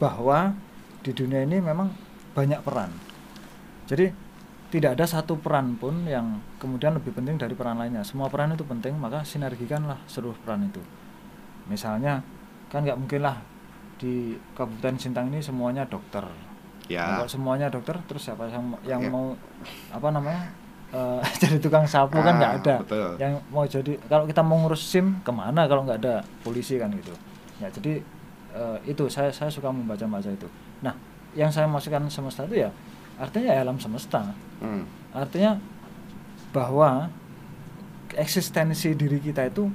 bahwa 0.00 0.56
di 1.04 1.12
dunia 1.12 1.44
ini 1.44 1.62
memang 1.62 1.92
banyak 2.34 2.58
peran 2.62 2.90
jadi 3.86 4.10
tidak 4.72 4.98
ada 4.98 5.06
satu 5.06 5.38
peran 5.38 5.78
pun 5.78 6.02
yang 6.08 6.42
kemudian 6.58 6.96
lebih 6.96 7.14
penting 7.14 7.38
dari 7.38 7.54
peran 7.54 7.78
lainnya 7.78 8.02
semua 8.02 8.26
peran 8.26 8.50
itu 8.50 8.66
penting 8.66 8.96
maka 8.98 9.22
sinergikanlah 9.22 10.00
seluruh 10.06 10.34
peran 10.42 10.66
itu 10.66 10.82
misalnya 11.66 12.22
kan 12.76 12.84
nggak 12.84 12.98
mungkin 12.98 13.20
lah 13.22 13.36
di 13.96 14.14
Kabupaten 14.52 14.94
Sintang 14.96 15.26
ini 15.28 15.40
semuanya 15.40 15.82
dokter 15.84 16.24
Ya. 16.86 17.02
Kalau 17.02 17.26
semuanya 17.26 17.66
dokter 17.66 17.98
terus 18.06 18.22
siapa 18.22 18.46
yang 18.46 18.62
yang 18.86 19.02
Ya. 19.02 19.10
mau 19.10 19.34
apa 19.90 20.06
namanya 20.08 20.46
eh, 20.88 21.18
jadi 21.42 21.58
tukang 21.58 21.82
sapu 21.82 22.14
kan 22.16 22.38
nggak 22.38 22.52
Ah, 22.52 22.58
ada 22.62 22.74
betul. 22.78 23.10
yang 23.18 23.32
mau 23.48 23.66
jadi 23.66 23.98
kalau 24.04 24.22
kita 24.24 24.38
mau 24.40 24.54
ngurus 24.60 24.86
sim 24.86 25.18
ke 25.18 25.32
mana 25.32 25.66
kalau 25.66 25.82
nggak 25.82 25.98
ada 25.98 26.14
polisi 26.40 26.76
kan 26.76 26.86
gitu 26.92 27.10
ya 27.58 27.66
jadi 27.68 27.98
eh, 28.52 28.78
itu 28.86 29.02
saya 29.08 29.34
saya 29.34 29.50
suka 29.50 29.66
membaca 29.66 30.06
baca 30.06 30.30
itu 30.30 30.46
nah 30.78 30.94
yang 31.34 31.50
saya 31.50 31.66
maksudkan 31.66 32.06
semesta 32.06 32.46
itu 32.46 32.62
ya 32.62 32.70
artinya 33.16 33.50
ya 33.50 33.60
alam 33.60 33.76
semesta 33.76 34.22
Hmm. 34.56 34.86
artinya 35.10 35.58
bahwa 36.48 37.10
eksistensi 38.14 38.94
diri 38.94 39.18
kita 39.18 39.44
itu 39.44 39.68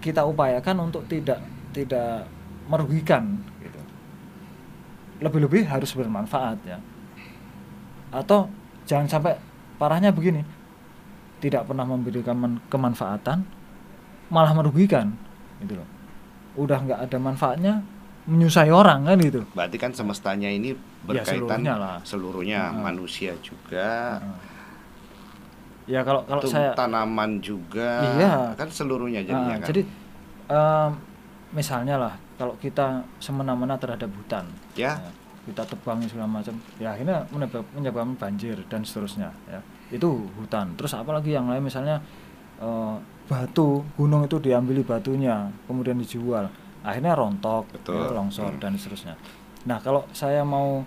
kita 0.00 0.24
upayakan 0.24 0.88
untuk 0.88 1.04
tidak 1.06 1.38
tidak 1.72 2.28
merugikan 2.64 3.36
gitu 3.58 3.80
lebih-lebih 5.20 5.66
harus 5.66 5.92
bermanfaat 5.92 6.58
ya 6.62 6.78
atau 8.10 8.48
jangan 8.84 9.08
sampai 9.08 9.34
parahnya 9.76 10.12
begini 10.12 10.44
tidak 11.40 11.64
pernah 11.64 11.82
memberikan 11.82 12.36
kemanfaatan 12.68 13.42
malah 14.28 14.52
merugikan 14.52 15.16
gitu 15.58 15.76
loh 15.76 15.88
udah 16.54 16.78
nggak 16.78 17.00
ada 17.02 17.18
manfaatnya 17.18 17.74
menyusai 18.22 18.70
orang 18.70 19.02
kan 19.02 19.18
gitu 19.18 19.42
Berarti 19.50 19.76
kan 19.76 19.90
semestanya 19.90 20.46
ini 20.46 20.76
Ya, 21.02 21.18
berkaitan 21.18 21.34
seluruhnya 21.34 21.74
lah. 21.74 21.98
seluruhnya, 22.06 22.60
Heeh. 22.70 22.78
manusia 22.78 23.32
juga, 23.42 24.22
Heeh. 24.22 24.38
ya 25.90 26.00
kalau 26.06 26.22
kalau 26.22 26.38
tum- 26.38 26.54
saya 26.54 26.70
tanaman 26.72 27.42
juga, 27.42 28.06
Iya. 28.14 28.54
kan 28.54 28.70
seluruhnya 28.70 29.18
jadinya 29.20 29.50
Ah, 29.50 29.58
kan. 29.58 29.66
Jadi 29.66 29.82
em, 30.46 30.90
misalnya 31.52 31.96
lah 31.96 32.14
kalau 32.34 32.56
kita 32.56 33.00
semena-mena 33.18 33.76
terhadap 33.76 34.08
hutan 34.10 34.48
Ya. 34.72 34.96
kita 35.42 35.62
tebangi 35.64 36.06
segala 36.06 36.28
macam 36.32 36.54
ya 36.76 36.90
akhirnya 36.90 37.26
menyebab- 37.28 37.66
menyebabkan 37.72 38.14
banjir 38.14 38.56
dan 38.66 38.80
seterusnya 38.80 39.28
ya 39.46 39.60
itu 39.90 40.08
hutan 40.34 40.72
terus 40.74 40.92
apalagi 40.92 41.30
yang 41.30 41.46
lain 41.46 41.60
misalnya 41.60 42.00
eh, 42.56 42.96
batu 43.24 43.82
gunung 43.92 44.24
itu 44.24 44.38
diambili 44.38 44.82
batunya 44.82 45.50
kemudian 45.64 45.96
dijual 45.96 46.46
akhirnya 46.80 47.12
rontok 47.12 47.68
Betul. 47.70 48.00
ya, 48.00 48.10
longsor 48.10 48.50
Hmm. 48.50 48.60
dan 48.60 48.72
seterusnya 48.74 49.14
nah 49.62 49.78
kalau 49.78 50.02
saya 50.10 50.42
mau 50.42 50.82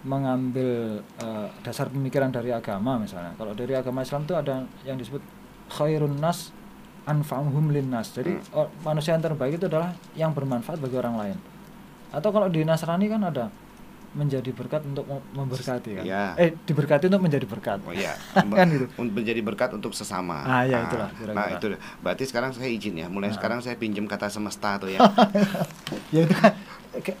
mengambil 0.00 0.96
eh, 1.20 1.48
dasar 1.60 1.86
pemikiran 1.86 2.28
dari 2.28 2.50
agama 2.50 2.96
misalnya 2.96 3.36
kalau 3.36 3.52
dari 3.52 3.72
agama 3.72 4.00
Islam 4.00 4.24
itu 4.24 4.32
ada 4.32 4.54
yang 4.82 4.96
disebut 4.96 5.20
khairun 5.70 6.16
nas 6.18 6.50
anfa'uhum 7.02 7.70
linnas 7.70 8.10
jadi 8.10 8.36
Hmm. 8.46 8.68
manusia 8.80 9.12
yang 9.12 9.22
terbaik 9.22 9.56
itu 9.56 9.66
adalah 9.66 9.90
yang 10.12 10.30
bermanfaat 10.30 10.76
bagi 10.76 10.94
orang 10.94 11.16
lain 11.16 11.36
atau 12.10 12.28
kalau 12.28 12.46
di 12.46 12.60
Nasrani 12.60 13.06
kan 13.06 13.22
ada 13.22 13.48
menjadi 14.10 14.50
berkat 14.50 14.82
untuk 14.82 15.06
mem- 15.06 15.22
memberkati 15.32 15.90
kan 15.94 16.04
Ya. 16.04 16.34
eh 16.34 16.50
diberkati 16.60 17.06
untuk 17.06 17.22
menjadi 17.22 17.46
berkat 17.46 17.78
Oh 17.80 17.94
iya, 17.94 18.18
Kan 18.58 18.66
gitu. 18.68 18.90
Menjadi 18.98 19.38
berkat 19.38 19.70
untuk 19.70 19.94
sesama. 19.94 20.42
Ah, 20.42 20.66
ya, 20.66 20.82
Nah, 20.82 20.84
itulah, 20.84 21.08
kira-kira. 21.14 21.38
Nah, 21.38 21.46
itu 21.54 21.66
berarti 22.02 22.24
sekarang 22.26 22.50
saya 22.50 22.66
izin 22.66 22.98
ya. 22.98 23.06
Mulai 23.06 23.30
Ah. 23.30 23.38
sekarang 23.38 23.62
saya 23.62 23.78
pinjam 23.78 24.02
kata 24.04 24.26
semesta 24.26 24.82
tuh 24.82 24.90
ya. 24.90 24.98
ya 26.10 26.20
itu 26.20 26.34
kan 26.34 26.58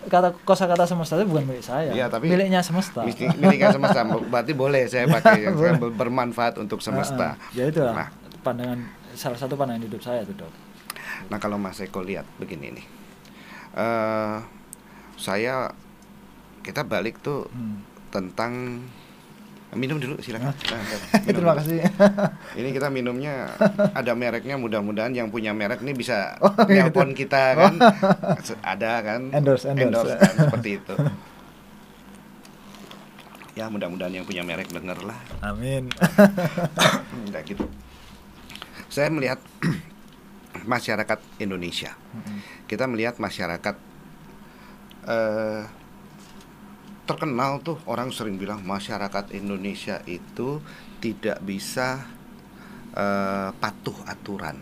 kata 0.04 0.34
kosa 0.42 0.66
kata 0.66 0.82
semesta 0.82 1.14
itu 1.14 1.30
bukan 1.30 1.46
milik 1.46 1.62
saya 1.62 1.94
Iya, 1.94 2.10
tapi 2.10 2.26
miliknya 2.26 2.58
semesta 2.58 3.06
miliknya 3.38 3.70
semesta. 3.70 4.02
Berarti 4.34 4.50
boleh 4.52 4.82
saya 4.84 5.06
pakai 5.06 5.46
yang 5.46 5.54
bermanfaat 5.94 6.58
untuk 6.58 6.82
semesta. 6.82 7.32
Ah, 7.32 7.34
ah. 7.38 7.54
ya 7.54 7.70
itu 7.70 7.78
Nah, 7.78 8.10
pandangan 8.42 8.82
salah 9.20 9.36
satu 9.36 9.52
pandangan 9.54 9.84
hidup 9.84 10.00
saya 10.00 10.22
itu 10.22 10.32
dok 10.32 10.48
nah 11.28 11.36
kalau 11.36 11.54
Mas 11.54 11.76
Eko 11.78 12.00
lihat 12.00 12.24
begini 12.36 12.72
nih. 12.72 12.86
eh 13.74 14.36
saya 15.14 15.68
kita 16.58 16.80
balik 16.82 17.20
tuh 17.20 17.44
Hmm. 17.46 17.84
tentang 18.08 18.80
minum 19.70 19.96
dulu 19.96 20.18
silakan. 20.18 20.50
Nah, 20.50 20.82
minum 20.82 21.00
terima 21.36 21.52
dulu. 21.52 21.60
kasih 21.60 21.78
Ini 22.58 22.68
kita 22.70 22.88
minumnya 22.88 23.54
ada 23.92 24.12
mereknya 24.12 24.56
mudah-mudahan 24.56 25.12
yang 25.12 25.28
punya 25.28 25.52
merek 25.52 25.78
nih 25.78 25.94
bisa 25.94 26.34
Oh, 26.42 26.50
gitu. 26.58 26.74
nelpon 26.74 27.12
kita 27.12 27.54
kan. 27.54 27.74
Ada 28.62 28.92
kan? 29.00 29.20
Endorse, 29.30 29.70
endorse. 29.70 30.16
kan, 30.16 30.34
seperti 30.42 30.70
itu. 30.74 30.94
Ya 33.52 33.66
mudah-mudahan 33.66 34.10
yang 34.12 34.24
punya 34.24 34.40
merek 34.40 34.68
denger 34.68 34.98
lah. 35.02 35.18
amin 35.44 35.86
Enggak 37.20 37.44
gitu. 37.46 37.66
Saya 38.90 39.08
melihat 39.08 39.38
masyarakat 40.66 41.18
Indonesia. 41.38 41.94
Kita 42.66 42.90
melihat 42.90 43.22
masyarakat 43.22 43.76
eh 45.06 45.64
terkenal 47.06 47.58
tuh 47.58 47.74
orang 47.90 48.14
sering 48.14 48.38
bilang 48.38 48.62
masyarakat 48.62 49.34
Indonesia 49.34 49.98
itu 50.06 50.62
tidak 50.98 51.38
bisa 51.42 52.02
eh, 52.94 53.50
patuh 53.54 53.96
aturan. 54.10 54.58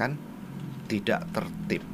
Kan? 0.00 0.16
Tidak 0.88 1.20
tertib 1.32 1.84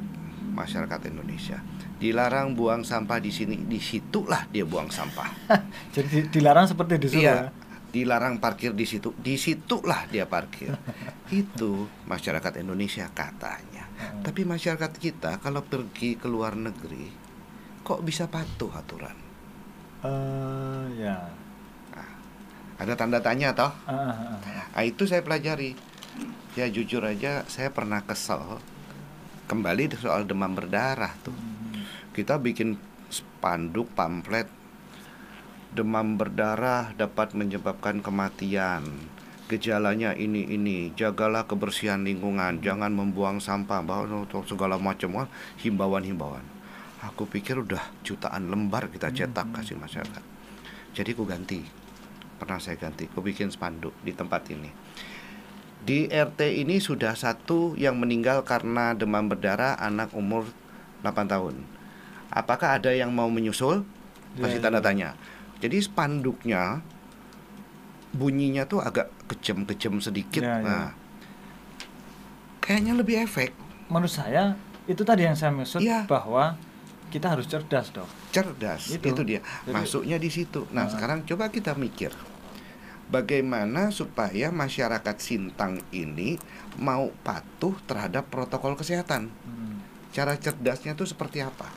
masyarakat 0.54 1.00
Indonesia. 1.10 1.58
Dilarang 2.02 2.58
buang 2.58 2.82
sampah 2.82 3.22
di 3.22 3.30
sini 3.30 3.62
di 3.62 3.78
situlah 3.78 4.50
dia 4.50 4.66
buang 4.66 4.90
sampah. 4.90 5.30
Jadi 5.94 6.08
di- 6.10 6.28
dilarang 6.30 6.66
seperti 6.66 6.98
disuruh 6.98 7.22
iya. 7.22 7.34
ya 7.50 7.61
dilarang 7.92 8.40
parkir 8.40 8.72
di 8.72 8.88
situ 8.88 9.12
di 9.20 9.36
situlah 9.36 10.08
dia 10.08 10.24
parkir 10.24 10.72
itu 11.44 11.86
masyarakat 12.08 12.64
Indonesia 12.64 13.06
katanya 13.12 13.84
Hmm. 14.02 14.24
tapi 14.26 14.42
masyarakat 14.42 14.98
kita 14.98 15.38
kalau 15.38 15.62
pergi 15.62 16.18
ke 16.18 16.26
luar 16.26 16.58
negeri 16.58 17.06
kok 17.86 18.02
bisa 18.02 18.26
patuh 18.26 18.72
aturan 18.74 19.14
Eh, 20.02 20.84
ya 20.98 21.14
ada 22.74 22.98
tanda 22.98 23.22
tanya 23.22 23.54
toh 23.54 23.70
ah, 23.86 24.10
ah, 24.10 24.34
ah. 24.34 24.66
Nah, 24.74 24.82
itu 24.82 25.06
saya 25.06 25.22
pelajari. 25.22 25.78
Ya 26.58 26.66
jujur 26.66 27.06
aja 27.06 27.46
saya 27.46 27.70
pernah 27.70 28.02
kesel 28.02 28.58
kembali 29.46 29.94
soal 29.94 30.26
demam 30.26 30.50
berdarah 30.50 31.14
tuh. 31.22 31.30
Hmm. 31.30 31.86
Kita 32.10 32.42
bikin 32.42 32.74
spanduk 33.06 33.94
pamflet 33.94 34.50
demam 35.72 36.20
berdarah 36.20 36.92
dapat 36.92 37.32
menyebabkan 37.32 38.04
kematian. 38.04 38.84
Gejalanya 39.48 40.16
ini 40.16 40.48
ini, 40.48 40.92
jagalah 40.96 41.44
kebersihan 41.44 42.04
lingkungan, 42.04 42.60
jangan 42.64 42.92
membuang 42.92 43.40
sampah, 43.40 43.84
bawa 43.84 44.24
segala 44.48 44.80
macam 44.80 45.28
himbauan-himbauan. 45.60 46.44
Aku 47.02 47.26
pikir 47.26 47.60
udah 47.60 47.82
jutaan 48.06 48.48
lembar 48.48 48.88
kita 48.88 49.12
cetak 49.12 49.50
kasih 49.52 49.76
masyarakat. 49.76 50.24
Jadi 50.92 51.10
ku 51.16 51.24
ganti 51.24 51.60
pernah 52.42 52.58
saya 52.58 52.74
ganti, 52.74 53.06
aku 53.06 53.22
bikin 53.22 53.54
spanduk 53.54 53.94
di 54.02 54.10
tempat 54.10 54.50
ini. 54.50 54.70
Di 55.82 56.06
RT 56.10 56.62
ini 56.62 56.78
sudah 56.78 57.14
satu 57.14 57.74
yang 57.74 57.98
meninggal 57.98 58.46
karena 58.46 58.94
demam 58.94 59.26
berdarah 59.26 59.78
anak 59.78 60.14
umur 60.14 60.46
8 61.02 61.26
tahun. 61.26 61.58
Apakah 62.30 62.78
ada 62.78 62.94
yang 62.94 63.10
mau 63.10 63.26
menyusul? 63.30 63.82
Masih 64.38 64.58
Ya, 64.58 64.64
tanda 64.64 64.80
ya. 64.80 64.86
tanya. 64.86 65.08
Jadi 65.62 65.78
spanduknya 65.78 66.82
bunyinya 68.12 68.66
tuh 68.66 68.82
agak 68.82 69.08
kejem-kejem 69.30 70.02
sedikit. 70.02 70.42
Ya, 70.42 70.58
ya. 70.58 70.66
Nah, 70.66 70.88
kayaknya 72.58 72.92
lebih 72.92 73.22
efek, 73.22 73.54
menurut 73.88 74.12
saya 74.12 74.58
itu 74.84 75.06
tadi 75.06 75.22
yang 75.24 75.38
saya 75.38 75.54
maksud 75.54 75.80
Iya. 75.80 76.04
bahwa 76.04 76.58
kita 77.08 77.30
harus 77.30 77.46
cerdas 77.46 77.92
dok 77.92 78.08
cerdas. 78.32 78.88
Itu. 78.88 79.12
Itu, 79.12 79.22
dia. 79.22 79.40
Jadi- 79.62 79.70
Masuknya 79.76 80.16
di 80.16 80.32
situ. 80.32 80.64
Nah, 80.72 80.88
Ah. 80.88 80.90
sekarang 80.90 81.22
coba 81.22 81.52
kita 81.52 81.76
mikir. 81.76 82.10
Bagaimana 83.12 83.92
supaya 83.92 84.48
masyarakat 84.48 85.16
Sintang 85.20 85.84
ini 85.92 86.40
mau 86.80 87.12
patuh 87.20 87.76
terhadap 87.84 88.32
protokol 88.32 88.72
kesehatan? 88.72 89.28
Hmm. 89.44 89.84
Cara 90.16 90.32
cerdasnya 90.34 90.96
itu 90.96 91.04
seperti 91.04 91.44
apa? 91.44 91.68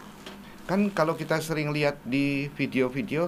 Kan 0.63 0.87
kalau 0.89 1.19
kita 1.19 1.35
sering 1.43 1.75
lihat 1.75 1.99
di 2.07 2.47
video-video 2.55 3.27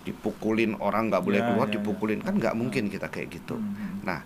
dipukulin 0.00 0.78
orang 0.78 1.08
nggak 1.08 1.20
boleh 1.20 1.40
Ya, 1.40 1.46
keluar, 1.46 1.66
ya, 1.66 1.70
ya. 1.70 1.74
dipukulin 1.76 2.20
kan 2.20 2.34
nggak 2.34 2.54
mungkin 2.54 2.88
kita 2.88 3.06
kayak 3.06 3.28
gitu. 3.32 3.54
Hmm. 3.54 4.00
Nah, 4.02 4.20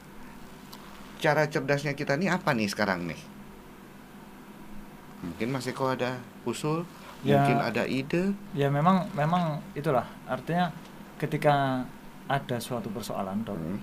cara 1.19 1.45
cerdasnya 1.45 1.93
kita 1.93 2.15
nih 2.15 2.31
apa 2.31 2.53
nih 2.53 2.67
sekarang 2.67 3.07
nih? 3.07 3.21
Mungkin 5.23 5.49
Mas 5.51 5.65
Eko 5.65 5.89
ada 5.89 6.17
usul, 6.45 6.85
Ya. 7.21 7.41
mungkin 7.41 7.57
ada 7.59 7.89
ide. 7.89 8.37
ya 8.53 8.69
memang 8.69 9.09
memang 9.13 9.57
itulah 9.73 10.05
artinya 10.25 10.69
ketika 11.17 11.81
ada 12.27 12.57
suatu 12.59 12.93
persoalan 12.93 13.41
dok 13.41 13.57
Hmm, 13.57 13.81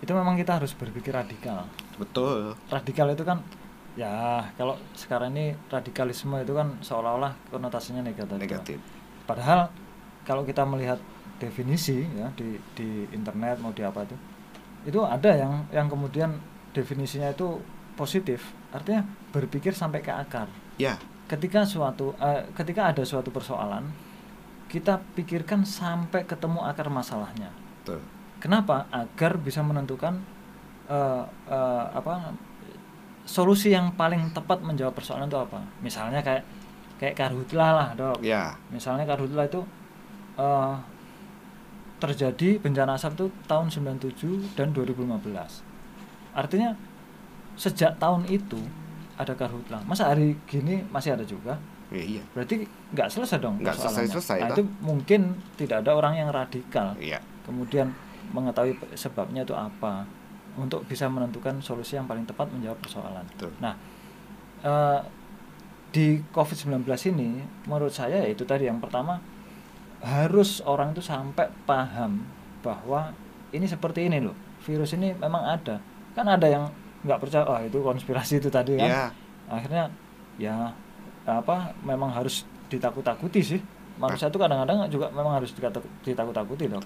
itu 0.00 0.08
memang 0.08 0.34
kita 0.34 0.56
harus 0.56 0.72
berpikir 0.72 1.12
radikal 1.12 1.68
betul. 1.94 2.56
radikal 2.66 3.12
itu 3.12 3.20
kan 3.22 3.44
ya 3.92 4.40
kalau 4.56 4.80
sekarang 4.94 5.36
ini 5.36 5.52
radikalisme 5.68 6.32
itu 6.40 6.56
kan 6.56 6.80
seolah-olah 6.80 7.36
konotasinya 7.46 8.00
negatif 8.00 8.40
Negatif. 8.40 8.78
padahal 9.22 9.68
kalau 10.24 10.40
kita 10.40 10.64
melihat 10.64 10.96
definisi 11.40 12.04
ya 12.16 12.28
di 12.36 12.56
di 12.76 13.06
internet 13.12 13.60
mau 13.60 13.72
di 13.72 13.82
apa 13.84 14.04
itu. 14.04 14.16
Itu 14.88 15.00
ada 15.06 15.30
yang 15.32 15.66
yang 15.70 15.86
kemudian 15.86 16.36
definisinya 16.72 17.30
itu 17.30 17.60
positif. 17.94 18.52
Artinya 18.72 19.04
berpikir 19.30 19.76
sampai 19.76 20.00
ke 20.00 20.10
akar. 20.10 20.48
Ya, 20.80 20.96
ketika 21.28 21.64
suatu 21.64 22.12
eh, 22.18 22.44
ketika 22.56 22.92
ada 22.92 23.02
suatu 23.04 23.32
persoalan 23.32 23.88
kita 24.72 25.00
pikirkan 25.12 25.68
sampai 25.68 26.24
ketemu 26.24 26.64
akar 26.64 26.88
masalahnya. 26.88 27.52
Betul. 27.82 28.00
kenapa? 28.40 28.88
Agar 28.88 29.36
bisa 29.36 29.60
menentukan 29.60 30.16
eh, 30.88 31.24
eh, 31.48 31.84
apa 31.92 32.32
solusi 33.22 33.70
yang 33.70 33.94
paling 33.94 34.34
tepat 34.34 34.64
menjawab 34.64 34.96
persoalan 34.96 35.28
itu 35.28 35.38
apa. 35.38 35.60
Misalnya 35.84 36.24
kayak 36.24 36.42
kayak 36.96 37.14
karhutlah 37.14 37.70
lah 37.74 37.88
dok. 37.92 38.18
Ya, 38.24 38.56
misalnya 38.72 39.04
karhutlah 39.04 39.44
itu 39.46 39.60
eh, 40.40 40.74
terjadi 42.02 42.58
bencana 42.58 42.98
asap 42.98 43.14
itu 43.14 43.26
tahun 43.46 43.70
97 43.70 44.58
dan 44.58 44.74
2015 44.74 45.22
artinya 46.34 46.74
sejak 47.54 47.94
tahun 48.02 48.26
itu 48.26 48.58
ada 49.14 49.38
karhutlah 49.38 49.78
masa 49.86 50.10
hari 50.10 50.34
gini 50.50 50.82
masih 50.90 51.14
ada 51.14 51.22
juga 51.22 51.62
iya, 51.94 52.18
iya. 52.18 52.22
berarti 52.34 52.66
nggak 52.90 53.06
selesai 53.06 53.38
dong 53.38 53.62
Nggak 53.62 53.76
persoalannya. 53.78 54.08
selesai-selesai, 54.10 54.38
nah, 54.42 54.48
itu 54.50 54.62
mungkin 54.82 55.20
tidak 55.54 55.86
ada 55.86 55.92
orang 55.94 56.14
yang 56.18 56.28
radikal 56.34 56.96
Iya. 56.98 57.22
kemudian 57.46 57.94
mengetahui 58.32 58.74
sebabnya 58.98 59.46
itu 59.46 59.54
apa 59.54 60.02
untuk 60.56 60.82
bisa 60.88 61.06
menentukan 61.06 61.60
solusi 61.62 61.94
yang 61.94 62.08
paling 62.08 62.24
tepat 62.26 62.48
menjawab 62.50 62.80
persoalan 62.82 63.22
Betul. 63.36 63.52
nah 63.60 63.76
eh, 64.64 65.00
di 65.92 66.24
COVID-19 66.32 66.82
ini 67.12 67.44
menurut 67.68 67.92
saya 67.92 68.24
ya 68.24 68.28
itu 68.32 68.48
tadi 68.48 68.64
yang 68.64 68.80
pertama 68.80 69.20
harus 70.02 70.58
orang 70.66 70.92
itu 70.92 71.02
sampai 71.02 71.46
paham 71.64 72.26
bahwa 72.60 73.14
ini 73.54 73.66
seperti 73.66 74.10
ini 74.10 74.18
loh. 74.22 74.34
Virus 74.62 74.94
ini 74.94 75.14
memang 75.14 75.42
ada. 75.46 75.78
Kan 76.14 76.26
ada 76.26 76.46
yang 76.46 76.66
nggak 77.02 77.18
percaya 77.18 77.46
oh 77.46 77.58
itu 77.62 77.78
konspirasi 77.82 78.38
itu 78.42 78.50
tadi 78.50 78.78
kan? 78.78 78.90
Ya, 78.90 79.04
akhirnya 79.50 79.84
ya 80.38 80.70
apa 81.26 81.74
memang 81.82 82.10
harus 82.10 82.46
ditakut-takuti 82.70 83.40
sih. 83.42 83.60
Manusia 83.98 84.26
itu 84.26 84.38
kadang-kadang 84.40 84.88
juga 84.88 85.12
memang 85.12 85.36
harus 85.38 85.52
ditakut-takuti 86.02 86.64
dok 86.66 86.82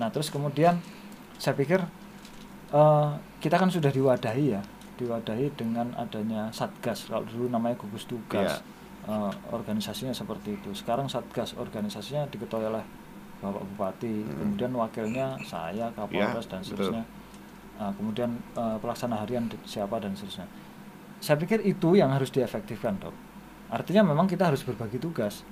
nah 0.00 0.08
terus 0.12 0.32
kemudian 0.32 0.80
saya 1.36 1.52
pikir 1.52 1.80
eh, 2.72 3.10
kita 3.44 3.56
kan 3.60 3.68
sudah 3.68 3.92
diwadahi 3.92 4.44
ya 4.54 4.62
diwadahi 5.00 5.52
dengan 5.56 5.92
adanya 5.96 6.52
satgas 6.52 7.08
kalau 7.08 7.24
dulu 7.28 7.52
namanya 7.52 7.76
gugus 7.80 8.08
tugas 8.08 8.60
Eh, 9.00 9.32
organisasinya 9.48 10.12
seperti 10.12 10.60
itu. 10.60 10.76
Sekarang 10.76 11.08
satgas 11.08 11.56
organisasinya 11.56 12.28
diketuai 12.28 12.68
oleh 12.68 12.84
bapak 13.40 13.64
bupati 13.72 14.20
Hmm. 14.20 14.36
kemudian 14.36 14.70
wakilnya 14.76 15.26
saya 15.40 15.88
kapolres 15.96 16.44
Ya, 16.44 16.50
dan 16.52 16.60
betul. 16.60 16.68
seterusnya. 16.92 17.04
Nah, 17.80 17.90
kemudian 17.96 18.30
eh, 18.54 18.76
pelaksana 18.76 19.16
harian 19.16 19.48
siapa 19.64 19.96
dan 20.04 20.12
seterusnya. 20.12 20.44
Saya 21.16 21.40
pikir 21.40 21.64
itu 21.64 21.96
yang 21.96 22.12
harus 22.12 22.28
diefektifkan 22.28 23.00
dok. 23.00 23.16
Artinya 23.72 24.04
memang 24.12 24.28
kita 24.28 24.52
harus 24.52 24.60
berbagi 24.60 25.00
tugas. 25.00 25.48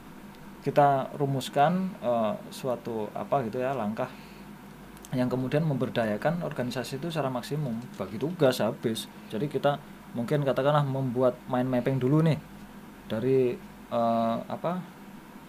Kita 0.61 1.09
rumuskan 1.17 1.89
eh, 2.05 2.35
suatu 2.53 3.09
apa 3.17 3.41
gitu 3.49 3.65
ya 3.65 3.73
langkah 3.73 4.13
yang 5.09 5.33
kemudian 5.33 5.65
memberdayakan 5.65 6.45
organisasi 6.45 7.01
itu 7.01 7.09
secara 7.09 7.33
maksimum. 7.33 7.81
Bagi 7.97 8.21
tugas 8.21 8.61
habis. 8.61 9.09
Jadi 9.33 9.49
kita 9.49 9.81
mungkin 10.13 10.45
katakanlah 10.45 10.85
membuat 10.85 11.41
mind 11.49 11.73
mapping 11.73 11.97
dulu 11.97 12.21
nih 12.21 12.37
dari 13.09 13.57
eh, 13.89 14.37
apa 14.45 14.73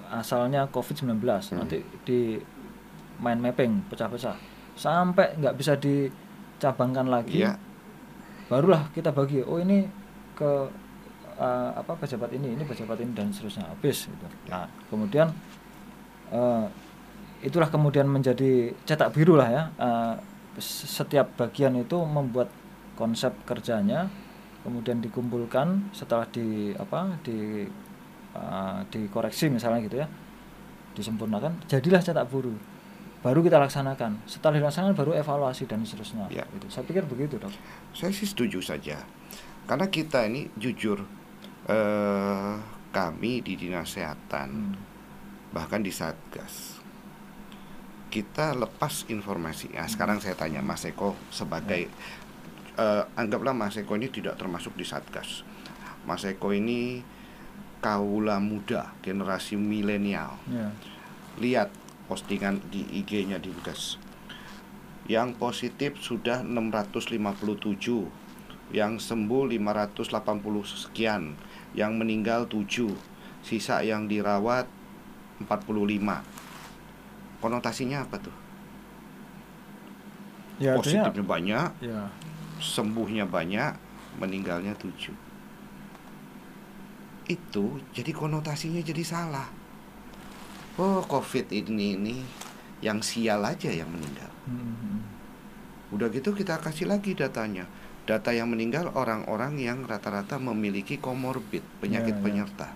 asalnya 0.10 0.66
COVID-19 0.68 1.20
Hmm. 1.20 1.60
nanti 1.60 1.78
di 2.02 2.40
mind 3.18 3.40
mapping 3.40 3.86
pecah-pecah 3.88 4.34
sampai 4.74 5.36
nggak 5.36 5.54
bisa 5.54 5.76
dicabangkan 5.76 7.06
lagi 7.06 7.44
Iya. 7.44 7.60
barulah 8.48 8.88
kita 8.90 9.12
bagi 9.12 9.44
oh 9.44 9.60
ini 9.60 9.86
ke 10.34 10.52
eh, 11.38 11.72
apa 11.74 11.94
pejabat 11.96 12.32
ini 12.32 12.56
ini 12.56 12.64
pejabat 12.64 12.98
ini 12.98 13.12
dan 13.12 13.30
seterusnya 13.30 13.68
habis 13.68 14.08
gitu. 14.08 14.26
nah 14.48 14.66
kemudian 14.88 15.30
eh, 16.32 16.66
itulah 17.42 17.68
kemudian 17.68 18.06
menjadi 18.06 18.72
cetak 18.84 19.12
biru 19.12 19.36
lah 19.36 19.48
ya 19.48 19.64
Eh, 19.78 20.16
s- 20.58 20.90
setiap 20.90 21.36
bagian 21.36 21.76
itu 21.76 21.96
membuat 22.02 22.50
konsep 22.96 23.32
kerjanya 23.44 24.08
kemudian 24.62 25.00
dikumpulkan 25.00 25.90
setelah 25.92 26.28
di 26.30 26.76
apa 26.76 27.16
di 27.24 27.64
eh, 28.34 28.80
dikoreksi 28.92 29.48
misalnya 29.48 29.80
gitu 29.84 29.98
ya 30.00 30.08
disempurnakan 30.94 31.64
jadilah 31.66 32.02
cetak 32.02 32.28
biru 32.28 32.52
baru 33.20 33.40
kita 33.44 33.60
laksanakan 33.60 34.24
setelah 34.24 34.60
dilaksanakan 34.60 34.96
baru 34.96 35.12
evaluasi 35.16 35.68
dan 35.68 35.84
seterusnya 35.84 36.28
Ya. 36.32 36.44
Gitu. 36.50 36.68
saya 36.68 36.84
pikir 36.84 37.04
begitu 37.04 37.36
dok 37.36 37.52
Saya 37.92 38.12
sih 38.12 38.28
setuju 38.28 38.60
saja. 38.64 39.00
Karena 39.68 39.86
kita 39.86 40.26
ini 40.26 40.50
jujur 40.58 41.04
eh 41.68 42.56
kami 42.90 43.46
di 43.46 43.54
Dinas 43.54 43.86
Kesehatan 43.94 44.50
Hmm. 44.50 44.74
bahkan 45.54 45.80
di 45.80 45.94
Satgas 45.94 46.80
kita 48.10 48.58
lepas 48.58 49.06
informasi. 49.06 49.70
Nah, 49.70 49.86
sekarang 49.86 50.18
saya 50.18 50.34
tanya 50.34 50.66
Mas 50.66 50.82
Eko 50.82 51.14
sebagai 51.30 51.86
eh, 52.80 53.04
anggaplah 53.20 53.52
Mas 53.52 53.76
Eko 53.76 54.00
ini 54.00 54.08
tidak 54.08 54.40
termasuk 54.40 54.74
di 54.80 54.88
Satgas. 54.88 55.44
Mas 56.08 56.24
Eko 56.24 56.56
ini 56.56 57.04
kaula 57.84 58.40
muda, 58.40 58.96
generasi 59.04 59.60
milenial. 59.60 60.40
ya 60.48 60.72
Lihat 61.40 61.70
postingan 62.08 62.64
di 62.72 62.84
IG-nya 63.04 63.40
Dinkes. 63.40 64.00
Yang 65.10 65.30
positif 65.42 65.92
sudah 66.00 66.46
657, 66.46 68.08
yang 68.76 69.02
sembuh 69.02 69.44
580 69.50 70.06
sekian, 70.66 71.34
yang 71.74 71.98
meninggal 71.98 72.46
7, 72.46 72.94
sisa 73.42 73.82
yang 73.82 74.06
dirawat 74.06 74.70
45. 75.42 76.22
Konotasinya 77.40 78.04
apa 78.04 78.18
tuh? 78.20 78.36
ya 80.60 80.76
artinya 80.76 81.08
Positifnya 81.08 81.24
banyak, 81.24 81.70
ya 81.88 82.02
sembuhnya 82.60 83.26
banyak, 83.26 83.74
meninggalnya 84.20 84.76
7. 84.76 85.16
Itu 87.30 87.80
jadi 87.94 88.12
konotasinya 88.14 88.82
jadi 88.82 89.04
salah. 89.06 89.48
Oh, 90.80 91.04
Covid 91.04 91.52
ini 91.52 92.00
ini 92.00 92.16
yang 92.80 93.04
sial 93.04 93.44
aja 93.44 93.68
yang 93.70 93.92
meninggal. 93.92 94.32
Hmm. 94.48 95.04
Udah 95.92 96.08
gitu 96.10 96.32
kita 96.32 96.58
kasih 96.64 96.88
lagi 96.88 97.14
datanya. 97.14 97.68
Data 98.08 98.34
yang 98.34 98.50
meninggal 98.50 98.90
orang-orang 98.98 99.62
yang 99.62 99.86
rata-rata 99.86 100.42
memiliki 100.42 100.98
komorbid, 100.98 101.62
penyakit 101.78 102.18
Ya, 102.18 102.20
ya. 102.20 102.24
penyerta. 102.26 102.68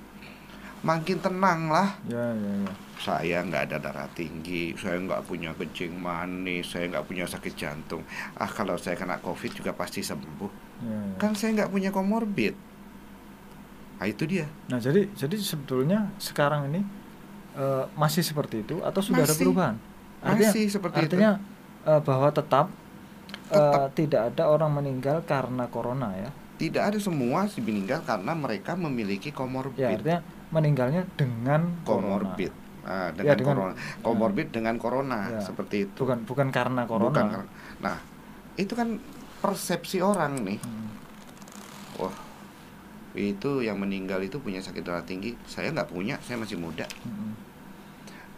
Makin 0.83 1.17
tenang 1.17 1.71
lah. 1.71 1.95
ya 2.05 2.35
ya 2.35 2.51
ya 2.59 2.73
Saya 2.99 3.37
nggak 3.39 3.63
ada 3.67 3.77
darah 3.79 4.07
tinggi, 4.11 4.75
saya 4.75 4.99
nggak 4.99 5.23
punya 5.23 5.51
kencing 5.51 5.91
manis, 5.91 6.71
saya 6.71 6.87
nggak 6.87 7.03
punya 7.03 7.23
sakit 7.23 7.53
jantung. 7.53 8.03
Ah 8.35 8.47
kalau 8.47 8.75
saya 8.75 8.95
kena 8.95 9.15
covid 9.17 9.51
juga 9.51 9.71
pasti 9.71 9.99
sembuh. 9.99 10.51
ya, 10.79 10.91
ya. 10.91 11.15
Kan 11.17 11.35
saya 11.35 11.55
nggak 11.57 11.71
punya 11.71 11.89
komorbid. 11.89 12.55
Nah 13.93 14.05
itu 14.05 14.23
dia. 14.23 14.43
nah 14.67 14.75
jadi 14.77 15.07
jadi 15.13 15.35
sebetulnya 15.37 16.11
sekarang 16.17 16.67
ini 16.67 16.83
eh, 17.55 17.85
masih 17.95 18.19
seperti 18.19 18.61
itu 18.61 18.83
atau 18.83 18.99
sudah 18.99 19.23
ada 19.23 19.31
Masih. 19.31 19.39
perubahan 19.39 19.75
artinya 20.19 20.51
Masih 20.51 20.65
seperti 20.67 20.97
itu. 20.99 21.15
artinya 21.15 21.31
eh, 21.85 22.01
bahwa 22.01 22.27
tetap, 22.29 22.67
Tetap. 23.47 23.95
tidak 23.95 24.21
ada 24.33 24.43
orang 24.47 24.71
meninggal 24.73 25.23
karena 25.23 25.67
corona 25.67 26.11
ya 26.13 26.31
Tidak 26.53 26.83
ada 26.83 26.99
semua 26.99 27.47
sih 27.47 27.59
meninggal 27.59 28.03
karena 28.03 28.31
mereka 28.33 28.75
memiliki 28.75 29.29
ya 29.29 29.35
komorbid. 29.35 29.83
artinya 29.83 30.19
meninggalnya 30.53 31.03
dengan 31.17 31.81
komorbid. 31.81 32.53
Ah, 32.83 33.09
Ya, 33.09 33.33
dengan, 33.33 33.35
dengan- 33.39 33.57
corona. 33.57 33.73
Komorbid 33.99 34.47
dengan 34.51 34.75
corona 34.77 35.19
Ya. 35.29 35.39
seperti 35.41 35.87
itu. 35.87 35.97
bukan 35.97 36.21
bukan 36.23 36.47
karena 36.51 36.83
corona 36.83 37.09
Bukan 37.09 37.47
Nah, 37.79 37.97
itu 38.53 38.73
kan 38.73 38.99
persepsi 39.39 39.97
orang 39.99 40.43
nih. 40.43 40.59
Hmm. 40.59 40.91
Wah, 41.97 42.15
itu 43.13 43.59
yang 43.59 43.77
meninggal 43.77 44.19
itu 44.19 44.37
punya 44.37 44.59
sakit 44.59 44.83
darah 44.83 45.01
tinggi. 45.01 45.33
Saya 45.43 45.71
nggak 45.71 45.89
punya, 45.89 46.19
saya 46.21 46.35
masih 46.35 46.59
muda. 46.59 46.83
Hmm. 47.03 47.33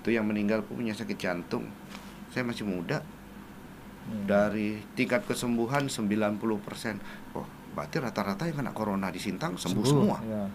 Itu 0.01 0.13
yang 0.13 0.25
meninggal 0.25 0.61
punya 0.61 0.93
sakit 0.93 1.17
jantung. 1.17 1.65
Saya 2.29 2.45
masih 2.45 2.63
muda. 2.63 3.01
Ya. 4.05 4.21
Dari 4.29 4.77
tingkat 4.93 5.25
kesembuhan 5.25 5.89
90%. 5.89 7.01
Oh, 7.33 7.45
berarti 7.73 7.97
rata-rata 7.97 8.45
yang 8.45 8.61
kena 8.61 8.69
corona 8.71 9.09
di 9.09 9.17
Sintang 9.17 9.57
sembuh, 9.57 9.81
semua. 9.81 10.17
ya. 10.21 10.45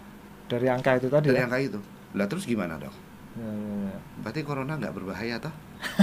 Dari 0.51 0.67
angka 0.67 0.99
itu 0.99 1.07
tadi 1.07 1.31
Dari 1.31 1.39
ya? 1.39 1.47
angka 1.47 1.59
itu. 1.63 1.79
Lah 2.11 2.27
terus 2.27 2.43
gimana 2.43 2.75
dong? 2.75 2.91
Ya, 3.39 3.47
ya, 3.47 3.75
ya. 3.87 3.97
Berarti 4.19 4.43
corona 4.43 4.75
nggak 4.75 4.91
berbahaya 4.91 5.39
toh? 5.39 5.53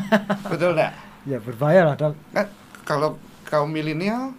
Betul 0.52 0.72
nggak? 0.72 0.92
ya 1.28 1.36
berbahaya 1.44 1.84
lah 1.84 1.94
dok 1.98 2.16
Kan 2.32 2.46
kalau 2.88 3.20
kaum 3.44 3.68
milenial, 3.68 4.32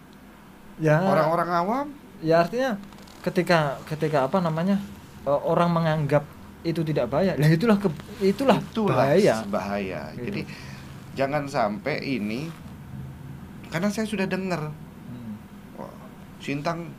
ya 0.81 0.97
orang-orang 1.05 1.49
awam, 1.53 1.87
ya 2.25 2.41
artinya 2.41 2.81
ketika 3.21 3.77
ketika 3.85 4.25
apa 4.25 4.41
namanya 4.41 4.81
eh, 5.21 5.41
orang 5.45 5.69
menganggap 5.69 6.25
itu 6.65 6.81
tidak 6.81 7.13
bahaya 7.13 7.37
lah 7.37 7.45
itulah 7.45 7.77
ke, 7.77 7.87
itulah, 8.25 8.57
itulah 8.57 8.97
bahaya 8.97 9.45
bahaya. 9.45 10.01
Gitu. 10.17 10.25
Jadi 10.25 10.41
jangan 11.13 11.45
sampai 11.45 12.01
ini 12.01 12.49
karena 13.69 13.93
saya 13.93 14.09
sudah 14.09 14.25
dengar 14.25 14.73
Hmm. 15.05 15.35
Sintang 16.39 16.89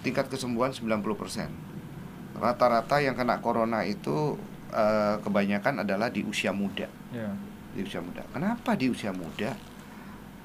tingkat 0.00 0.26
kesembuhan 0.26 0.70
90%. 0.72 1.65
Rata-rata 2.36 2.98
yang 2.98 3.14
kena 3.14 3.38
corona 3.38 3.82
itu 3.82 4.36
eh, 4.68 5.16
kebanyakan 5.18 5.82
adalah 5.82 6.08
di 6.08 6.20
usia 6.20 6.50
muda. 6.50 6.86
ya 7.10 7.30
Di 7.72 7.80
usia 7.80 7.98
muda. 7.98 8.24
Kenapa 8.28 8.72
di 8.72 8.86
usia 8.86 9.10
muda? 9.10 9.56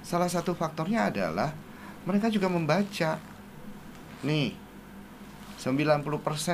Salah 0.01 0.27
satu 0.27 0.51
faktornya 0.51 1.07
adalah 1.07 1.51
mereka 2.01 2.27
juga 2.27 2.47
membaca. 2.47 3.19
Nih, 4.21 4.53
90% 5.57 6.01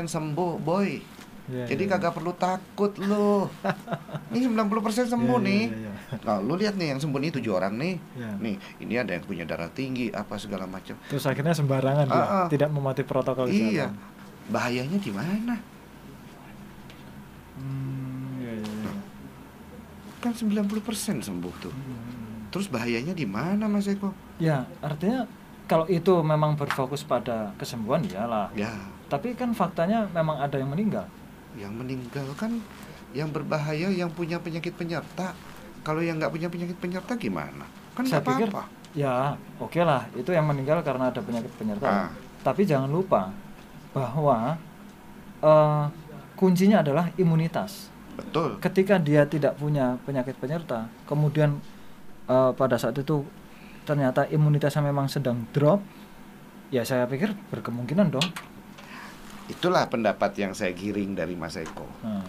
sembuh, 0.05 0.53
boy. 0.57 0.99
ya, 1.47 1.63
Jadi 1.65 1.83
ya, 1.83 1.89
kagak 1.89 2.13
perlu 2.13 2.33
takut 2.33 2.91
lu. 2.97 3.47
Ini 4.29 4.43
90% 4.43 5.07
sembuh 5.07 5.37
Ya, 5.37 5.43
ya, 5.43 5.47
nih. 5.47 5.63
ya, 5.65 5.79
ya. 5.81 5.93
Nah, 6.21 6.37
lu 6.39 6.55
lihat 6.55 6.75
nih 6.75 6.91
yang 6.91 6.99
sembuh 6.99 7.15
nih 7.17 7.31
tujuh 7.33 7.51
orang 7.51 7.73
nih. 7.73 7.95
Ya. 8.13 8.31
Nih, 8.37 8.55
ini 8.79 8.93
ada 8.95 9.11
yang 9.11 9.23
punya 9.23 9.43
darah 9.43 9.67
tinggi, 9.69 10.07
apa 10.09 10.35
segala 10.35 10.63
macam. 10.65 10.95
terus 11.07 11.23
akhirnya 11.23 11.51
sembarangan 11.53 12.07
Ah, 12.07 12.19
ah. 12.43 12.47
tidak 12.47 12.67
mematuhi 12.67 13.03
protokol 13.03 13.47
Iya. 13.47 13.91
Bahayanya 14.47 14.97
di 14.97 15.11
mana? 15.11 15.55
Hmm, 17.57 18.37
ya, 18.37 18.51
ya, 18.53 18.65
ya. 18.85 18.93
Kan 20.19 20.31
90% 20.31 20.77
sembuh 21.19 21.53
tuh. 21.59 21.73
Hmm. 21.73 22.47
Terus 22.47 22.67
bahayanya 22.67 23.11
di 23.11 23.25
mana, 23.25 23.67
Mas 23.67 23.85
Eko? 23.85 24.13
ya 24.37 24.61
artinya 24.79 25.25
kalau 25.65 25.83
itu 25.85 26.13
memang 26.21 26.53
berfokus 26.53 27.01
pada 27.01 27.49
kesembuhan 27.57 28.05
iyalah 28.05 28.53
Ya, 28.53 28.69
tapi 29.07 29.33
kan 29.33 29.49
faktanya 29.51 30.05
memang 30.07 30.37
ada 30.37 30.55
yang 30.55 30.69
meninggal 30.69 31.09
yang 31.57 31.73
meninggal 31.73 32.21
kan 32.35 32.53
yang 33.11 33.27
berbahaya 33.27 33.89
yang 33.89 34.07
punya 34.07 34.37
penyakit 34.37 34.71
penyerta. 34.71 35.33
Kalau 35.81 35.99
yang 35.99 36.21
nggak 36.21 36.29
punya 36.29 36.47
penyakit 36.47 36.77
penyerta 36.77 37.17
gimana? 37.17 37.65
Kan 37.97 38.05
Saya 38.05 38.21
nggak 38.21 38.25
pikir 38.29 38.47
apa-apa. 38.47 38.63
ya 38.93 39.13
oke 39.57 39.79
lah 39.79 40.05
itu 40.13 40.29
yang 40.29 40.45
meninggal 40.45 40.79
karena 40.81 41.09
ada 41.09 41.17
penyakit 41.19 41.49
penyerta 41.51 41.85
Ah. 41.85 42.09
tapi 42.39 42.61
jangan 42.61 42.87
lupa 42.87 43.33
bahwa 43.91 44.57
eh, 45.39 45.85
kuncinya 46.35 46.81
adalah 46.81 47.09
imunitas. 47.15 47.89
betul 48.17 48.57
Ketika 48.57 48.97
dia 48.97 49.25
tidak 49.25 49.55
punya 49.55 49.97
penyakit 50.03 50.33
penyerta, 50.37 50.89
kemudian 51.05 51.61
eh, 52.25 52.51
pada 52.53 52.75
saat 52.75 52.97
itu 52.97 53.23
ternyata 53.83 54.27
imunitasnya 54.27 54.83
memang 54.83 55.07
sedang 55.07 55.47
drop, 55.51 55.79
ya 56.69 56.83
saya 56.83 57.07
pikir 57.07 57.31
berkemungkinan 57.49 58.11
dong. 58.11 58.27
itulah 59.47 59.87
pendapat 59.87 60.35
yang 60.35 60.51
saya 60.51 60.75
giring 60.75 61.15
dari 61.15 61.31
Mas 61.31 61.55
Eko 61.55 61.87
Nah, 62.03 62.19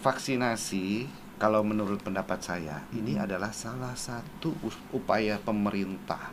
vaksinasi 0.00 1.04
kalau 1.36 1.60
menurut 1.60 2.00
pendapat 2.00 2.40
saya 2.40 2.80
ini 2.90 3.20
Hmm. 3.20 3.24
adalah 3.28 3.52
salah 3.52 3.92
satu 3.92 4.56
upaya 4.90 5.36
pemerintah 5.36 6.32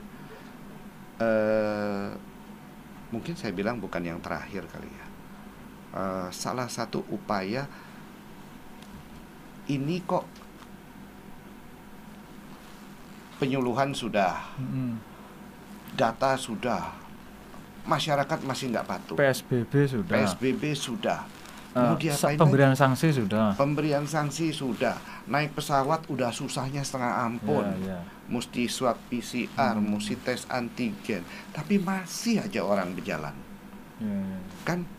eh 1.20 2.08
mungkin 3.10 3.34
saya 3.34 3.52
bilang 3.54 3.82
bukan 3.82 4.06
yang 4.06 4.20
terakhir 4.22 4.66
kali 4.70 4.90
ya 4.90 5.10
Eh, 5.90 6.30
salah 6.30 6.70
satu 6.70 7.02
upaya 7.10 7.66
ini 9.66 10.06
kok 10.06 10.22
penyuluhan 13.42 13.90
sudah 13.98 14.54
mm-mm. 14.62 15.02
data 15.98 16.38
sudah 16.38 16.94
masyarakat 17.90 18.46
masih 18.46 18.70
nggak 18.70 18.86
patuh 18.86 19.18
PSBB 19.18 19.74
sudah. 19.90 20.14
PSBB 20.14 20.64
sudah 20.78 21.26
Lagi? 21.70 22.10
pemberian 22.34 22.74
sanksi 22.74 23.14
sudah. 23.14 23.54
Pemberian 23.54 24.06
sanksi 24.10 24.50
sudah, 24.50 24.98
naik 25.30 25.54
pesawat 25.54 26.10
udah 26.10 26.34
susahnya 26.34 26.82
setengah 26.82 27.30
ampun. 27.30 27.62
Ya, 27.86 27.98
ya. 27.98 28.00
Mesti 28.26 28.66
swab 28.66 28.98
PCR, 29.10 29.78
Hmm. 29.78 29.94
mesti 29.98 30.18
tes 30.18 30.50
antigen, 30.50 31.22
tapi 31.54 31.78
masih 31.78 32.42
aja 32.42 32.66
orang 32.66 32.94
berjalan. 32.98 33.34
Ya, 34.02 34.10
ya. 34.10 34.40
Kan 34.66 34.90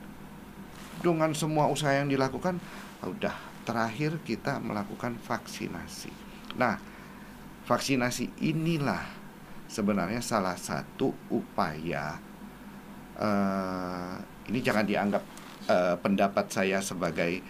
dengan 1.02 1.34
semua 1.34 1.66
usaha 1.66 1.90
yang 1.90 2.06
dilakukan, 2.06 2.62
udah 3.02 3.34
terakhir 3.66 4.22
kita 4.22 4.62
melakukan 4.62 5.18
vaksinasi. 5.26 6.12
Nah, 6.54 6.78
vaksinasi 7.66 8.46
inilah 8.46 9.02
sebenarnya 9.66 10.22
salah 10.22 10.54
satu 10.58 11.14
upaya 11.30 12.18
eh, 13.20 14.14
ini 14.48 14.58
jangan 14.64 14.82
dianggap 14.88 15.22
eh, 15.62 15.96
pendapat 15.96 16.46
saya 16.48 16.78
sebagai 16.78 17.42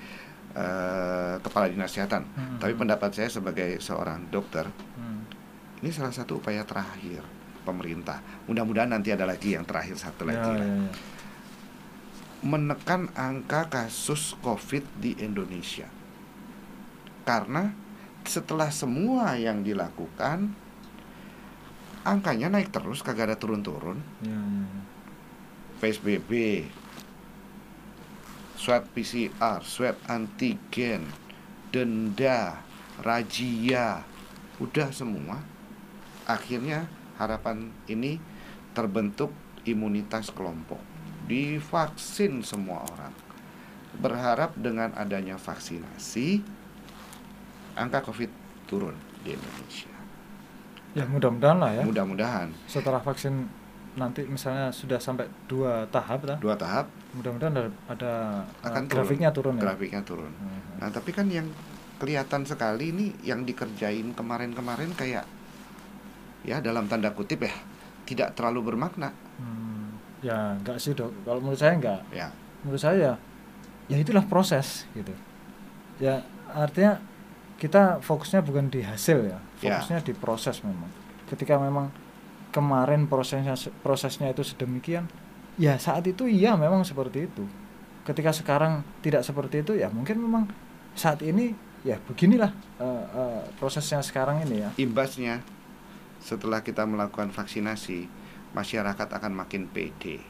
eh, 0.50 1.34
kepala 1.38 1.70
dinas 1.70 1.88
kesehatan, 1.88 2.26
Hmm. 2.26 2.58
tapi 2.58 2.74
pendapat 2.74 3.10
saya 3.12 3.28
sebagai 3.28 3.78
seorang 3.78 4.26
dokter 4.26 4.66
Hmm. 4.96 5.22
ini 5.78 5.90
salah 5.90 6.10
satu 6.10 6.38
upaya 6.38 6.62
terakhir 6.62 7.22
pemerintah. 7.60 8.18
Mudah-mudahan 8.44 8.90
nanti 8.90 9.10
ada 9.10 9.22
lagi 9.24 9.54
yang 9.54 9.62
terakhir 9.62 9.94
satu 9.94 10.24
Ya, 10.24 10.34
lagi 10.34 10.50
ya, 10.50 10.56
lah. 10.56 10.66
ya. 10.66 10.90
menekan 12.40 13.12
angka 13.12 13.68
kasus 13.68 14.32
COVID 14.40 14.80
di 14.96 15.12
Indonesia. 15.18 15.84
Karena 17.22 17.70
setelah 18.24 18.72
semua 18.72 19.36
yang 19.36 19.60
dilakukan 19.60 20.50
angkanya 22.00 22.48
naik 22.50 22.72
terus 22.72 23.04
kagak 23.04 23.28
ada 23.28 23.36
turun-turun. 23.36 24.00
Ya, 24.20 24.32
ya, 24.32 24.40
ya. 24.66 24.82
PSBB, 25.78 26.30
swab 28.60 28.84
PCR, 28.92 29.64
swab 29.64 29.96
antigen, 30.04 31.08
denda, 31.72 32.60
razia, 33.00 34.04
udah 34.60 34.92
semua. 34.92 35.40
Akhirnya 36.28 36.84
harapan 37.16 37.72
ini 37.88 38.20
terbentuk 38.76 39.32
imunitas 39.64 40.28
kelompok. 40.28 40.76
Divaksin 41.24 42.44
semua 42.44 42.84
orang. 42.84 43.16
Berharap 43.96 44.52
dengan 44.60 44.92
adanya 44.92 45.40
vaksinasi 45.40 46.44
angka 47.80 48.04
Covid 48.04 48.28
turun 48.68 48.94
di 49.24 49.32
Indonesia. 49.32 49.90
Ya 50.92 51.08
mudah-mudahan 51.08 51.58
lah 51.58 51.70
ya. 51.80 51.82
Mudah-mudahan 51.86 52.50
Setelah 52.66 52.98
vaksin 52.98 53.46
nanti 53.98 54.22
misalnya 54.22 54.70
sudah 54.70 55.02
sampai 55.02 55.26
dua 55.50 55.82
tahap 55.90 56.22
lah, 56.22 56.38
dua 56.38 56.54
tahap 56.54 56.86
mudah-mudahan 57.10 57.50
ada, 57.50 57.70
ada 57.90 58.12
akan 58.62 58.86
uh, 58.86 58.88
grafiknya 58.88 59.30
turun, 59.34 59.58
ya. 59.58 59.62
Grafiknya 59.66 60.02
turun. 60.06 60.30
Hmm. 60.30 60.78
Nah, 60.78 60.88
tapi 60.94 61.10
kan 61.10 61.26
yang 61.26 61.50
kelihatan 61.98 62.46
sekali 62.46 62.94
ini 62.94 63.06
yang 63.20 63.42
dikerjain 63.42 64.14
kemarin-kemarin 64.14 64.94
kayak 64.94 65.26
ya 66.40 66.56
dalam 66.62 66.88
tanda 66.88 67.12
kutip 67.12 67.44
ya 67.44 67.52
tidak 68.08 68.32
terlalu 68.34 68.72
bermakna 68.72 69.12
Hmm. 69.40 69.96
Ya 70.20 70.52
enggak 70.52 70.76
sih 70.76 70.92
dok. 70.92 71.08
Kalau 71.24 71.40
menurut 71.40 71.56
saya 71.56 71.72
enggak. 71.80 72.00
ya. 72.12 72.28
Menurut 72.60 72.80
saya 72.80 73.16
ya 73.88 73.96
itulah 73.96 74.20
proses 74.28 74.84
gitu. 74.92 75.10
Ya 75.96 76.20
artinya 76.52 77.00
kita 77.56 78.00
fokusnya 78.04 78.40
bukan 78.44 78.68
di 78.68 78.80
hasil 78.84 79.32
ya, 79.32 79.40
Ya. 79.60 79.76
fokusnya 79.80 80.04
di 80.04 80.12
proses 80.12 80.60
memang. 80.60 80.88
Ketika 81.24 81.56
memang 81.56 81.88
kemarin 82.50 83.06
prosesnya 83.06 83.54
prosesnya 83.82 84.30
itu 84.30 84.42
sedemikian, 84.42 85.06
ya 85.56 85.78
saat 85.78 86.06
itu 86.06 86.26
iya 86.26 86.54
memang 86.54 86.82
seperti 86.86 87.26
itu. 87.30 87.46
Ketika 88.06 88.34
sekarang 88.34 88.82
tidak 89.00 89.22
seperti 89.22 89.62
itu 89.62 89.72
ya 89.78 89.88
mungkin 89.90 90.18
memang 90.18 90.44
saat 90.98 91.22
ini 91.22 91.54
ya 91.86 91.96
beginilah 91.96 92.50
eh, 92.82 93.04
eh, 93.16 93.42
prosesnya 93.56 94.02
sekarang 94.02 94.42
ini 94.44 94.66
ya. 94.66 94.70
Imbasnya 94.76 95.40
setelah 96.20 96.60
kita 96.60 96.84
melakukan 96.84 97.32
vaksinasi, 97.32 98.04
masyarakat 98.52 99.08
akan 99.08 99.32
makin 99.32 99.64
pede, 99.70 100.20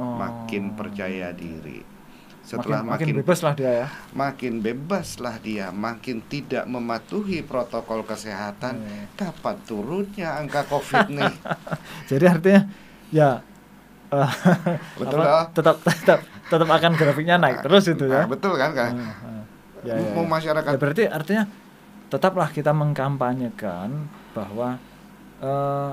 Oh. 0.00 0.16
makin 0.16 0.72
percaya 0.72 1.36
diri. 1.36 1.84
Makin, 2.42 2.50
Setelah 2.58 2.80
makin 2.82 3.06
makin 3.06 3.16
bebas 3.22 3.38
lah 3.46 3.54
dia 3.54 3.70
ya. 3.70 3.86
makin 4.10 4.52
bebaslah 4.58 5.36
dia, 5.38 5.66
makin 5.70 6.16
tidak 6.26 6.66
mematuhi 6.66 7.38
protokol 7.46 8.02
kesehatan. 8.02 8.82
Iya. 8.82 9.02
Kapan 9.14 9.56
turunnya 9.62 10.28
angka 10.42 10.66
Covid 10.66 11.06
nih? 11.06 11.34
Jadi 12.10 12.24
artinya 12.26 12.62
ya 13.14 13.30
eh, 14.10 14.30
Betul 14.98 15.22
apa, 15.22 15.30
lah. 15.30 15.46
tetap 15.54 15.76
tetap 15.86 16.18
tetap 16.50 16.68
akan 16.68 16.92
grafiknya 16.98 17.38
naik 17.38 17.62
terus 17.62 17.86
itu 17.86 18.04
ya. 18.10 18.26
Nah, 18.26 18.28
betul 18.28 18.58
kan 18.58 18.70
kan? 18.74 18.90
Ah, 18.98 19.06
ah. 19.06 19.42
Ya, 19.86 19.94
ya, 19.96 20.14
ya. 20.14 20.22
masyarakat 20.26 20.70
Ya, 20.74 20.78
berarti 20.78 21.02
artinya 21.06 21.44
tetaplah 22.10 22.48
kita 22.50 22.74
mengkampanyekan 22.74 24.10
bahwa 24.34 24.82
eh, 25.38 25.92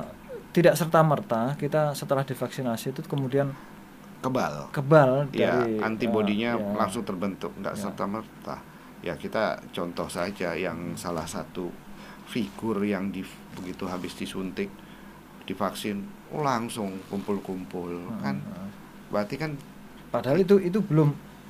tidak 0.49 0.73
serta 0.75 1.05
merta 1.05 1.53
kita 1.61 1.93
setelah 1.93 2.25
divaksinasi 2.25 2.89
itu 2.89 3.05
kemudian 3.05 3.53
kebal. 4.19 4.67
kebal 4.69 5.11
ya 5.31 5.63
dari 5.63 5.79
antibodinya 5.79 6.51
eh, 6.53 6.59
ya. 6.59 6.75
langsung 6.75 7.03
terbentuk 7.03 7.55
nggak 7.55 7.71
Ya. 7.71 7.81
serta 7.81 8.03
merta 8.03 8.55
ya 8.99 9.15
kita 9.15 9.43
contoh 9.69 10.05
saja 10.05 10.51
yang 10.53 10.75
salah 10.93 11.23
satu 11.23 11.71
figur 12.25 12.83
yang 12.83 13.09
di, 13.09 13.23
begitu 13.53 13.85
habis 13.85 14.13
disuntik 14.13 14.67
divaksin 15.43 16.03
oh, 16.29 16.39
langsung 16.39 16.99
kumpul-kumpul 17.07 17.89
Ah, 18.11 18.19
kan 18.21 18.35
ah. 18.45 18.67
berarti 19.09 19.35
kan 19.35 19.51
Padahal 20.09 20.37
itu 20.37 20.57
itu 20.59 20.81
belum 20.81 21.09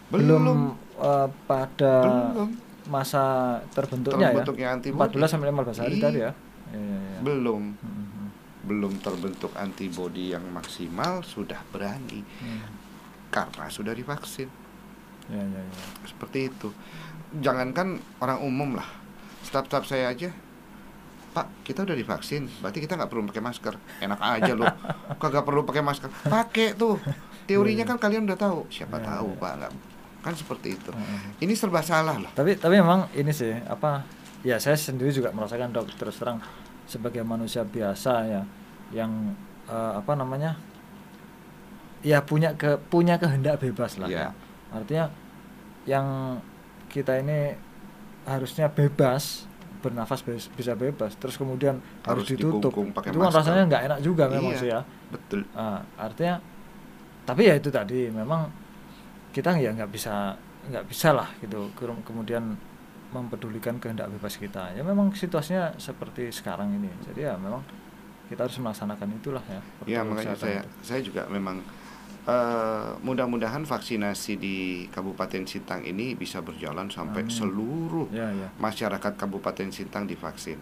Belum. 0.09 0.41
belum, 0.41 0.59
eh, 0.99 1.27
pada 1.45 1.93
belum 2.01 2.49
masa 2.87 3.23
terbentuknya, 3.69 4.29
terbentuknya 4.29 4.67
ya. 4.67 4.73
antibodi 4.73 5.15
14 5.15 5.25
sampai 5.27 5.47
15 5.47 5.77
hari 5.79 5.95
tadi 5.97 6.19
ya. 6.19 6.31
Iya. 6.69 7.17
belum 7.19 7.61
Hmm, 7.75 7.89
hmm, 7.89 8.08
belum 8.69 9.01
terbentuk 9.01 9.49
antibodi 9.57 10.29
yang 10.37 10.45
maksimal 10.53 11.25
sudah 11.25 11.57
berani. 11.73 12.21
Hmm. 12.21 12.69
karena 13.29 13.69
sudah 13.69 13.93
divaksin. 13.93 14.49
Ya, 15.29 15.37
ya, 15.37 15.61
ya. 15.61 15.73
seperti 16.05 16.49
itu. 16.49 16.73
Jangankan 17.37 18.01
orang 18.17 18.41
umum 18.41 18.73
lah. 18.73 18.89
Staf-staf 19.45 19.85
saya 19.85 20.09
aja 20.09 20.33
Pak 21.29 21.61
kita 21.61 21.85
udah 21.85 21.93
divaksin 21.93 22.49
berarti 22.57 22.81
kita 22.81 22.97
nggak 22.97 23.09
perlu 23.09 23.29
pakai 23.29 23.43
masker. 23.45 23.73
Enak 24.01 24.17
aja 24.17 24.53
loh. 24.57 24.65
Kagak 25.21 25.45
perlu 25.45 25.61
pakai 25.61 25.85
masker. 25.85 26.09
Pakai 26.25 26.73
tuh. 26.73 26.97
Teorinya 27.45 27.85
kan 27.85 28.01
kalian 28.01 28.25
udah 28.25 28.37
tahu. 28.37 28.65
Siapa 28.73 28.97
Ya, 28.97 29.05
tahu 29.13 29.37
ya. 29.37 29.41
Pak 29.41 29.51
nggak. 29.61 29.71
Kan 30.25 30.33
seperti 30.33 30.67
itu. 30.73 30.89
Heeh. 30.89 31.45
ini 31.45 31.53
serba 31.53 31.85
salah 31.85 32.17
loh. 32.17 32.33
Tapi 32.33 32.57
tapi 32.57 32.81
memang 32.81 33.13
ini 33.13 33.29
sih 33.29 33.53
apa 33.69 34.01
ya 34.41 34.57
saya 34.57 34.73
sendiri 34.73 35.13
juga 35.13 35.29
merasakan 35.29 35.69
dok 35.69 35.93
terus 35.99 36.17
terang 36.17 36.41
sebagai 36.89 37.21
manusia 37.21 37.61
biasa 37.61 38.13
ya 38.25 38.41
yang 38.89 39.37
eh, 39.65 39.93
apa 39.95 40.17
namanya 40.17 40.57
ya 42.01 42.23
punya 42.23 42.55
ke 42.55 42.79
punya 42.89 43.19
kehendak 43.19 43.59
bebas 43.59 43.99
lah 43.99 44.07
Ya. 44.07 44.31
artinya 44.71 45.11
yang 45.83 46.39
kita 46.87 47.19
ini 47.19 47.53
harusnya 48.23 48.71
bebas 48.71 49.45
bernafas 49.79 50.19
be- 50.23 50.51
bisa 50.55 50.75
bebas 50.75 51.15
terus 51.15 51.35
kemudian 51.35 51.79
harus, 52.03 52.27
Harus 52.27 52.35
ditutup. 52.35 52.71
pakai 52.91 53.11
itu 53.11 53.19
kan 53.19 53.31
rasanya 53.31 53.63
nggak 53.67 53.83
enak 53.87 53.99
juga 54.01 54.23
memang 54.27 54.51
Iya. 54.55 54.59
sih 54.59 54.69
ya. 54.69 54.81
betul. 55.09 55.39
Ah, 55.55 55.79
artinya 55.95 56.35
tapi 57.23 57.47
ya 57.47 57.55
itu 57.55 57.69
tadi 57.69 58.09
memang 58.09 58.49
kita 59.29 59.55
ya 59.55 59.71
nggak 59.71 59.91
bisa 59.91 60.35
nggak 60.67 60.85
bisa 60.87 61.15
lah 61.15 61.29
gitu. 61.39 61.71
Kem- 61.75 62.03
kemudian 62.03 62.57
mempedulikan 63.09 63.81
kehendak 63.81 64.09
bebas 64.13 64.37
kita 64.37 64.69
ya 64.77 64.85
memang 64.85 65.09
situasinya 65.13 65.73
seperti 65.81 66.29
sekarang 66.29 66.69
ini 66.77 66.89
jadi 67.09 67.33
ya 67.33 67.35
memang 67.41 67.61
kita 68.29 68.45
harus 68.45 68.61
melaksanakan 68.61 69.09
itulah 69.17 69.41
ya 69.49 69.59
ya 69.89 69.99
makanya 70.05 70.37
saya 70.37 70.61
itu. 70.61 70.69
saya 70.85 71.01
juga 71.01 71.25
memang 71.25 71.57
eh, 72.29 72.89
mudah-mudahan 73.01 73.65
vaksinasi 73.65 74.37
di 74.37 74.85
Kabupaten 74.93 75.41
Sintang 75.49 75.81
ini 75.81 76.13
bisa 76.13 76.45
berjalan 76.45 76.85
sampai 76.93 77.25
Amin. 77.25 77.33
seluruh 77.33 78.05
Ya, 78.13 78.29
ya. 78.29 78.49
masyarakat 78.61 79.13
Kabupaten 79.17 79.73
Sintang 79.73 80.05
divaksin. 80.05 80.61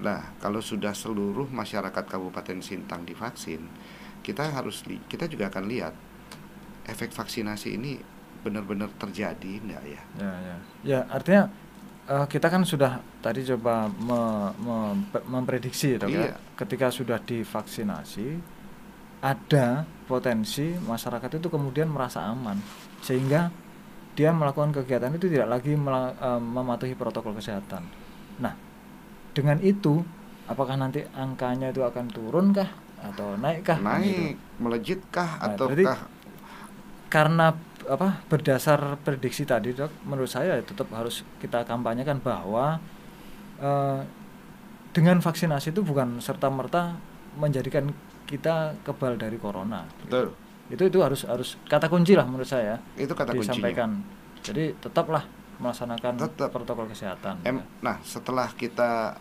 Nah, 0.00 0.32
kalau 0.38 0.62
sudah 0.62 0.94
seluruh 0.94 1.50
masyarakat 1.50 2.04
Kabupaten 2.06 2.62
Sintang 2.62 3.02
divaksin, 3.02 3.66
kita 4.22 4.46
harus 4.54 4.86
li- 4.86 5.02
kita 5.10 5.26
juga 5.26 5.50
akan 5.50 5.66
lihat 5.66 5.92
efek 6.86 7.10
vaksinasi 7.10 7.74
ini 7.76 7.98
benar-benar 8.40 8.88
terjadi 8.96 9.60
enggak 9.60 9.82
ya? 9.84 10.02
Ya, 10.16 10.32
ya. 10.40 10.56
Ya, 10.80 11.00
artinya 11.12 11.52
eh, 12.10 12.26
kita 12.26 12.50
kan 12.50 12.62
sudah 12.62 12.92
tadi 13.18 13.46
coba 13.46 13.86
me- 13.86 14.52
me- 14.58 14.98
memprediksi 15.26 15.94
dok 15.94 16.10
ya, 16.10 16.26
Iya. 16.26 16.34
ketika 16.58 16.90
sudah 16.90 17.22
divaksinasi 17.22 18.28
ada 19.20 19.84
potensi 20.04 20.74
masyarakat 20.74 21.38
itu 21.38 21.46
kemudian 21.46 21.86
merasa 21.86 22.24
aman 22.24 22.56
sehingga 22.98 23.52
dia 24.10 24.32
melakukan 24.32 24.74
kegiatan 24.74 25.14
itu 25.14 25.30
tidak 25.30 25.48
lagi 25.48 25.76
mela- 25.76 26.16
eh, 26.16 26.40
mematuhi 26.40 26.98
protokol 26.98 27.36
kesehatan. 27.36 27.86
Nah, 28.40 28.52
dengan 29.30 29.60
itu 29.62 30.02
apakah 30.44 30.74
nanti 30.74 31.06
angkanya 31.14 31.70
itu 31.70 31.80
akan 31.80 32.10
turun 32.10 32.50
kah 32.50 32.68
atau 33.00 33.38
naik 33.38 33.62
kah? 33.62 33.78
Kan 33.78 34.02
gitu. 34.02 34.18
Naik, 34.18 34.36
melejit 34.58 35.00
kah 35.08 35.38
Nah, 35.38 35.54
ataukah 35.54 35.98
karena 37.06 37.46
apa 37.86 38.20
berdasar 38.26 38.76
prediksi 39.00 39.42
tadi 39.42 39.72
dok 39.72 40.04
menurut 40.04 40.28
saya 40.28 40.60
tetap 40.60 40.90
harus 40.90 41.22
kita 41.38 41.64
kampanyekan 41.64 42.18
bahwa 42.18 42.76
eh, 43.56 44.00
dengan 44.90 45.16
vaksinasi 45.18 45.70
itu 45.70 45.80
bukan 45.80 46.18
serta 46.18 46.50
merta 46.50 46.98
menjadikan 47.34 47.88
kita 48.26 48.74
kebal 48.82 49.14
dari 49.14 49.36
corona 49.36 49.86
Betul. 50.00 50.34
itu 50.68 50.82
itu 50.84 50.98
harus 51.00 51.24
harus 51.24 51.56
kata 51.64 51.86
kunci 51.86 52.12
lah 52.12 52.26
menurut 52.26 52.44
saya 52.44 52.76
Itu 52.94 53.10
kata 53.10 53.32
kuncinya. 53.32 53.54
disampaikan 53.54 53.90
jadi 54.40 54.74
tetaplah 54.76 55.24
melaksanakan 55.56 56.12
Tetap. 56.18 56.48
protokol 56.50 56.86
kesehatan 56.86 57.42
Em, 57.42 57.60
nah, 57.78 58.00
setelah 58.00 58.48
kita 58.50 59.16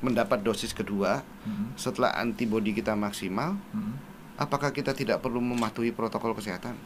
mendapat 0.00 0.40
dosis 0.40 0.70
kedua, 0.70 1.24
Mhm, 1.42 1.76
setelah 1.76 2.12
antibodi 2.14 2.72
kita 2.72 2.92
maksimal, 2.92 3.56
mhm. 3.70 3.94
apakah 4.36 4.68
kita 4.68 4.92
tidak 4.92 5.20
perlu 5.20 5.40
mematuhi 5.40 5.90
protokol 5.90 6.32
kesehatan? 6.32 6.76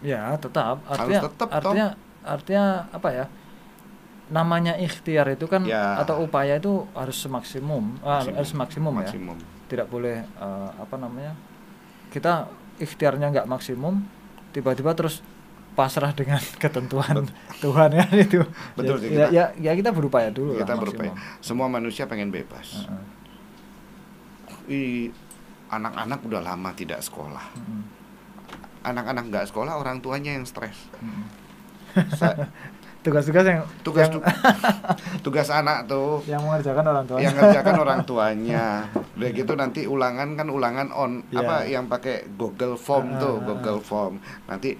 Ya 0.00 0.36
tetap 0.36 0.78
Harus 0.84 0.94
artinya 1.00 1.20
tetap, 1.24 1.48
toh. 1.48 1.56
artinya 1.58 1.86
artinya 2.22 2.64
apa 2.88 3.08
ya 3.10 3.24
namanya 4.28 4.76
ikhtiar 4.76 5.26
itu 5.30 5.44
kan 5.44 5.64
Ya. 5.64 5.96
atau 5.96 6.20
upaya 6.20 6.54
itu 6.54 6.84
harus 6.92 7.16
semaksimum 7.16 7.96
ah, 8.00 8.20
Maksimum. 8.20 8.34
harus 8.36 8.52
maksimum, 8.54 8.92
ya 8.94 9.00
Maksimum. 9.02 9.36
tidak 9.66 9.86
boleh 9.88 10.20
eh, 10.20 10.70
apa 10.74 10.94
namanya 10.94 11.32
kita 12.08 12.44
ikhtiarnya 12.76 13.32
nggak 13.32 13.46
maksimum 13.46 14.04
tiba-tiba 14.50 14.92
terus 14.92 15.24
pasrah 15.72 16.10
dengan 16.10 16.38
ketentuan 16.62 17.24
Tuhan 17.58 17.90
ya 17.90 18.04
itu 18.20 18.44
Betul 18.74 18.98
ya, 18.98 19.08
kita- 19.08 19.30
ya, 19.30 19.44
ya 19.56 19.72
kita 19.72 19.90
berupaya 19.90 20.28
dulu 20.28 20.54
Kita 20.54 20.72
lah 20.72 20.78
berupaya. 20.78 21.10
maksimum. 21.10 21.40
Semua 21.40 21.66
manusia 21.66 22.04
pengen 22.04 22.28
bebas. 22.28 22.84
Heeh, 22.84 23.04
Ih, 24.68 25.08
anak-anak 25.68 26.20
udah 26.22 26.42
lama 26.42 26.70
tidak 26.72 27.00
sekolah. 27.00 27.40
heeh, 27.54 27.82
Anak-anak 28.80 29.24
nggak 29.26 29.44
sekolah, 29.46 29.74
orang 29.74 29.98
tuanya 29.98 30.32
yang 30.32 30.44
stres. 30.44 30.76
tugas-tugas 32.98 33.46
yang 33.46 33.62
tugas 33.80 34.10
yang, 34.10 34.20
tu- 34.20 34.24
tugas 35.24 35.48
anak 35.48 35.86
tuh 35.86 36.20
yang 36.26 36.42
mengerjakan 36.42 36.84
orang 36.84 37.04
tua 37.06 37.16
yang 37.16 37.32
ngerjakan 37.32 37.74
orang 37.86 38.00
tuanya. 38.04 38.66
Udah 39.14 39.30
gitu 39.30 39.52
nanti 39.54 39.80
ulangan 39.86 40.34
kan 40.34 40.46
ulangan 40.46 40.88
on 40.90 41.22
Iya. 41.30 41.38
apa 41.40 41.56
yang 41.64 41.84
pakai 41.86 42.26
Google 42.34 42.74
Form 42.76 43.16
Ah, 43.16 43.18
tuh, 43.18 43.34
ah, 43.34 43.38
ah. 43.38 43.44
Google 43.46 43.80
Form. 43.80 44.14
Nanti 44.44 44.74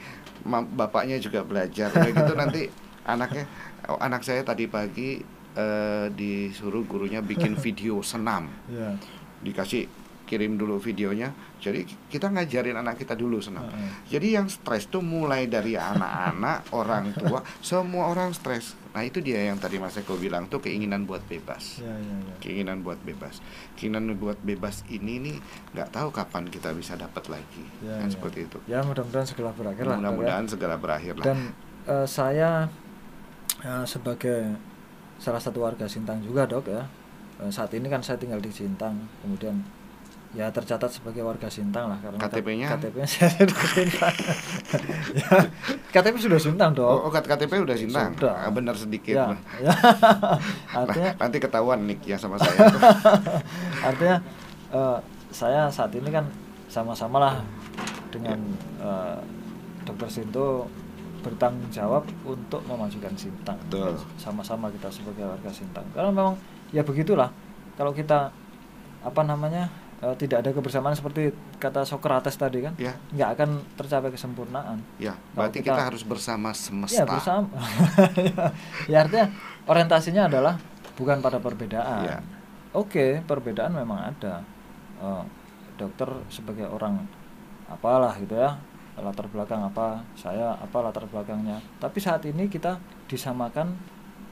bapaknya 0.45 1.17
juga 1.17 1.41
belajar. 1.41 1.89
Udah 1.91 2.11
gitu 2.11 2.33
nanti 2.35 2.63
anaknya 3.03 3.49
oh, 3.87 3.97
anak 3.97 4.21
saya 4.21 4.43
tadi 4.43 4.67
pagi 4.67 5.23
eh, 5.55 6.07
disuruh 6.11 6.85
gurunya 6.85 7.23
bikin 7.23 7.55
video 7.57 8.03
senam. 8.03 8.51
ya 8.69 8.93
Dikasih 9.39 9.87
kirim 10.29 10.55
dulu 10.55 10.77
videonya. 10.77 11.33
Jadi 11.57 11.83
kita 12.07 12.29
ngajarin 12.29 12.77
anak 12.77 12.95
kita 12.97 13.13
dulu 13.13 13.41
senam. 13.41 13.65
heeh. 13.65 13.91
Jadi 14.09 14.37
yang 14.37 14.47
stres 14.47 14.85
tuh 14.85 15.01
mulai 15.01 15.49
dari 15.49 15.75
anak-anak, 15.75 16.69
orang 16.77 17.11
tua, 17.13 17.41
semua 17.59 18.07
orang 18.07 18.31
stres. 18.31 18.77
Nah 18.89 19.01
itu 19.01 19.19
dia 19.19 19.41
yang 19.43 19.57
tadi 19.57 19.77
Mas 19.77 19.97
Eko 19.97 20.15
bilang 20.15 20.47
tuh 20.47 20.61
keinginan 20.61 21.03
buat 21.03 21.25
bebas, 21.25 21.79
ya 21.79 21.89
ya 21.89 22.17
ya 22.21 22.35
keinginan 22.39 22.81
buat 22.81 23.01
bebas, 23.01 23.41
keinginan 23.75 24.13
buat 24.15 24.37
bebas 24.41 24.85
ini 24.87 25.17
nih 25.19 25.37
nggak 25.73 25.89
tahu 25.91 26.09
kapan 26.11 26.45
kita 26.47 26.71
bisa 26.73 26.95
dapat 26.95 27.25
lagi, 27.29 27.65
Ya, 27.81 27.97
kan 27.97 28.07
ya. 28.07 28.13
seperti 28.13 28.39
itu. 28.45 28.59
ya 28.67 28.79
mudah-mudahan 28.81 29.25
segera 29.25 29.51
berakhir 29.51 29.85
lah 29.85 29.95
ya. 29.95 29.99
Mudah-mudahan 29.99 30.45
segera 30.45 30.77
berakhir 30.77 31.15
lah. 31.17 31.25
dan 31.27 31.39
eh, 31.87 32.07
saya 32.07 32.67
eh, 33.61 33.85
sebagai 33.85 34.57
salah 35.17 35.39
satu 35.39 35.59
warga 35.61 35.85
Sintang 35.85 36.19
juga 36.21 36.47
dok 36.47 36.67
ya 36.67 36.83
eh, 37.39 37.51
saat 37.51 37.71
ini 37.73 37.87
kan 37.87 38.01
saya 38.01 38.17
tinggal 38.17 38.39
di 38.39 38.51
Sintang 38.51 38.95
kemudian 39.21 39.63
ya 40.37 40.53
tercatat 40.53 40.93
sebagai 40.93 41.25
warga 41.25 41.49
Sintang 41.49 41.89
lah 41.89 41.99
karena 42.05 42.21
KTP-nya? 42.21 42.69
KTP-nya 42.77 43.09
saya 43.17 43.33
sudah 43.33 43.65
Sintang 43.73 44.15
ya 45.17 45.29
KTP 45.89 46.15
sudah 46.21 46.41
Sintang 46.41 46.71
dok 46.77 46.85
Oh, 46.85 47.09
oh, 47.09 47.11
KTP 47.13 47.53
udah 47.65 47.77
sintang, 47.77 48.13
Sudah. 48.13 48.37
Ah, 48.37 48.53
benar 48.53 48.77
sedikit. 48.77 49.17
ya, 49.17 49.33
lah. 49.33 49.41
ya. 49.57 49.73
Nah, 50.79 50.85
artinya 50.85 51.11
nanti 51.17 51.37
ketahuan 51.41 51.81
nih 51.89 51.99
ya 52.05 52.17
sama 52.21 52.37
saya. 52.37 52.61
artinya 53.89 54.17
eh, 54.73 54.99
saya 55.33 55.73
saat 55.73 55.93
ini 55.97 56.13
kan 56.13 56.29
sama-sama 56.69 57.17
lah 57.19 57.35
dengan 58.13 58.37
eh, 58.85 59.19
dokter 59.89 60.13
Sinto 60.13 60.69
bertanggung 61.25 61.73
jawab 61.73 62.05
untuk 62.29 62.61
memajukan 62.69 63.17
Sintang 63.17 63.59
Betul. 63.67 63.97
sama-sama 64.21 64.69
kita 64.71 64.93
sebagai 64.93 65.25
warga 65.27 65.51
Sintang 65.51 65.89
karena 65.97 66.13
memang 66.15 66.37
ya 66.71 66.85
begitulah 66.85 67.33
kalau 67.75 67.91
kita 67.91 68.31
apa 69.03 69.23
namanya 69.25 69.67
eh, 69.99 70.15
tidak 70.17 70.39
ada 70.41 70.51
kebersamaan 70.51 70.93
seperti 70.93 71.31
kata 71.57 71.83
Socrates 71.83 72.35
tadi 72.35 72.61
kan 72.61 72.75
Ya. 72.75 72.95
nggak 73.11 73.31
akan 73.35 73.51
tercapai 73.75 74.11
kesempurnaan 74.11 74.79
ya, 74.97 75.15
berarti 75.33 75.59
kita, 75.59 75.73
kita- 75.73 75.87
harus 75.87 76.03
bersama 76.03 76.51
semesta. 76.51 76.95
ya 76.95 77.05
bersama 77.05 77.49
ya 78.91 78.97
artinya 79.01 79.27
orientasinya 79.65 80.23
adalah 80.27 80.55
bukan 80.95 81.19
pada 81.19 81.39
perbedaan 81.39 82.03
Ya. 82.05 82.19
oke 82.73 83.23
perbedaan 83.23 83.75
memang 83.75 84.09
ada 84.09 84.43
Eh, 84.99 85.25
dokter 85.77 86.11
sebagai 86.27 86.67
orang 86.67 86.99
apalah 87.67 88.19
gitu 88.19 88.35
ya 88.35 88.59
latar 88.99 89.31
belakang 89.31 89.63
apa 89.63 90.03
saya 90.13 90.59
apa 90.59 90.75
latar 90.83 91.07
belakangnya 91.07 91.63
tapi 91.79 92.03
saat 92.03 92.27
ini 92.27 92.51
kita 92.51 92.75
disamakan 93.07 93.79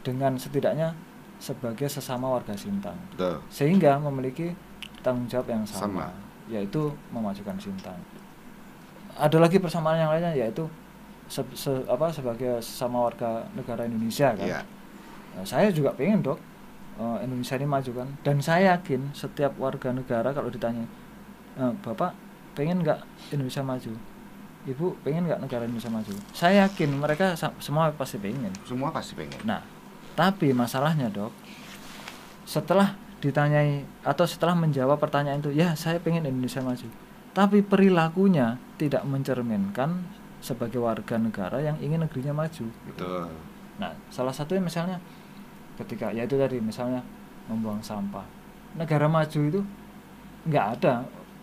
dengan 0.03 0.35
setidaknya 0.35 0.91
sebagai 1.39 1.87
sesama 1.87 2.27
warga 2.27 2.59
Sintang 2.59 2.99
Betul. 3.15 3.39
sehingga 3.47 3.95
memiliki 4.01 4.59
tanggung 5.07 5.31
jawab 5.31 5.47
yang 5.47 5.63
sama, 5.63 5.87
Sama. 5.87 6.07
yaitu 6.51 6.91
memajukan 7.15 7.55
Sintang. 7.57 7.95
Ada 9.15 9.39
lagi 9.39 9.57
persamaan 9.57 9.97
yang 9.97 10.11
lainnya 10.11 10.35
yaitu 10.35 10.67
se- 11.27 11.55
se- 11.55 11.87
apa 11.87 12.11
sebagai 12.11 12.59
sesama 12.59 13.07
warga 13.07 13.47
negara 13.55 13.87
Indonesia 13.87 14.35
kan. 14.35 14.43
Iya. 14.43 14.61
Nah, 15.39 15.45
saya 15.47 15.71
juga 15.71 15.95
pengen 15.95 16.21
dok 16.21 16.39
eh, 16.97 17.19
Indonesia 17.23 17.55
ini 17.55 17.69
maju 17.69 17.91
kan, 17.93 18.09
dan 18.25 18.37
saya 18.41 18.73
yakin 18.75 19.13
setiap 19.13 19.53
warga 19.61 19.93
negara 19.93 20.33
kalau 20.33 20.49
ditanya, 20.49 20.81
"Eh, 21.61 21.73
bapak 21.85 22.17
pengen 22.57 22.81
nggak 22.81 23.05
Indonesia 23.31 23.61
maju, 23.61 23.93
ibu 24.65 24.97
pengen 25.05 25.29
nggak 25.29 25.45
negara 25.45 25.69
Indonesia 25.69 25.93
maju, 25.93 26.17
saya 26.33 26.65
yakin 26.65 26.97
mereka 26.97 27.37
semua 27.37 27.93
pasti 27.93 28.17
pengen. 28.17 28.49
Semua 28.65 28.89
pasti 28.89 29.13
pengen. 29.13 29.37
Nah, 29.45 29.61
tapi 30.17 30.57
masalahnya 30.57 31.13
dok, 31.13 31.37
setelah 32.49 32.97
ditanyai 33.27 33.83
atau 34.07 34.23
setelah 34.23 34.55
menjawab 34.55 35.03
pertanyaan 35.03 35.43
itu, 35.43 35.51
ya 35.51 35.75
saya 35.75 35.99
pengen 35.99 36.31
Indonesia 36.31 36.63
maju, 36.63 36.87
tapi 37.35 37.59
perilakunya 37.67 38.63
tidak 38.79 39.03
mencerminkan 39.03 40.07
sebagai 40.39 40.79
warga 40.79 41.19
negara 41.19 41.59
yang 41.59 41.75
ingin 41.83 42.07
negerinya 42.07 42.47
maju. 42.47 42.67
Betul. 42.87 43.27
Nah, 43.83 43.91
salah 44.09 44.31
satunya 44.31 44.63
misalnya 44.63 45.03
ketika 45.77 46.15
ya 46.15 46.25
itu 46.25 46.39
tadi 46.39 46.63
misalnya 46.63 47.03
membuang 47.51 47.83
sampah, 47.83 48.25
negara 48.79 49.11
maju 49.11 49.41
itu 49.43 49.61
nggak 50.47 50.67
ada. 50.79 51.03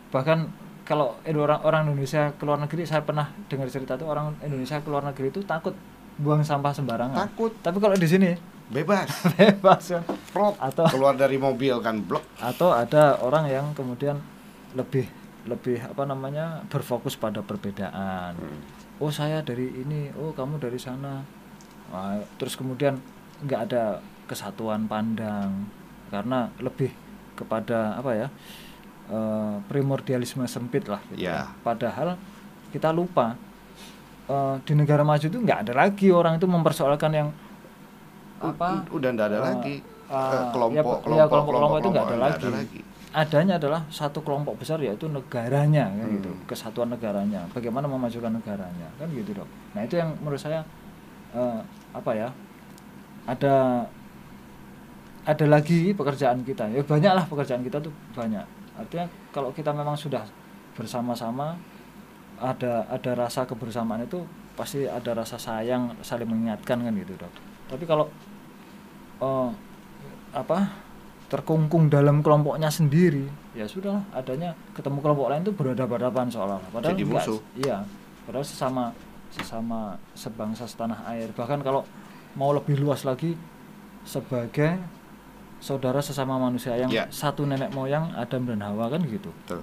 Bahkan 0.09 0.39
kalau 0.87 1.15
orang 1.25 1.59
orang 1.63 1.81
Indonesia 1.91 2.31
keluar 2.39 2.59
negeri, 2.59 2.87
saya 2.87 3.03
pernah 3.03 3.31
dengar 3.51 3.67
cerita 3.67 3.99
tuh 3.99 4.07
orang 4.07 4.35
Indonesia 4.43 4.79
keluar 4.83 5.03
negeri 5.03 5.31
itu 5.31 5.43
takut 5.43 5.75
buang 6.19 6.45
sampah 6.45 6.71
sembarangan. 6.71 7.17
Takut. 7.17 7.51
Tapi 7.59 7.77
kalau 7.81 7.95
di 7.97 8.07
sini 8.07 8.52
Bebas. 8.69 9.09
bebas 9.35 9.83
kan. 9.89 10.03
Plok. 10.31 10.55
Atau 10.57 10.85
keluar 10.89 11.13
dari 11.13 11.35
mobil 11.35 11.75
kan 11.79 11.99
blok. 11.99 12.23
atau 12.37 12.71
ada 12.71 13.19
orang 13.19 13.47
yang 13.47 13.65
kemudian 13.71 14.19
lebih 14.73 15.07
lebih 15.43 15.83
apa 15.83 16.03
namanya 16.03 16.63
berfokus 16.67 17.15
pada 17.15 17.39
perbedaan. 17.39 18.33
Hmm. 18.35 18.61
Oh 18.97 19.11
saya 19.11 19.43
dari 19.43 19.67
ini, 19.75 20.07
oh 20.15 20.31
kamu 20.31 20.57
dari 20.57 20.79
sana. 20.79 21.19
Wah, 21.91 22.15
terus 22.37 22.55
kemudian 22.55 22.95
nggak 23.43 23.61
ada 23.69 23.99
kesatuan 24.23 24.87
pandang 24.87 25.67
karena 26.07 26.47
lebih 26.57 26.89
kepada 27.35 27.99
apa 27.99 28.11
ya 28.15 28.27
eh, 29.09 29.55
primordialisme 29.67 30.47
sempit 30.47 30.87
lah 30.87 31.03
gitu 31.11 31.27
Ya. 31.27 31.51
kan. 31.51 31.59
padahal 31.61 32.09
kita 32.71 32.95
lupa 32.95 33.35
eh, 34.25 34.55
di 34.63 34.73
negara 34.73 35.03
maju 35.03 35.21
itu 35.21 35.35
nggak 35.35 35.59
ada 35.67 35.73
lagi 35.75 36.07
orang 36.07 36.39
itu 36.39 36.47
mempersoalkan 36.47 37.11
yang 37.11 37.29
apa? 38.43 38.67
Udah 38.91 39.09
nggak 39.15 39.27
ada 39.31 39.39
eh, 39.39 39.43
lagi. 39.43 39.75
Eh, 40.03 40.43
kelompok, 40.51 40.75
ya, 40.75 40.83
kelompok, 40.83 41.15
ya, 41.15 41.25
kelompok-kelompok 41.31 41.77
itu 41.79 41.89
nggak 41.89 42.05
ada, 42.05 42.11
kelompok, 42.11 42.27
lagi. 42.27 42.43
ada 42.43 42.57
lagi. 42.59 42.79
adanya 43.13 43.53
adalah 43.61 43.81
satu 43.93 44.25
kelompok 44.25 44.57
besar 44.57 44.81
yaitu 44.81 45.05
negaranya 45.05 45.85
kan 45.85 46.01
Hmm. 46.09 46.17
gitu 46.17 46.31
kesatuan 46.49 46.89
negaranya. 46.89 47.45
Bagaimana 47.53 47.85
memajukan 47.85 48.33
negaranya 48.33 48.89
kan 48.97 49.05
gitu 49.13 49.37
dok. 49.37 49.45
Nah 49.77 49.85
itu 49.85 50.01
yang 50.01 50.17
menurut 50.17 50.41
saya 50.41 50.65
eh, 51.31 51.59
apa 51.93 52.11
ya 52.17 52.33
ada 53.29 53.85
ada 55.23 55.45
lagi 55.47 55.93
pekerjaan 55.93 56.43
kita. 56.43 56.67
Ya 56.73 56.81
banyaklah 56.83 57.23
pekerjaan 57.29 57.61
kita 57.61 57.79
tuh 57.79 57.93
banyak. 58.11 58.43
Artinya 58.75 59.05
kalau 59.29 59.53
kita 59.53 59.69
memang 59.71 59.93
sudah 59.95 60.25
bersama-sama 60.73 61.53
ada 62.41 62.83
ada 62.89 63.11
rasa 63.13 63.45
kebersamaan 63.45 64.03
itu 64.03 64.25
pasti 64.57 64.89
ada 64.89 65.13
rasa 65.13 65.37
sayang 65.37 65.93
saling 66.01 66.25
mengingatkan 66.27 66.81
kan 66.81 66.93
gitu 66.97 67.13
dok. 67.15 67.31
Tapi 67.69 67.85
kalau 67.85 68.09
eh, 69.17 69.49
apa 70.33 70.59
terkungkung 71.27 71.89
dalam 71.89 72.21
kelompoknya 72.21 72.69
sendiri 72.69 73.25
ya 73.53 73.65
sudah 73.65 74.01
adanya 74.11 74.53
ketemu 74.71 74.97
kelompok 74.99 75.27
lain 75.27 75.41
itu 75.41 75.53
berhadapan-hadapan 75.53 76.25
seolah 76.27 76.59
padahal 76.69 76.91
Jadi 76.91 77.03
enggak. 77.03 77.25
musuh. 77.25 77.39
iya 77.55 77.77
padahal 78.23 78.45
sesama 78.45 78.83
sesama 79.29 79.79
sebangsa 80.13 80.65
setanah 80.65 81.05
air 81.07 81.29
bahkan 81.31 81.57
kalau 81.59 81.81
mau 82.33 82.49
lebih 82.49 82.77
luas 82.77 83.01
lagi 83.01 83.33
sebagai 84.03 84.77
saudara 85.57 86.01
sesama 86.01 86.37
manusia 86.37 86.75
yang 86.75 86.89
Ya. 86.89 87.05
satu 87.09 87.45
nenek 87.45 87.71
moyang 87.71 88.13
Adam 88.13 88.45
dan 88.45 88.61
Hawa 88.61 88.89
kan 88.89 89.01
gitu 89.01 89.29
Betul. 89.43 89.61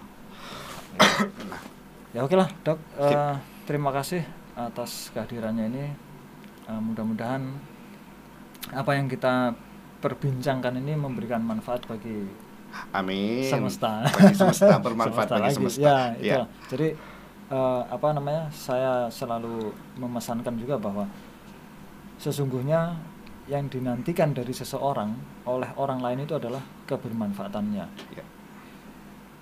ya 2.10 2.24
oke 2.24 2.34
lah 2.34 2.48
dok. 2.62 2.78
Eh, 2.96 3.34
terima 3.64 3.90
kasih 3.90 4.22
atas 4.54 5.10
kehadirannya 5.10 5.66
ini 5.66 5.84
Eh, 6.62 6.78
mudah-mudahan 6.78 7.42
apa 8.70 8.90
yang 8.92 9.06
kita 9.06 9.52
perbincangkan 9.98 10.74
ini 10.76 10.94
memberikan 10.94 11.40
manfaat 11.40 11.84
bagi 11.84 12.24
Amin. 12.90 13.42
semesta 13.42 14.06
Bagi 14.06 14.32
semesta 14.32 14.78
bermanfaat 14.86 15.26
Semesta 15.26 15.34
bagi 15.34 15.44
lagi. 15.44 15.56
semesta. 15.56 15.82
ya, 15.82 15.96
Ya. 16.22 16.36
jadi 16.66 16.88
eh, 17.48 17.82
apa 17.84 18.08
namanya 18.10 18.46
saya 18.48 19.06
selalu 19.08 19.68
memesankan 19.94 20.54
juga 20.54 20.76
bahwa 20.76 21.04
sesungguhnya 22.16 22.94
yang 23.46 23.66
dinantikan 23.66 24.30
dari 24.30 24.52
seseorang 24.52 25.10
oleh 25.44 25.66
orang 25.74 25.98
lain 25.98 26.22
itu 26.22 26.32
adalah 26.32 26.62
kebermanfaatannya 26.86 27.84
Ya. 28.12 28.24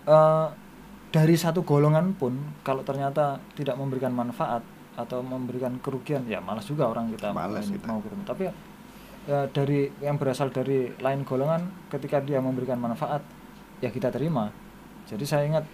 Eh, 0.06 0.48
dari 1.08 1.36
satu 1.36 1.60
golongan 1.62 2.12
pun 2.12 2.32
kalau 2.62 2.80
ternyata 2.80 3.36
tidak 3.52 3.76
memberikan 3.76 4.10
manfaat 4.10 4.60
atau 4.92 5.20
memberikan 5.20 5.78
kerugian 5.78 6.24
ya 6.24 6.36
malas 6.38 6.64
juga 6.64 6.84
orang 6.84 7.08
kita 7.08 7.30
Malas 7.30 7.64
mau- 7.64 7.72
kita. 7.72 7.86
mau 7.86 7.98
ketemu 8.00 8.22
tapi 8.24 8.42
ya, 9.28 9.44
dari 9.52 9.92
yang 10.00 10.16
berasal 10.16 10.48
dari 10.48 10.88
lain 10.96 11.22
golongan 11.28 11.68
ketika 11.92 12.24
dia 12.24 12.40
memberikan 12.40 12.80
manfaat 12.80 13.20
ya 13.84 13.92
kita 13.92 14.08
terima. 14.08 14.48
Jadi 15.04 15.24
saya 15.28 15.44
ingat 15.44 15.64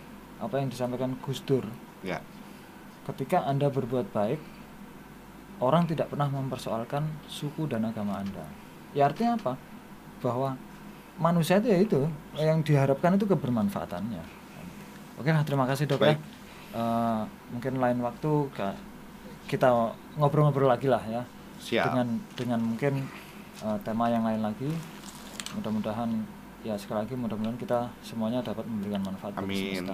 apa 0.42 0.58
yang 0.58 0.68
disampaikan 0.68 1.14
Gus 1.22 1.40
Dur. 1.46 1.64
Ya. 2.04 2.20
ketika 3.04 3.44
anda 3.48 3.68
berbuat 3.68 4.12
baik 4.12 4.40
orang 5.60 5.84
tidak 5.88 6.12
pernah 6.12 6.28
mempersoalkan 6.28 7.04
suku 7.28 7.68
dan 7.68 7.84
agama 7.84 8.20
anda. 8.20 8.44
Ya 8.96 9.08
artinya 9.08 9.36
apa? 9.40 9.52
Bahwa 10.20 10.56
manusia 11.20 11.60
itu 11.62 11.68
ya 11.70 11.78
itu 11.78 12.00
yang 12.36 12.60
diharapkan 12.64 13.14
itu 13.16 13.28
kebermanfaatannya. 13.28 14.24
Oke 15.20 15.30
lah 15.30 15.46
terima 15.46 15.64
kasih 15.68 15.86
dok 15.86 16.02
ya 16.02 16.16
Baik. 16.16 16.20
Eh, 16.74 17.22
mungkin 17.54 17.72
lain 17.78 17.98
waktu 18.02 18.32
kita 19.46 19.68
ngobrol-ngobrol 20.18 20.66
lagi 20.66 20.90
lah 20.90 21.02
ya. 21.06 21.22
Siap. 21.54 21.86
dengan 21.88 22.08
dengan 22.36 22.60
mungkin 22.60 23.08
uh, 23.64 23.80
tema 23.80 24.12
yang 24.12 24.28
lain 24.28 24.44
lagi 24.44 24.68
mudah-mudahan 25.56 26.12
ya 26.60 26.76
sekali 26.76 27.08
lagi 27.08 27.16
mudah-mudahan 27.16 27.56
kita 27.56 27.88
semuanya 28.04 28.44
dapat 28.44 28.68
memberikan 28.68 29.00
manfaat 29.00 29.32
Amin. 29.40 29.88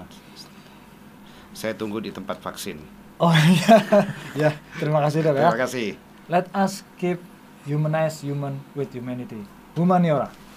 Saya 1.50 1.74
tunggu 1.74 1.98
di 1.98 2.14
tempat 2.14 2.38
vaksin. 2.38 2.78
Oh 3.18 3.34
iya. 3.34 3.76
ya, 4.38 4.50
terima 4.78 5.02
kasih 5.02 5.26
dok 5.26 5.34
ya. 5.34 5.50
Terima 5.50 5.62
kasih. 5.66 5.88
Let 6.30 6.46
us 6.54 6.86
keep 6.94 7.18
humanize 7.66 8.22
human 8.22 8.62
with 8.78 8.94
humanity. 8.94 9.42
Humaniora. 9.74 10.30
Ya, 10.30 10.50